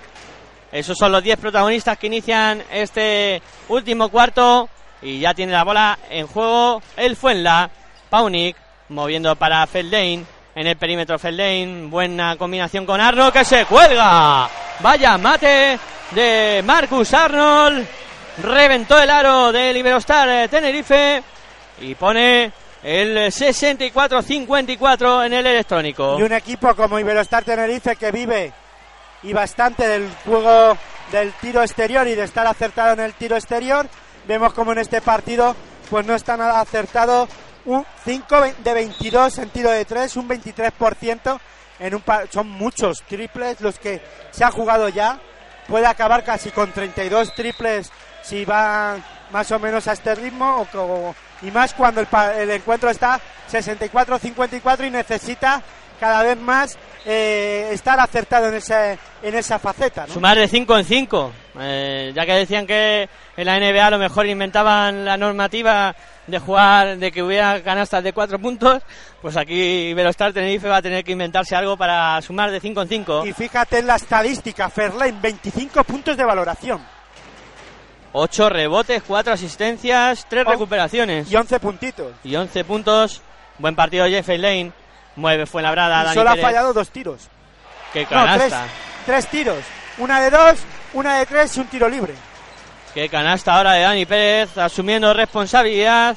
[0.71, 4.69] Esos son los 10 protagonistas que inician este último cuarto.
[5.01, 7.69] Y ya tiene la bola en juego el Fuenla.
[8.09, 8.55] Paunik
[8.89, 10.25] moviendo para Feldane.
[10.55, 11.87] En el perímetro Feldane.
[11.87, 14.49] Buena combinación con Arnold que se cuelga.
[14.79, 15.79] Vaya mate
[16.11, 17.87] de Marcus Arnold.
[18.43, 21.23] Reventó el aro del Iberostar eh, Tenerife.
[21.79, 22.51] Y pone
[22.87, 26.17] el 64-54 en el electrónico.
[26.19, 28.53] Y un equipo como Iberostar Tenerife que vive
[29.23, 30.77] y bastante del juego
[31.11, 33.85] del tiro exterior y de estar acertado en el tiro exterior.
[34.27, 35.55] Vemos como en este partido
[35.89, 37.27] pues no está nada acertado.
[37.65, 41.39] Un 5 de 22 en tiro de 3, un 23%.
[41.79, 44.01] En un par- son muchos triples los que
[44.31, 45.19] se ha jugado ya.
[45.67, 47.91] Puede acabar casi con 32 triples
[48.23, 48.95] si va
[49.31, 50.61] más o menos a este ritmo.
[50.61, 53.19] O, co- y más cuando el, el encuentro está
[53.51, 55.61] 64-54 y necesita
[55.99, 60.05] cada vez más eh, estar acertado en, ese, en esa faceta.
[60.07, 60.13] ¿no?
[60.13, 61.31] Sumar de 5 en 5.
[62.13, 65.95] ya que decían que en la NBA a lo mejor inventaban la normativa
[66.27, 68.83] de jugar, de que hubiera canastas de 4 puntos,
[69.21, 72.87] pues aquí Iberostar Tenerife va a tener que inventarse algo para sumar de 5 en
[72.89, 73.25] 5.
[73.25, 76.96] Y fíjate en la estadística, Fairlane, 25 puntos de valoración
[78.19, 80.51] 8 rebotes, 4 asistencias, 3 Oh.
[80.51, 82.13] recuperaciones y 11 puntitos.
[82.23, 83.21] y 11 puntos.
[83.59, 84.71] Buen partido Jeffrey Lane.
[85.15, 87.27] Mueve fue labrada Y Dani solo ha fallado dos tiros.
[87.93, 88.17] Qué No, tres,
[88.51, 88.63] canasta.
[89.05, 89.63] tres tiros.
[89.99, 90.57] Una de dos,
[90.93, 92.13] una de tres y un tiro libre.
[92.93, 96.15] Qué canasta ahora de Dani Pérez, asumiendo responsabilidad.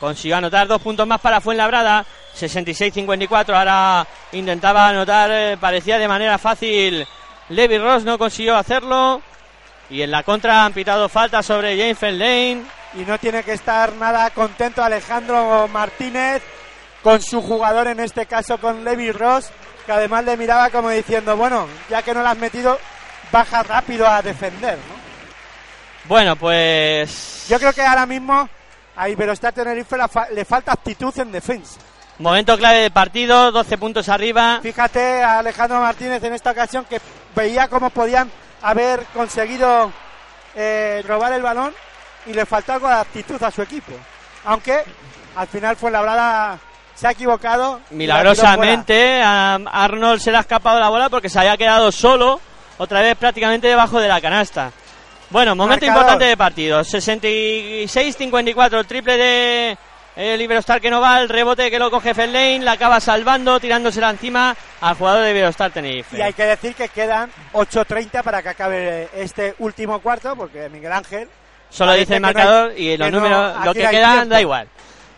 [0.00, 2.04] Consiguió anotar dos puntos más para Fuenlabrada.
[2.38, 3.54] 66-54.
[3.56, 7.06] Ahora intentaba anotar, eh, parecía de manera fácil.
[7.48, 9.22] Levi Ross no consiguió hacerlo.
[9.90, 12.64] Y en la contra han pitado falta sobre James Lane.
[12.94, 16.42] Y no tiene que estar nada contento Alejandro Martínez
[17.02, 19.50] con su jugador, en este caso con Levi Ross,
[19.84, 22.78] que además le miraba como diciendo, bueno, ya que no lo has metido,
[23.30, 24.76] baja rápido a defender.
[24.76, 24.94] ¿no?
[26.08, 27.46] Bueno, pues.
[27.48, 28.48] Yo creo que ahora mismo
[28.96, 31.78] a Iberostar Tenerife la le falta actitud en defensa.
[32.18, 34.60] Momento clave del partido, 12 puntos arriba.
[34.62, 37.00] Fíjate a Alejandro Martínez en esta ocasión que
[37.34, 38.30] veía cómo podían
[38.66, 39.92] haber conseguido
[40.56, 41.72] eh, robar el balón
[42.26, 43.92] y le de actitud a su equipo.
[44.44, 44.82] Aunque
[45.36, 46.58] al final fue labrada,
[46.94, 47.80] se ha equivocado.
[47.90, 52.40] Milagrosamente a Arnold se le ha escapado la bola porque se había quedado solo,
[52.78, 54.72] otra vez prácticamente debajo de la canasta.
[55.30, 56.02] Bueno, momento Marcador.
[56.02, 56.80] importante de partido.
[56.80, 59.78] 66-54, el triple de
[60.16, 64.10] el Iberostar que no va, el rebote que lo coge Fellain, la acaba salvando, tirándosela
[64.10, 66.16] encima al jugador de Iberostar Tenerife.
[66.16, 70.92] Y hay que decir que quedan 8.30 para que acabe este último cuarto, porque Miguel
[70.92, 71.28] Ángel.
[71.68, 74.12] Solo dice el que no hay- marcador y los no- números, lo que hay queda
[74.12, 74.28] tiempo.
[74.30, 74.68] da igual.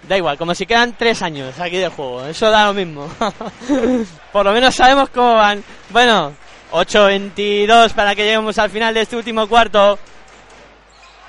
[0.08, 2.24] Da igual, como si quedan tres años aquí de juego.
[2.26, 3.08] Eso da lo mismo.
[4.32, 5.62] Por lo menos sabemos cómo van.
[5.90, 6.32] Bueno,
[6.72, 9.98] 8-22 para que lleguemos al final de este último cuarto.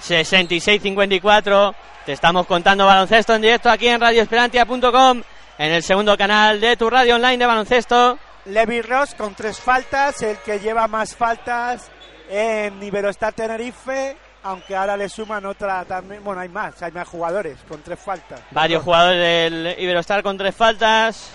[0.01, 1.76] 66-54.
[2.05, 5.21] Te estamos contando baloncesto en directo aquí en radioesperantia.com.
[5.57, 8.17] En el segundo canal de tu radio online de baloncesto.
[8.45, 11.91] Levi Ross con tres faltas, el que lleva más faltas
[12.30, 16.23] en Iberostar Tenerife, aunque ahora le suman otra también.
[16.23, 18.41] Bueno, hay más, hay más jugadores con tres faltas.
[18.51, 21.30] Varios jugadores del Iberostar con tres faltas.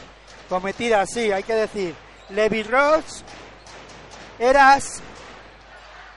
[0.49, 1.95] Cometidas, sí, hay que decir.
[2.31, 3.23] Levi Ross,
[4.39, 5.03] Eras.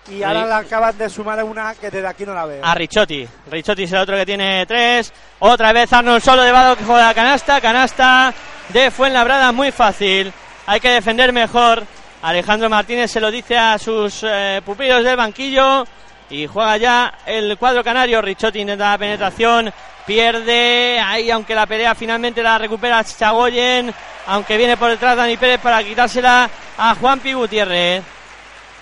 [0.10, 2.64] Y ahora le acaban de sumar una que desde aquí no la veo.
[2.64, 3.28] a Richotti.
[3.52, 5.12] Richotti es el otro que tiene tres.
[5.40, 7.60] Otra vez Arnold solo de que juega la canasta.
[7.60, 8.34] Canasta
[8.70, 10.32] de Fuenlabrada, muy fácil.
[10.66, 11.84] Hay que defender mejor.
[12.22, 15.86] Alejandro Martínez se lo dice a sus eh, pupilos del banquillo.
[16.30, 18.22] Y juega ya el cuadro canario.
[18.22, 19.72] Richotti intenta la penetración.
[20.06, 21.00] Pierde.
[21.04, 23.94] Ahí, aunque la pelea finalmente la recupera Chagoyen.
[24.28, 28.04] Aunque viene por detrás Dani Pérez para quitársela a Juan Pi Gutiérrez.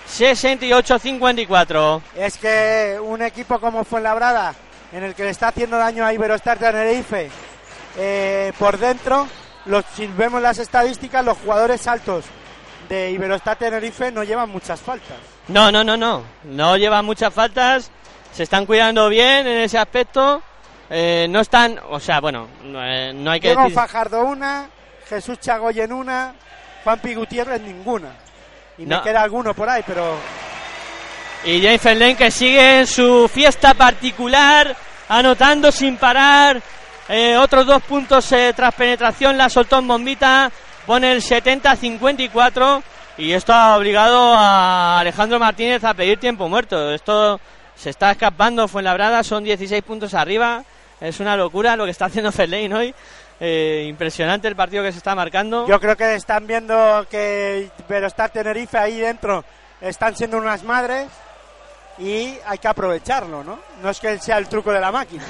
[0.07, 2.01] 68-54.
[2.15, 4.53] Es que un equipo como Fuenlabrada,
[4.91, 7.29] en el que le está haciendo daño a Iberostar Tenerife
[7.97, 9.27] eh, por dentro,
[9.65, 12.25] los, si vemos las estadísticas, los jugadores altos
[12.87, 15.17] de Iberostar Tenerife no llevan muchas faltas.
[15.47, 16.23] No, no, no, no.
[16.43, 17.91] No llevan muchas faltas.
[18.31, 20.41] Se están cuidando bien en ese aspecto.
[20.89, 23.75] Eh, no están, o sea, bueno, no, eh, no hay que Diego decir.
[23.75, 24.69] Fajardo una,
[25.09, 26.33] Jesús Chagoyen una,
[26.83, 28.09] Juan Pi Gutiérrez ninguna.
[28.77, 28.97] Y No.
[28.97, 30.17] me queda alguno por ahí, pero
[31.45, 34.75] Y James Fenlane que sigue en su fiesta particular,
[35.09, 36.61] anotando sin parar.
[37.07, 40.51] Eh, otros dos puntos eh, tras penetración, la soltó en bombita.
[40.87, 42.81] Pone el 70-54.
[43.17, 46.91] Y esto ha obligado a Alejandro Martínez a pedir tiempo muerto.
[46.91, 47.39] Esto
[47.75, 50.63] se está escapando Fuenlabrada, son 16 puntos arriba.
[50.99, 52.93] Es una locura lo que está haciendo Fellain hoy.
[53.39, 55.67] Eh, impresionante el partido que se está marcando.
[55.67, 59.43] Yo creo que están viendo que Verostar Tenerife ahí dentro
[59.81, 61.07] están siendo unas madres
[61.97, 63.59] y hay que aprovecharlo, ¿no?
[63.81, 65.23] No es que sea el truco de la máquina.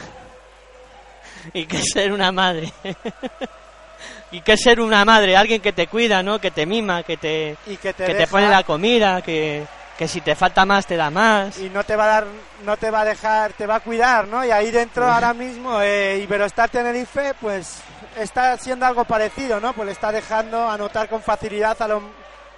[1.53, 2.71] y que ser una madre.
[4.31, 6.39] y que ser una madre, alguien que te cuida, ¿no?
[6.39, 9.63] Que te mima, que te, Y que te que te deja- pone la comida, que,
[9.97, 11.57] que si te falta más te da más.
[11.59, 12.25] y no te va a dar,
[12.65, 14.45] no te va a dejar, te va a cuidar, ¿no?
[14.45, 17.81] Y ahí dentro ahora mismo eh, Iberostar Tenerife, pues
[18.17, 19.73] está haciendo algo parecido, ¿no?
[19.73, 22.03] Pues le está dejando anotar con facilidad a los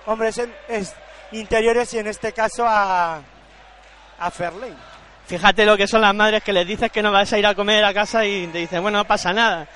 [0.05, 0.93] hombres en- es-
[1.31, 3.19] interiores y en este caso a
[4.19, 4.73] a Ferley.
[5.27, 7.53] Fíjate lo que son las madres que les dices que no vas a ir a
[7.53, 9.67] comer a casa y te dicen, bueno, no pasa nada.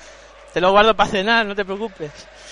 [0.52, 2.10] Te lo guardo para cenar, no te preocupes.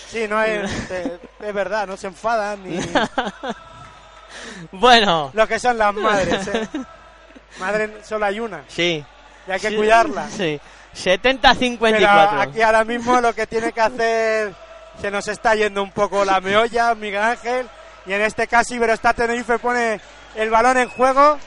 [0.08, 0.70] Sí, no es,
[1.40, 2.78] es verdad, no se enfadan ni
[4.72, 6.46] Bueno, lo que son las madres.
[6.48, 6.68] ¿eh?
[7.58, 9.04] Madre solo hay una sí.
[9.46, 10.28] y hay que Sí, cuidarla.
[10.30, 10.60] Sí.
[10.92, 12.40] Pero 70-54.
[12.40, 14.54] aquí ahora mismo lo que tiene que hacer
[15.00, 17.66] se nos está yendo un poco la meolla, Miguel Ángel,
[18.06, 20.00] y en este caso Iberostar Tenerife pone
[20.34, 21.38] el balón en juego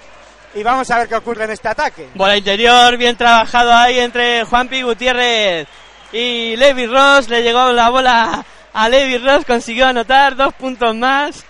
[0.55, 2.09] y vamos a ver qué ocurre en este ataque.
[2.15, 5.67] Bola interior, bien trabajado ahí entre Juanpi Gutiérrez
[6.11, 7.29] y Levi Ross.
[7.29, 11.43] Le llegó la bola a Levi Ross, consiguió anotar dos puntos más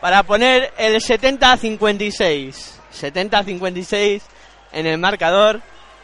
[0.00, 2.54] para poner el 70-56.
[2.98, 4.22] 70-56
[4.72, 5.60] en el marcador.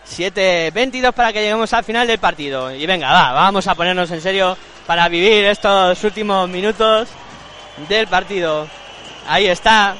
[0.08, 2.70] 7-22 para que lleguemos al final del partido.
[2.72, 4.56] Y venga, va, vamos a ponernos en serio
[4.86, 7.08] para vivir estos últimos minutos
[7.88, 8.66] del partido.
[9.28, 9.94] Ahí está,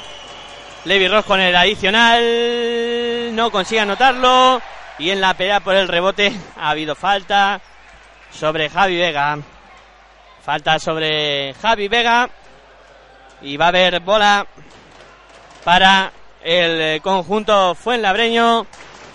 [0.85, 4.61] Levi Ross con el adicional no consigue anotarlo
[4.99, 7.61] y en la pelea por el rebote ha habido falta
[8.31, 9.39] sobre Javi Vega.
[10.45, 12.29] Falta sobre Javi Vega
[13.43, 14.47] y va a haber bola
[15.65, 16.13] para
[16.43, 18.67] el conjunto Fuenlabreño.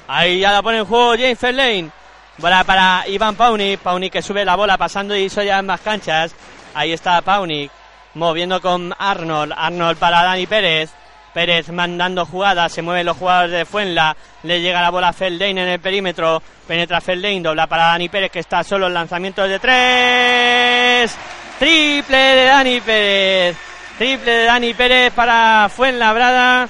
[0.08, 1.90] Ahí ya la pone en juego James Fairlane.
[2.38, 3.80] Bola para Iván Paunik.
[3.80, 6.34] Paunik que sube la bola pasando y ya en más canchas.
[6.74, 7.72] Ahí está Paunik
[8.14, 9.54] moviendo con Arnold.
[9.56, 10.92] Arnold para Dani Pérez.
[11.38, 15.62] Pérez mandando jugadas, se mueven los jugadores de Fuenla, le llega la bola a Feldane
[15.62, 19.60] en el perímetro, penetra Feldane, dobla para Dani Pérez que está solo en lanzamiento de
[19.60, 21.16] tres,
[21.60, 23.56] triple de Dani Pérez,
[24.00, 26.68] triple de Dani Pérez para Fuenlabrada,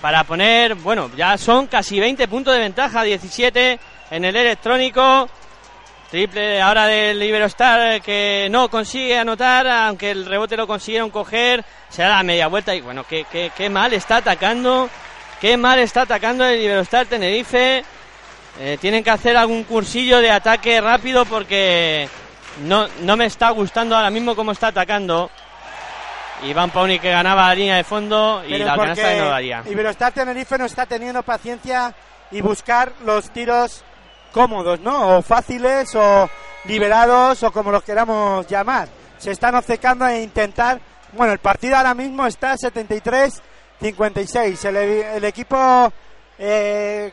[0.00, 3.78] para poner, bueno, ya son casi 20 puntos de ventaja, 17
[4.10, 5.28] en el electrónico,
[6.10, 11.64] Triple ahora del Iberostar que no consigue anotar, aunque el rebote lo consiguieron coger.
[11.88, 14.90] Se da la media vuelta y bueno, qué, qué, qué mal está atacando.
[15.40, 17.84] Qué mal está atacando el Iberostar Tenerife.
[18.58, 22.08] Eh, tienen que hacer algún cursillo de ataque rápido porque
[22.64, 25.30] no, no me está gustando ahora mismo cómo está atacando.
[26.44, 29.62] Iván Pauni que ganaba la línea de fondo y Pero la canasta de no daría.
[29.66, 31.94] Iberostar Tenerife no está teniendo paciencia
[32.30, 33.84] y buscar los tiros
[34.32, 35.18] cómodos, ¿no?
[35.18, 36.28] O fáciles o
[36.64, 38.88] liberados o como los queramos llamar.
[39.18, 40.80] Se están obcecando e intentar.
[41.12, 44.64] Bueno, el partido ahora mismo está 73-56.
[44.64, 45.92] El, el equipo
[46.38, 47.12] eh,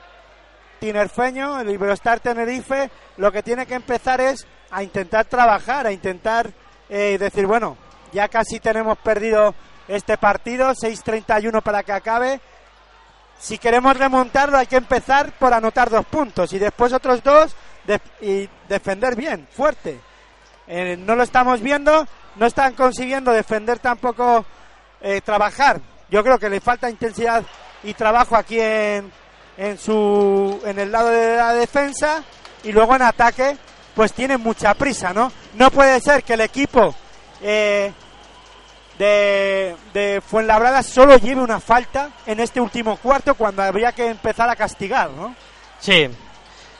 [0.79, 6.51] tinerfeño, el Iberostar Tenerife, lo que tiene que empezar es a intentar trabajar, a intentar
[6.89, 7.77] eh, decir, bueno,
[8.11, 9.53] ya casi tenemos perdido
[9.87, 12.41] este partido, 6-31 para que acabe.
[13.39, 17.55] Si queremos remontarlo hay que empezar por anotar dos puntos y después otros dos
[18.21, 19.99] y defender bien, fuerte.
[20.67, 22.05] Eh, no lo estamos viendo,
[22.35, 24.45] no están consiguiendo defender tampoco,
[25.01, 25.79] eh, trabajar.
[26.09, 27.43] Yo creo que le falta intensidad
[27.83, 29.11] y trabajo aquí en,
[29.57, 32.23] en, su, en el lado de la defensa
[32.63, 33.57] y luego en ataque
[33.95, 35.31] pues tienen mucha prisa, ¿no?
[35.55, 36.93] No puede ser que el equipo
[37.41, 37.91] eh,
[38.97, 44.49] de, de Fuenlabrada solo lleve una falta en este último cuarto cuando habría que empezar
[44.49, 45.35] a castigar, ¿no?
[45.79, 46.09] Sí.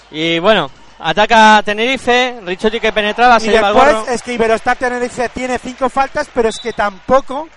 [0.10, 4.06] Y bueno, ataca Tenerife, Richotti que penetraba, se y lleva el gorro.
[4.08, 7.48] es que Iberostar Tenerife tiene cinco faltas, pero es que tampoco,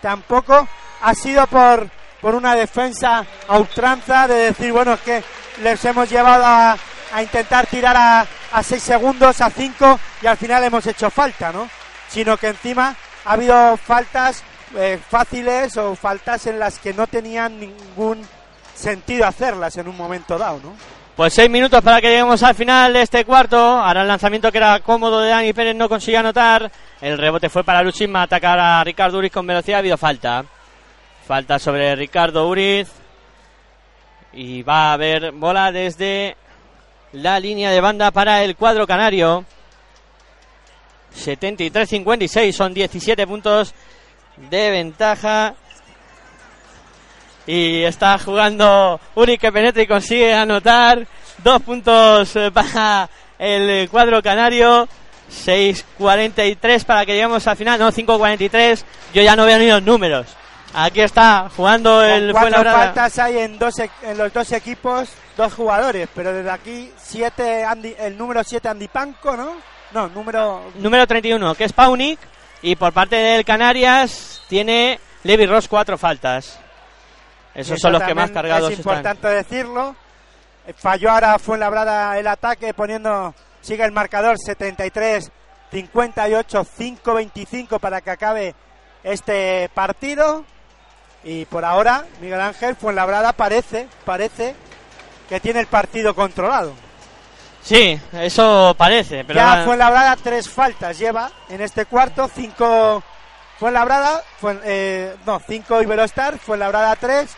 [0.00, 0.66] tampoco
[1.02, 1.88] ha sido por,
[2.20, 5.22] por una defensa a ultranza de decir, bueno, es que
[5.62, 6.76] les hemos llevado a,
[7.12, 11.52] a intentar tirar a, a seis segundos, a cinco, y al final hemos hecho falta,
[11.52, 11.68] ¿no?
[12.08, 14.42] Sino que encima ha habido faltas
[14.76, 18.26] eh, fáciles o faltas en las que no tenían ningún
[18.74, 20.98] sentido hacerlas en un momento dado, ¿no?
[21.18, 23.58] Pues seis minutos para que lleguemos al final de este cuarto.
[23.58, 26.70] Ahora el lanzamiento que era cómodo de Dani Pérez no consiguió anotar.
[27.00, 29.78] El rebote fue para Luchisma atacar a Ricardo Uriz con velocidad.
[29.78, 30.44] Ha habido falta.
[31.26, 32.88] Falta sobre Ricardo Uriz.
[34.32, 36.36] Y va a haber bola desde
[37.10, 39.44] la línea de banda para el cuadro canario.
[41.24, 43.74] 73-56, son 17 puntos
[44.50, 45.54] de ventaja.
[47.46, 51.06] Y está jugando Uri que penetra y consigue anotar.
[51.42, 53.08] Dos puntos eh, para
[53.38, 54.86] el cuadro canario.
[55.30, 57.78] 6.43 para que lleguemos al final.
[57.78, 58.82] No, 5.43.
[59.14, 60.26] Yo ya no veo ni los números.
[60.74, 65.08] Aquí está jugando el Con cuatro faltas hay en, dos, e- en los dos equipos,
[65.34, 69.52] dos jugadores, pero desde aquí siete Andy- el número 7 Andy Panco, ¿no?
[69.92, 70.70] No, número...
[70.76, 72.18] número 31, que es Paunik.
[72.60, 76.58] Y por parte del Canarias tiene Levi Ross cuatro faltas.
[77.54, 78.92] Esos eso son los que más cargados Es están.
[78.92, 79.96] importante decirlo.
[80.66, 85.30] Eh, Falló ahora Fuenlabrada el ataque poniendo, sigue el marcador 73,
[85.70, 88.54] 58, 5, 25 para que acabe
[89.02, 90.44] este partido.
[91.24, 94.54] Y por ahora, Miguel Ángel Fuenlabrada parece, parece
[95.28, 96.72] que tiene el partido controlado.
[97.68, 99.24] Sí, eso parece.
[99.24, 103.02] Pero ya Fuenlabrada tres faltas lleva en este cuarto, cinco
[103.58, 107.36] Fuenlabrada, Fuen- eh, no, cinco Iberostar, Fuenlabrada tres,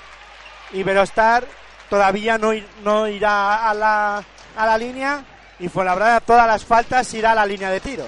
[0.73, 1.45] Iberostar
[1.89, 4.23] todavía no, ir- no irá a la,
[4.57, 5.25] a la línea
[5.59, 8.07] y Fuenlabrada todas las faltas irá a la línea de tiros.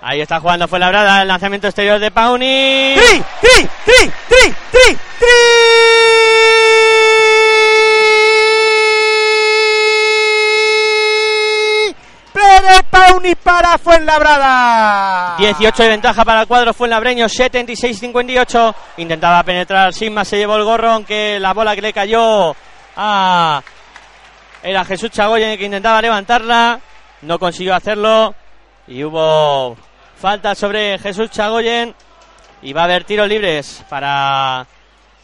[0.00, 2.98] Ahí está jugando Fuenlabrada, el lanzamiento exterior de Paunik.
[2.98, 6.53] ¡Tri, tri, tri, tri, tri, tri!
[13.06, 15.36] Pauni para Fuenlabrada.
[15.36, 18.74] 18 de ventaja para el cuadro Fuenlabreño, 76-58.
[18.96, 22.56] Intentaba penetrar, Sigma se llevó el gorro, aunque la bola que le cayó
[22.96, 23.62] a.
[24.62, 26.80] Era Jesús Chagoyen que intentaba levantarla.
[27.22, 28.34] No consiguió hacerlo.
[28.86, 29.76] Y hubo
[30.16, 31.94] falta sobre Jesús Chagoyen.
[32.62, 34.66] Y va a haber tiros libres para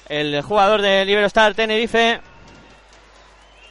[0.07, 2.21] el jugador de Liberostar Tenerife.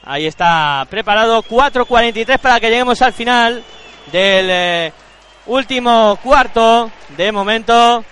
[0.04, 1.44] Ahí está preparado.
[1.44, 3.62] 4.43 para que lleguemos al final
[4.12, 4.92] del eh,
[5.46, 6.90] último cuarto.
[7.16, 8.04] De momento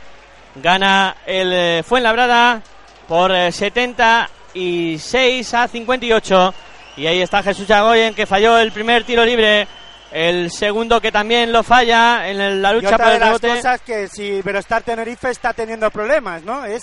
[0.57, 2.63] gana el eh, Fuenlabrada
[3.07, 6.55] por eh, 76 a 58.
[6.97, 9.67] Y ahí está Jesús Chagoyen que falló el primer tiro libre.
[10.11, 13.29] El segundo que también lo falla en la Y lucha otra por de el las
[13.29, 13.57] rebote.
[13.57, 16.65] cosas que si Verostar Tenerife está teniendo problemas, ¿no?
[16.65, 16.83] Es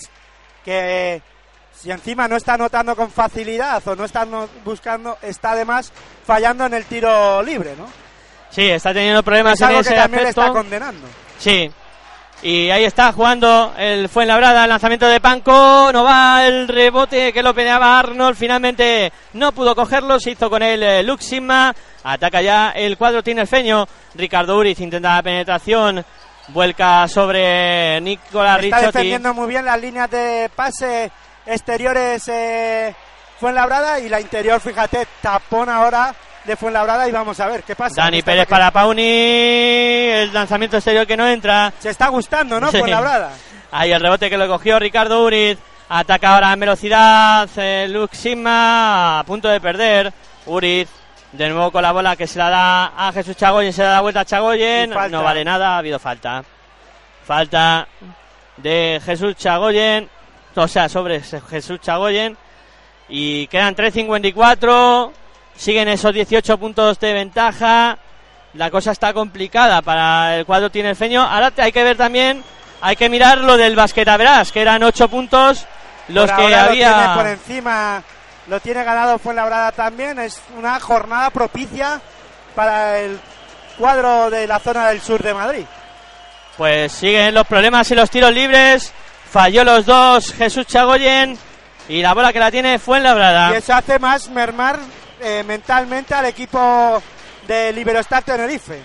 [0.64, 1.24] que
[1.74, 4.28] si encima no está anotando con facilidad o no está
[4.64, 5.92] buscando, está además
[6.26, 7.88] fallando en el tiro libre, ¿no?
[8.50, 10.42] Sí, está teniendo problemas Es en ese que también le aspecto.
[10.42, 11.08] está condenando.
[11.38, 11.72] Sí.
[12.42, 17.42] Y ahí está jugando el Fuenlabrada, el lanzamiento de Panco, no va el rebote que
[17.42, 21.74] lo peleaba Arnold, finalmente no pudo cogerlo, se hizo con el eh, Lux Sigma,
[22.04, 26.06] ataca ya el cuadro tinerfeño, Ricardo Uriz intenta la penetración,
[26.50, 28.86] vuelca sobre Nicolás Está Ricciotti.
[28.86, 31.12] defendiendo muy bien las líneas de pase
[31.48, 32.94] exteriores eh,
[33.40, 36.14] Fuenlabrada y la interior, fíjate, tapón ahora
[36.46, 38.02] de Fuenlabrada y vamos a ver qué pasa.
[38.04, 41.74] Dani Pérez para Pauni, el lanzamiento exterior que no entra.
[41.80, 42.72] Se está gustando, ¿no?
[42.72, 42.80] Sí.
[42.80, 43.32] Fuenlabrada.
[43.72, 45.58] Ahí el rebote que lo cogió Ricardo Uriz.
[45.90, 47.50] Ataca ahora en velocidad.
[47.58, 50.14] Eh, Lux Sigma a punto de perder.
[50.46, 50.90] Uriz
[51.32, 53.74] de nuevo con la bola que se la da a Jesús Chagoyen.
[53.74, 54.90] Se la da vuelta a Chagoyen.
[55.12, 55.76] No vale nada.
[55.76, 56.44] Ha habido falta.
[57.24, 57.88] Falta
[58.58, 60.10] de Jesús Chagoyen.
[60.56, 62.38] O sea, sobre Jesús Chagoyen.
[63.10, 65.12] Y quedan 3.54.
[65.58, 67.98] Siguen esos 18 puntos de ventaja.
[68.54, 71.22] La cosa está complicada para el cuadro tinerfeño.
[71.22, 72.44] Ahora hay que ver también,
[72.82, 75.66] hay que mirar lo del basquetaveras, que eran 8 puntos
[76.08, 77.32] los Por que ahora Lo tiene por había.
[77.32, 78.04] encima,
[78.48, 80.20] lo tiene ganado Fuenlabrada también.
[80.20, 82.00] Es una jornada propicia
[82.54, 83.20] para el
[83.78, 85.66] cuadro de la zona del sur de Madrid.
[86.58, 88.94] Pues siguen los problemas y los tiros libres.
[89.30, 91.38] Falló los dos Jesús Chagoyen.
[91.90, 94.80] Y la bola que la tiene fue en la Y eso hace más mermar
[95.26, 97.02] eh, mentalmente al equipo
[97.48, 98.80] de Liberostar Tenerife.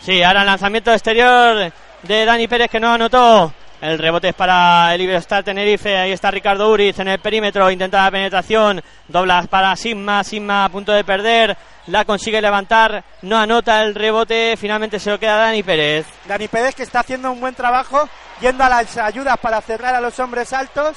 [0.00, 1.72] Sí, ahora el lanzamiento exterior
[2.02, 3.52] de Dani Pérez que no anotó.
[3.80, 5.96] El rebote es para el Iberostar Tenerife.
[5.96, 7.70] Ahí está Ricardo Uriz en el perímetro.
[7.70, 8.82] Intenta la penetración.
[9.06, 10.24] Doblas para Sigma.
[10.24, 11.56] Sigma a punto de perder.
[11.86, 13.04] La consigue levantar.
[13.22, 14.56] No anota el rebote.
[14.56, 16.06] Finalmente se lo queda Dani Pérez.
[16.26, 18.08] Dani Pérez que está haciendo un buen trabajo
[18.40, 20.96] yendo a las ayudas para cerrar a los hombres altos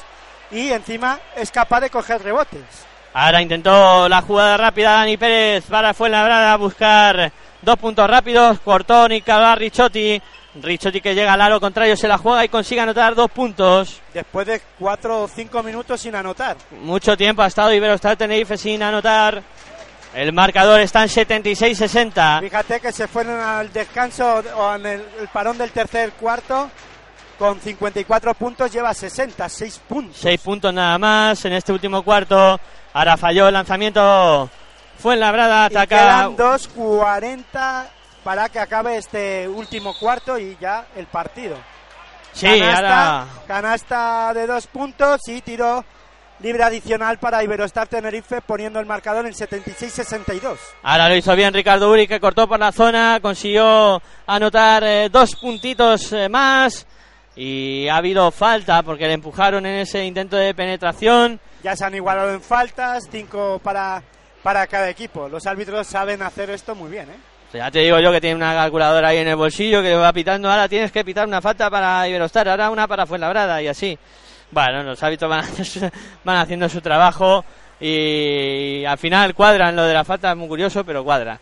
[0.49, 2.86] y encima es capaz de coger rebotes.
[3.13, 7.31] Ahora intentó la jugada rápida Dani Pérez para Fuenlabrada a buscar
[7.61, 8.59] dos puntos rápidos.
[8.59, 10.21] Cortó Nicolás Ricciotti.
[10.55, 14.01] Ricciotti que llega al aro contrario se la juega y consigue anotar dos puntos.
[14.13, 16.57] Después de cuatro o cinco minutos sin anotar.
[16.81, 19.41] Mucho tiempo ha estado Iberostar Tenerife sin anotar.
[20.15, 22.39] El marcador está en 76-60.
[22.39, 26.71] Fíjate que se fueron al descanso o en el, el parón del tercer cuarto
[27.37, 30.17] con 54 puntos, lleva 66 puntos.
[30.19, 32.59] Seis puntos nada más en este último cuarto.
[32.93, 34.49] Ahora falló el lanzamiento.
[34.97, 35.85] Fue en la brada, ataca.
[35.87, 37.85] quedan 2.40
[38.23, 41.55] para que acabe este último cuarto y ya el partido.
[42.33, 45.83] Sí, canasta, ahora- canasta de dos puntos y tiro
[46.39, 50.57] libre adicional para Iberostar Tenerife poniendo el marcador en 76-62.
[50.83, 55.35] Ahora lo hizo bien Ricardo Uri que cortó por la zona, consiguió anotar eh, dos
[55.35, 56.85] puntitos eh, más
[57.37, 61.39] y ha habido falta porque le empujaron en ese intento de penetración.
[61.63, 64.01] Ya se han igualado en faltas, cinco para,
[64.41, 65.29] para cada equipo.
[65.29, 67.17] Los árbitros saben hacer esto muy bien, ¿eh?
[67.47, 69.89] O sea, ya te digo yo que tiene una calculadora ahí en el bolsillo que
[69.89, 70.49] le va pitando.
[70.49, 73.97] Ahora tienes que pitar una falta para Iberostar, ahora una para Fuenlabrada y así.
[74.49, 75.45] Bueno, los hábitos van,
[76.23, 77.45] van haciendo su trabajo
[77.79, 81.39] y al final cuadran lo de la falta, es muy curioso, pero cuadra.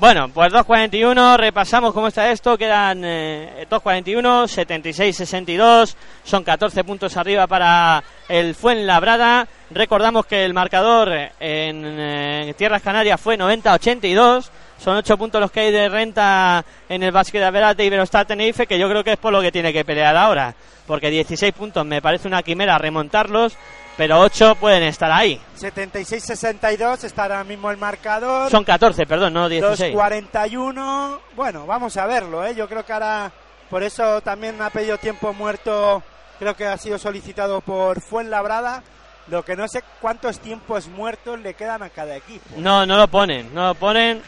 [0.00, 5.94] Bueno, pues 2.41, repasamos cómo está esto, quedan eh, 2.41, 76-62,
[6.24, 9.46] son 14 puntos arriba para el Fuenlabrada.
[9.70, 14.48] Recordamos que el marcador en, eh, Tierras Canarias fue 90-82,
[14.80, 18.26] son 8 puntos los que hay de renta en el básquet de Averas de Iberostar
[18.26, 20.54] Tenerife, que yo creo que es por lo que tiene que pelear ahora,
[20.86, 23.56] porque 16 puntos me parece una quimera remontarlos,
[23.96, 25.38] pero 8 pueden estar ahí.
[25.58, 28.50] 76-62 está ahora mismo el marcador.
[28.50, 29.94] Son 14, perdón, no 16.
[29.94, 31.18] 2.41.
[31.36, 32.54] Bueno, vamos a verlo, ¿eh?
[32.54, 33.30] Yo creo que ahora,
[33.68, 36.02] por eso también ha pedido tiempo muerto,
[36.38, 38.82] creo que ha sido solicitado por Fuenlabrada.
[39.28, 42.46] Lo que no sé cuántos tiempos muertos le quedan a cada equipo.
[42.56, 44.22] No, no lo ponen, no lo ponen.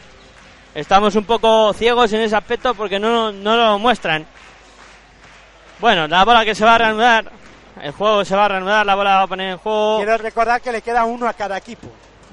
[0.75, 4.25] Estamos un poco ciegos en ese aspecto porque no, no lo muestran.
[5.79, 7.31] Bueno, la bola que se va a reanudar.
[7.81, 9.97] El juego se va a reanudar, la bola la va a poner en juego.
[9.97, 11.87] Quiero recordar que le queda uno a cada equipo.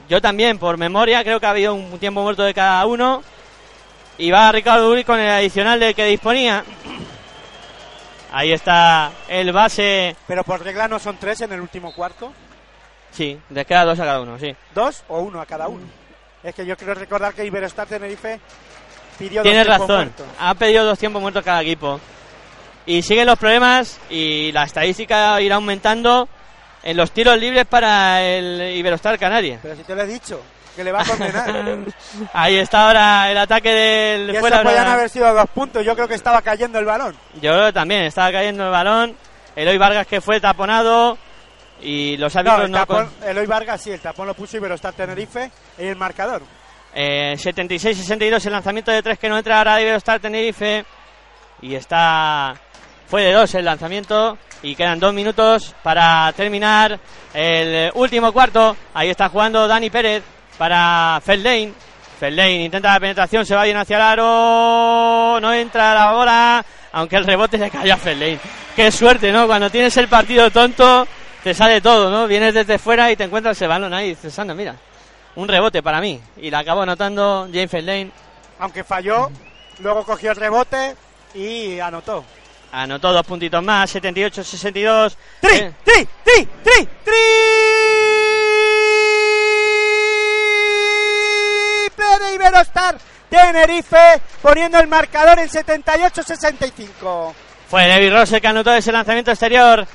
[0.08, 3.22] Yo también, por memoria, creo que ha habido un tiempo muerto de cada uno.
[4.18, 6.64] Y va Ricardo Uri con el adicional del que disponía.
[8.32, 10.16] Ahí está el base.
[10.26, 12.32] Pero por regla no son tres en el último cuarto.
[13.10, 14.54] Sí, les queda dos a cada uno, sí.
[14.74, 15.99] ¿Dos o uno a cada uno?
[16.42, 18.40] Es que yo quiero recordar que Iberostar Tenerife
[19.18, 19.96] pidió Tienes dos razón.
[19.96, 20.26] muertos.
[20.38, 22.00] Ha pedido dos tiempos muertos cada equipo.
[22.86, 26.28] Y siguen los problemas y la estadística irá aumentando
[26.82, 29.60] en los tiros libres para el Iberostar Canarias.
[29.62, 30.40] Pero si te lo he dicho,
[30.74, 31.78] que le va a condenar.
[32.32, 35.84] Ahí está ahora el ataque del y eso podían haber sido dos puntos.
[35.84, 37.14] Yo creo que estaba cayendo el balón.
[37.34, 39.14] Yo creo que también estaba cayendo el balón.
[39.54, 41.18] Eloy Vargas que fue taponado
[41.82, 44.56] y los No, árbitros el no, tapón, con- Eloy Vargas sí, el tapón lo puso
[44.56, 46.42] Iberostar Tenerife y el marcador.
[46.94, 50.84] Eh, 76-62 el lanzamiento de tres que no entra ahora de Iberostar Tenerife.
[51.62, 52.54] Y está
[53.06, 56.98] fue de dos el lanzamiento y quedan dos minutos para terminar
[57.34, 58.76] el último cuarto.
[58.94, 60.22] Ahí está jugando Dani Pérez
[60.58, 61.72] para Feldane
[62.18, 65.38] Feldane intenta la penetración se va bien hacia el aro.
[65.40, 68.38] No entra la bola aunque el rebote le cayó a Feldane
[68.74, 71.06] qué suerte no cuando tienes el partido tonto
[71.42, 74.54] te sale todo no vienes desde fuera y te encuentras ese balón ahí dices anda
[74.54, 74.76] mira
[75.36, 76.20] un rebote para mí.
[76.36, 78.10] Y la acabó anotando James Feldane.
[78.58, 79.30] Aunque falló,
[79.78, 80.96] luego cogió el rebote
[81.34, 82.24] y anotó.
[82.72, 85.16] Anotó dos puntitos más, 78-62.
[85.40, 85.56] ¡Tri!
[85.56, 86.08] Eh, ¡Tri!
[86.24, 86.48] ¡Tri!
[86.62, 86.88] ¡Tri!
[91.84, 92.98] ¡Triple de Iberostar
[93.28, 97.32] Tenerife poniendo el marcador en 78-65.
[97.68, 99.86] Fue David Rose el que anotó ese lanzamiento exterior.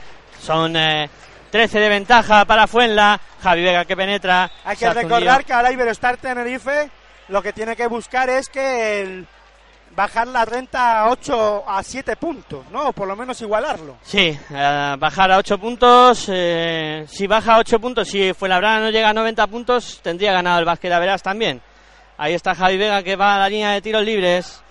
[0.41, 1.09] Son eh,
[1.55, 3.17] 13 de ventaja para Fuenla.
[3.41, 4.51] Javi Vega que penetra.
[4.65, 6.89] Hay que recordar que ahora Iberostar Tenerife
[7.29, 9.27] lo que tiene que buscar es que el-
[9.95, 12.89] bajar la renta a 8 a 7 puntos, ¿no?
[12.89, 13.95] O por lo menos igualarlo.
[14.03, 16.25] Sí, eh, bajar a 8 puntos.
[16.27, 20.59] eh, si baja a 8 puntos, si Fuenlabrada no llega a 90 puntos, tendría ganado
[20.59, 21.61] el básquet de Averas también.
[22.17, 24.61] Ahí está Javi Vega que va a la línea de tiros libres.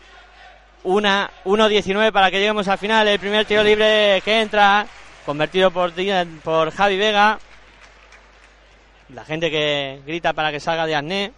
[0.82, 3.08] Una, 1-19 para que lleguemos al final.
[3.08, 4.86] El primer tiro libre que entra,
[5.24, 5.92] convertido por,
[6.42, 7.38] por Javi Vega.
[9.10, 11.32] La gente que grita para que salga de Agné.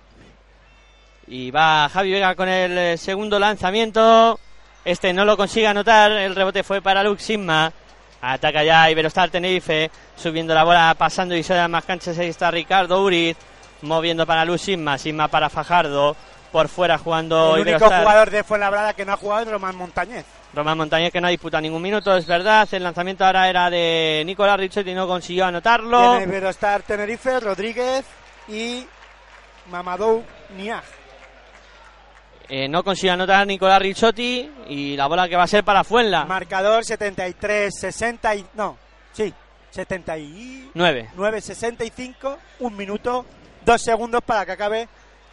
[1.29, 4.39] Y va Javi Vega con el eh, segundo lanzamiento.
[4.85, 6.13] Este no lo consigue anotar.
[6.13, 7.73] El rebote fue para Lux Sigma.
[8.21, 9.91] Ataca ya Iberostar Tenerife.
[10.17, 12.19] Subiendo la bola, pasando y se da más canchas.
[12.19, 13.37] Ahí está Ricardo Uriz.
[13.83, 14.97] Moviendo para Lux Sigma.
[14.99, 16.17] Sigma para Fajardo.
[16.53, 18.03] Por fuera jugando el único Iberostar.
[18.03, 20.25] jugador de Fuenlabrada que no ha jugado es Román Montañez.
[20.57, 22.67] Román Montañez que no ha disputado ningún minuto, es verdad.
[22.73, 26.17] El lanzamiento ahora era de Nicolás Richetti y no consiguió anotarlo.
[26.17, 28.07] Tiene Iberostar Tenerife, Rodríguez
[28.49, 28.87] y
[29.71, 30.25] Mamadou
[30.57, 30.83] Niag.
[32.49, 36.25] Eh, no consiguió anotar Nicolás Ricciotti y la bola que va a ser para Fuenla.
[36.25, 38.47] Marcador 73, 60 y...
[38.55, 38.79] No,
[39.13, 39.35] sí,
[39.71, 41.41] 79, 9.
[41.41, 43.27] 65, un minuto,
[43.63, 44.89] dos segundos para que acabe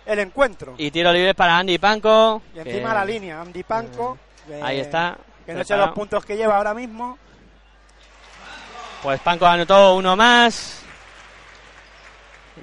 [0.05, 0.73] el encuentro.
[0.77, 2.41] Y tiro libre para Andy Panco.
[2.55, 4.17] Y encima que- la línea, Andy Panco.
[4.47, 5.17] Que- Ahí está.
[5.45, 7.17] Que no sé los puntos que lleva ahora mismo.
[9.01, 10.79] Pues Panco anotó uno más.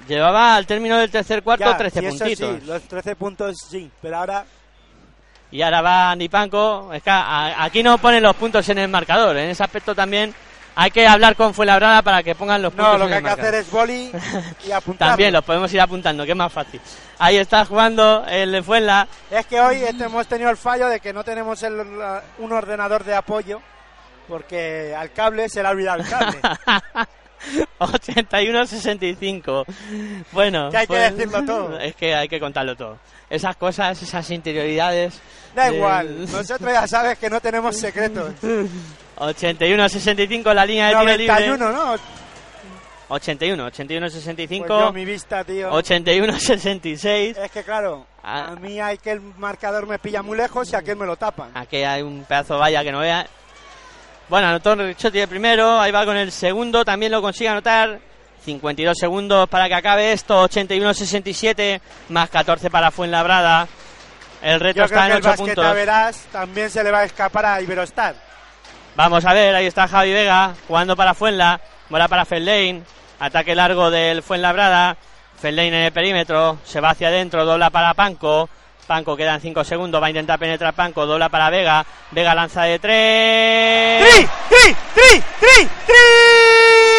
[0.07, 2.59] Llevaba al término del tercer cuarto Ya, 13 sí, eso puntitos.
[2.61, 4.45] sí, los 13 puntos sí, pero ahora
[5.51, 6.91] Y ahora va Andy Panco.
[6.93, 9.35] Es que aquí no ponen los puntos en el marcador.
[9.37, 10.33] En ese aspecto también
[10.75, 13.29] hay que hablar con Fuenlabrada para que pongan los puntos No, lo que hay que
[13.29, 14.11] hacer es boli
[14.65, 15.09] y apuntar.
[15.09, 16.79] También los podemos ir apuntando, que es más fácil.
[17.19, 19.07] Ahí está jugando el de Fuenla.
[19.29, 21.79] Es que hoy este- hemos tenido el fallo de que no tenemos el-
[22.39, 23.61] un ordenador de apoyo
[24.27, 26.39] porque al cable se le ha olvidado el cable.
[27.79, 29.65] 81-65.
[30.31, 31.79] Bueno, Que hay que pues, decirlo todo.
[31.81, 32.97] Es que hay que contarlo todo.
[33.31, 35.19] Esas cosas, esas interioridades.
[35.55, 38.33] Da del- igual, nosotros ya sabes que no tenemos secretos.
[39.17, 41.27] 81-65 la línea de tiro libre.
[41.47, 41.95] 91, ¿no?
[43.09, 44.47] 81, 81-65.
[44.47, 45.69] Pues yo, mi vista, tío.
[45.71, 47.37] 81-66.
[47.37, 48.51] Es que claro, Ah.
[48.51, 51.51] a mí hay que el marcador me pilla muy lejos y aquel me lo tapan.
[51.55, 53.25] Aquí hay un pedazo de valla que no vea.
[54.29, 57.99] Bueno, anotó Ricciotti el primero, ahí va con el segundo, también lo consigue anotar.
[58.43, 63.67] 52 segundos para que acabe esto, 81-67, más 14 para Fuenlabrada.
[64.41, 65.75] El reto Yo está creo en que el 8 Basqueta puntos.
[65.75, 68.15] Verás también se le va a escapar a Iberostar.
[68.95, 72.83] Vamos a ver, ahí está Javi Vega jugando para Fuenla, bola para Fellain,
[73.19, 74.97] ataque largo del Fuenlabrada,
[75.39, 78.49] Fellain en el perímetro, se va hacia adentro, dobla para Panco,
[78.87, 82.79] Panco quedan 5 segundos, va a intentar penetrar Panco, dobla para Vega, Vega lanza de
[82.79, 84.03] 3.
[84.03, 84.27] ¡Tri!
[84.49, 84.75] ¡Tri!
[84.93, 85.23] ¡Tri!
[85.39, 85.69] ¡Tri!
[85.85, 86.90] ¡Tri!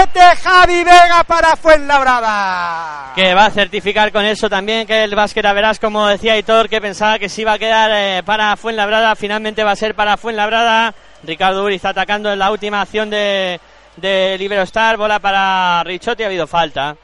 [0.00, 3.12] ¡Plete Javi Vega para Fuenlabrada!
[3.14, 6.70] Que va a certificar con eso también que el básquet a verás, como decía Hitor,
[6.70, 10.16] que pensaba que se iba a quedar eh, para Fuenlabrada, finalmente va a ser para
[10.16, 10.94] Fuenlabrada.
[11.22, 13.60] Ricardo Uri está atacando en la última acción de,
[13.96, 16.96] de Liberostar, bola para Richotti, ha habido falta.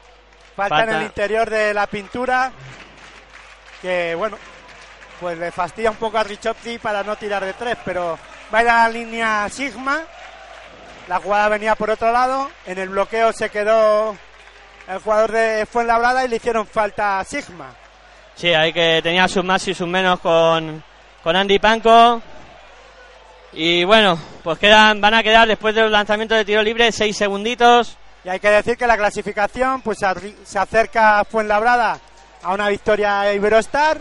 [0.55, 0.97] Falta, en Falta.
[0.97, 2.51] el interior de la pintura
[3.79, 4.39] que, bueno,
[5.19, 8.17] pues le fastidia un poco a Richotti para no tirar de tres, pero
[8.51, 10.01] va a ir a la línea Sigma.
[11.07, 12.49] La jugada venía por otro lado.
[12.65, 14.15] En el bloqueo se quedó
[14.87, 17.73] el jugador de Fuenlabrada y le hicieron falta a Sigma.
[18.35, 20.83] Sí, hay que tenía sus más y sus menos con,
[21.23, 22.21] con Andy Panco.
[23.53, 27.15] Y bueno, pues quedan, van a quedar después de los lanzamientos de tiro libre seis
[27.17, 27.97] segunditos.
[28.25, 29.99] Y hay que decir que la clasificación pues
[30.43, 31.99] se acerca a Fuenlabrada
[32.43, 33.97] a una victoria Iberostar,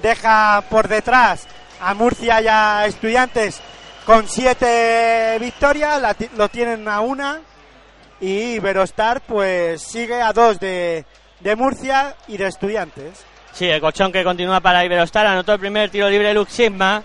[0.00, 1.46] deja por detrás
[1.80, 3.60] a Murcia y a Estudiantes
[4.06, 7.40] con siete victorias, la lo tienen a una
[8.20, 11.04] y Iberostar pues sigue a dos de,
[11.40, 13.24] de Murcia y de Estudiantes.
[13.52, 15.26] Sí, el colchón que continúa para Iberostar.
[15.26, 17.02] Anotó el primer tiro libre Lux Sigma.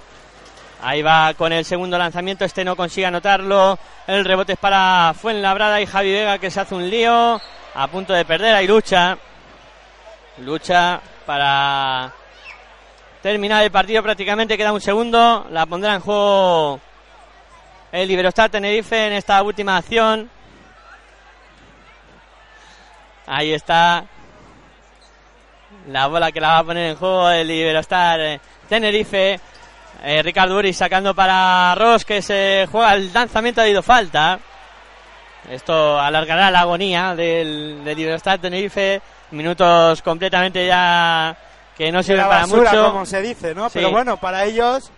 [0.83, 2.45] Ahí va con el segundo lanzamiento.
[2.45, 3.79] Este no consigue anotarlo.
[4.05, 7.41] El rebote es para Fuenlabrada y Javi Vega que se hace un lío.
[7.73, 8.53] A punto de perder.
[8.53, 9.17] Hay lucha.
[10.39, 12.11] Lucha para
[13.21, 14.57] terminar el partido prácticamente.
[14.57, 15.47] Queda un segundo.
[15.51, 16.81] La pondrá en juego
[17.91, 20.29] el Iberostar Tenerife en esta última acción.
[23.27, 24.05] Ahí está
[25.87, 29.39] la bola que la va a poner en juego el Iberostar eh, Tenerife.
[30.03, 34.39] Eh, Ricardo Uri sacando para Ross que se juega el lanzamiento ha habido falta.
[35.49, 39.01] Esto alargará la agonía del, del Iberostar Tenerife.
[39.31, 41.35] Minutos completamente ya
[41.77, 42.91] que no la para basura, mucho.
[42.91, 43.69] como se dice, ¿no?
[43.69, 43.79] Sí.
[43.79, 44.91] Pero bueno, para ellos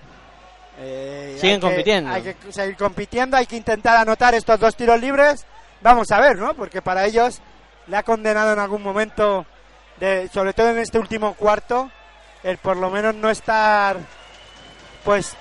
[0.80, 2.12] eh, Siguen hay que- compitiendo.
[2.12, 5.46] Hay que seguir compitiendo, hay que intentar anotar estos dos tiros libres.
[5.82, 6.54] Vamos a ver, ¿no?
[6.54, 7.42] Porque para ellos
[7.88, 9.46] le ha condenado en algún momento,
[10.00, 11.92] de, sobre todo en este último cuarto,
[12.44, 13.98] el por lo menos no estar,
[15.04, 15.36] pues,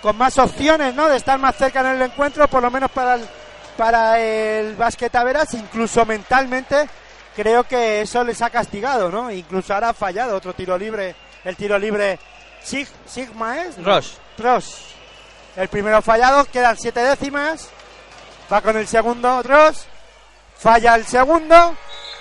[0.00, 1.08] con más opciones, ¿no?
[1.08, 3.22] De estar más cerca en el encuentro, por lo menos para el,
[3.76, 6.88] para el básquet a veras, incluso mentalmente,
[7.36, 9.30] creo que eso les ha castigado, ¿no?
[9.30, 12.18] Incluso ahora ha fallado otro tiro libre, el tiro libre
[12.64, 13.86] Sig- Sigma es, ¿no?
[13.86, 14.18] Ross.
[14.38, 14.86] Ross.
[15.56, 17.70] El primero fallado, quedan siete décimas.
[18.52, 19.86] Va con el segundo Ross.
[20.58, 21.76] Falla el segundo.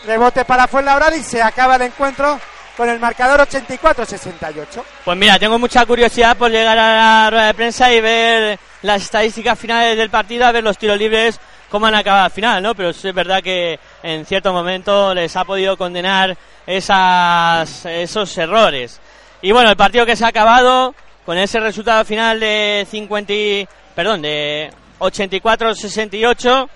[0.06, 2.40] Rebote para Fuenlabrada y se acaba el encuentro
[2.76, 4.84] con el marcador 84-68.
[5.06, 9.04] Pues mira, tengo mucha curiosidad por llegar a la rueda de prensa y ver las
[9.04, 11.40] estadísticas finales del partido, a ver los tiros libres,
[11.70, 12.74] cómo han acabado al final, ¿no?
[12.74, 16.36] Pero es verdad que en cierto momento les ha podido condenar
[16.66, 19.00] esas, esos errores.
[19.42, 20.96] Y bueno, el partido que se ha acabado
[21.26, 24.70] con ese resultado final de 50, y- perdón, de
[25.00, 26.68] 84-68,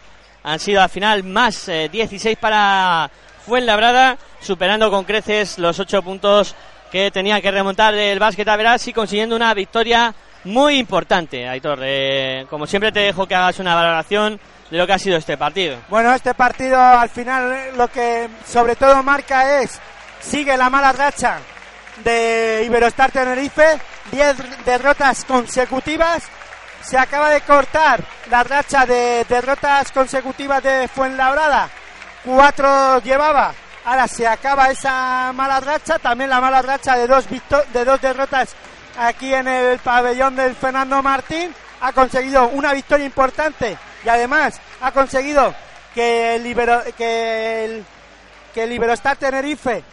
[0.44, 3.10] han sido al final más eh, 16 para
[3.46, 6.56] Fuenlabrada, superando con creces los 8 puntos
[6.92, 10.14] que tenía que remontar el básquet a Verás y consiguiendo una victoria
[10.46, 11.80] muy importante, Aitor.
[11.82, 14.40] Eh, como siempre te dejo que hagas una valoración
[14.70, 15.78] de lo que ha sido este partido.
[15.90, 19.80] Bueno, este partido al final eh, lo que sobre todo marca es,
[20.20, 21.40] sigue la mala racha
[22.04, 23.80] de Iberostar Tenerife,
[24.12, 26.24] 10 derrotas consecutivas,
[26.82, 31.70] se acaba de cortar la racha de derrotas consecutivas de Fuenlabrada,
[32.24, 33.54] cuatro llevaba.
[33.86, 37.26] Ahora se acaba esa mala racha, también la mala racha de dos,
[37.72, 38.50] de dos derrotas
[38.98, 41.54] aquí en el pabellón del Fernando Martín.
[41.82, 45.54] Ha conseguido una victoria importante y además ha conseguido
[45.94, 47.86] que el, Ibero- que el,
[48.54, 49.84] que Tenerife,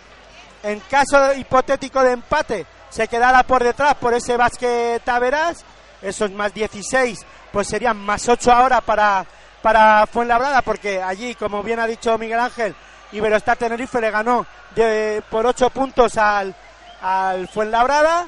[0.63, 5.65] en caso hipotético de empate, se quedara por detrás por ese básquet Taveras.
[6.03, 9.25] Esos más 16, pues serían más 8 ahora para,
[9.63, 12.75] para Fuenlabrada, porque allí, como bien ha dicho Miguel Ángel,
[13.13, 14.45] Iberostar Tenerife le ganó
[14.75, 16.55] de, por 8 puntos al,
[17.01, 18.27] al Fuenlabrada.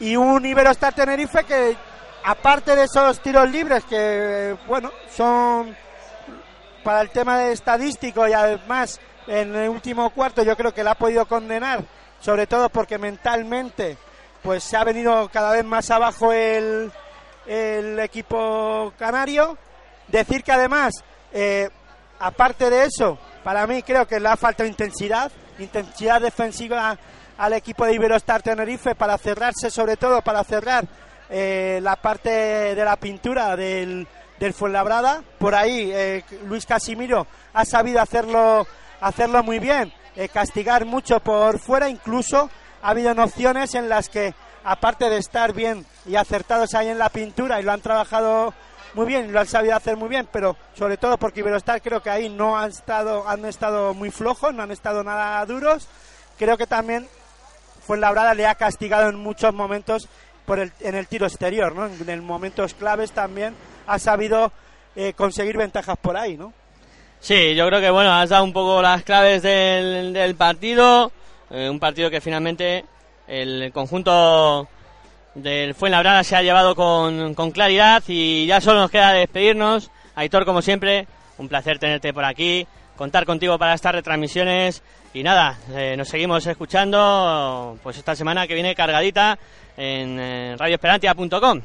[0.00, 1.76] Y un Iberostar Tenerife que,
[2.24, 5.76] aparte de esos tiros libres, que, bueno, son
[6.82, 10.94] para el tema estadístico y además en el último cuarto yo creo que la ha
[10.96, 11.82] podido condenar,
[12.20, 13.96] sobre todo porque mentalmente
[14.42, 16.90] pues se ha venido cada vez más abajo el,
[17.46, 19.56] el equipo canario.
[20.08, 20.92] Decir que además,
[21.32, 21.70] eh,
[22.18, 26.98] aparte de eso, para mí creo que le ha faltado intensidad, intensidad defensiva
[27.38, 30.84] al equipo de Iberostar Tenerife para cerrarse, sobre todo para cerrar
[31.30, 34.06] eh, la parte de la pintura del,
[34.38, 35.22] del Fuenlabrada.
[35.38, 38.66] Por ahí eh, Luis Casimiro ha sabido hacerlo,
[39.02, 42.48] hacerlo muy bien, eh, castigar mucho por fuera, incluso
[42.80, 44.32] ha habido opciones en las que,
[44.64, 48.54] aparte de estar bien y acertados ahí en la pintura y lo han trabajado
[48.94, 52.02] muy bien, y lo han sabido hacer muy bien, pero sobre todo porque Iberostar creo
[52.02, 55.88] que ahí no han estado, han estado muy flojos, no han estado nada duros.
[56.38, 57.08] Creo que también
[57.86, 60.08] Fuenlabrada le ha castigado en muchos momentos
[60.46, 61.86] por el, en el tiro exterior, ¿no?
[61.86, 63.54] En, en momentos claves también
[63.86, 64.52] ha sabido
[64.94, 66.52] eh, conseguir ventajas por ahí, ¿no?
[67.22, 71.12] Sí, yo creo que bueno, has dado un poco las claves del, del partido.
[71.50, 72.84] eh, un partido que finalmente
[73.28, 74.66] el conjunto
[75.36, 79.92] del Fuenlabrada se ha llevado con, con claridad y ya solo nos queda despedirnos.
[80.16, 81.06] Aitor, como siempre,
[81.38, 82.66] un placer tenerte por aquí,
[82.96, 84.82] contar contigo para estas retransmisiones
[85.14, 89.38] y nada, eh, nos seguimos escuchando pues esta semana que viene cargadita
[89.76, 91.60] en eh, radioesperantia.com.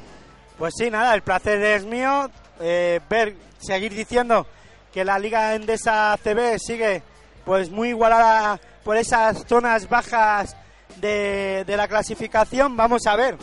[0.59, 2.29] Pues sí, nada, el placer es mío.
[2.59, 4.45] ver, seguir diciendo
[4.93, 7.03] que la Liga Endesa CB sigue
[7.45, 10.55] pues muy igualada por esas zonas bajas
[10.97, 12.75] de, de la clasificación.
[12.75, 13.37] Vamos a ver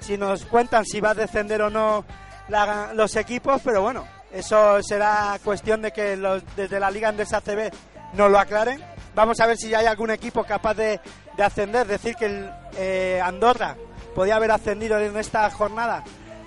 [0.00, 2.04] si nos cuentan si va a descender o no
[2.48, 7.40] la- los equipos, pero bueno, eso será cuestión de que los, desde la Liga Endesa
[7.40, 7.70] CB
[8.14, 8.82] nos lo aclaren.
[9.14, 11.00] Vamos a ver si hay algún equipo capaz de,
[11.36, 11.86] de ascender.
[11.86, 13.76] Decir que el, eh, Andorra
[14.14, 16.02] podía haber ascendido en esta jornada,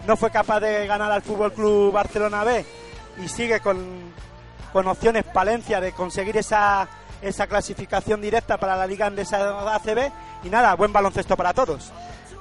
[0.07, 2.65] no fue capaz de ganar al Fútbol Club Barcelona B
[3.23, 4.13] y sigue con,
[4.71, 6.87] con opciones Palencia de conseguir esa,
[7.21, 10.11] esa clasificación directa para la Liga Endesa ACB.
[10.43, 11.91] Y nada, buen baloncesto para todos.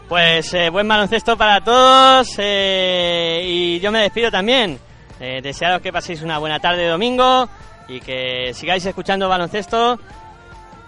[0.08, 4.78] Pues eh, buen baloncesto para todos eh, y yo me despido también.
[5.20, 7.48] Eh, desearos que paséis una buena tarde de domingo
[7.88, 9.98] y que sigáis escuchando baloncesto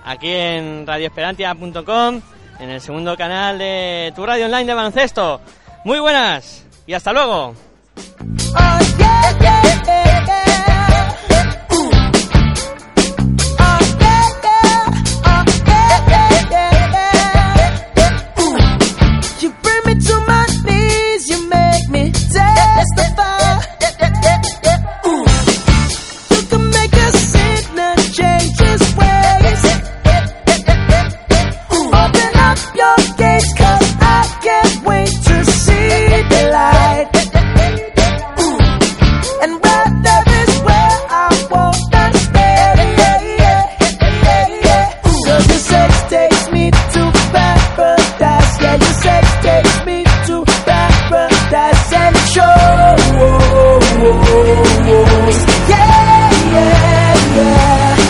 [0.04, 2.20] aquí en radioesperantia.com
[2.60, 5.40] en el segundo canal de tu radio online de baloncesto.
[5.84, 7.54] Muy buenas y hasta luego.
[8.52, 10.49] I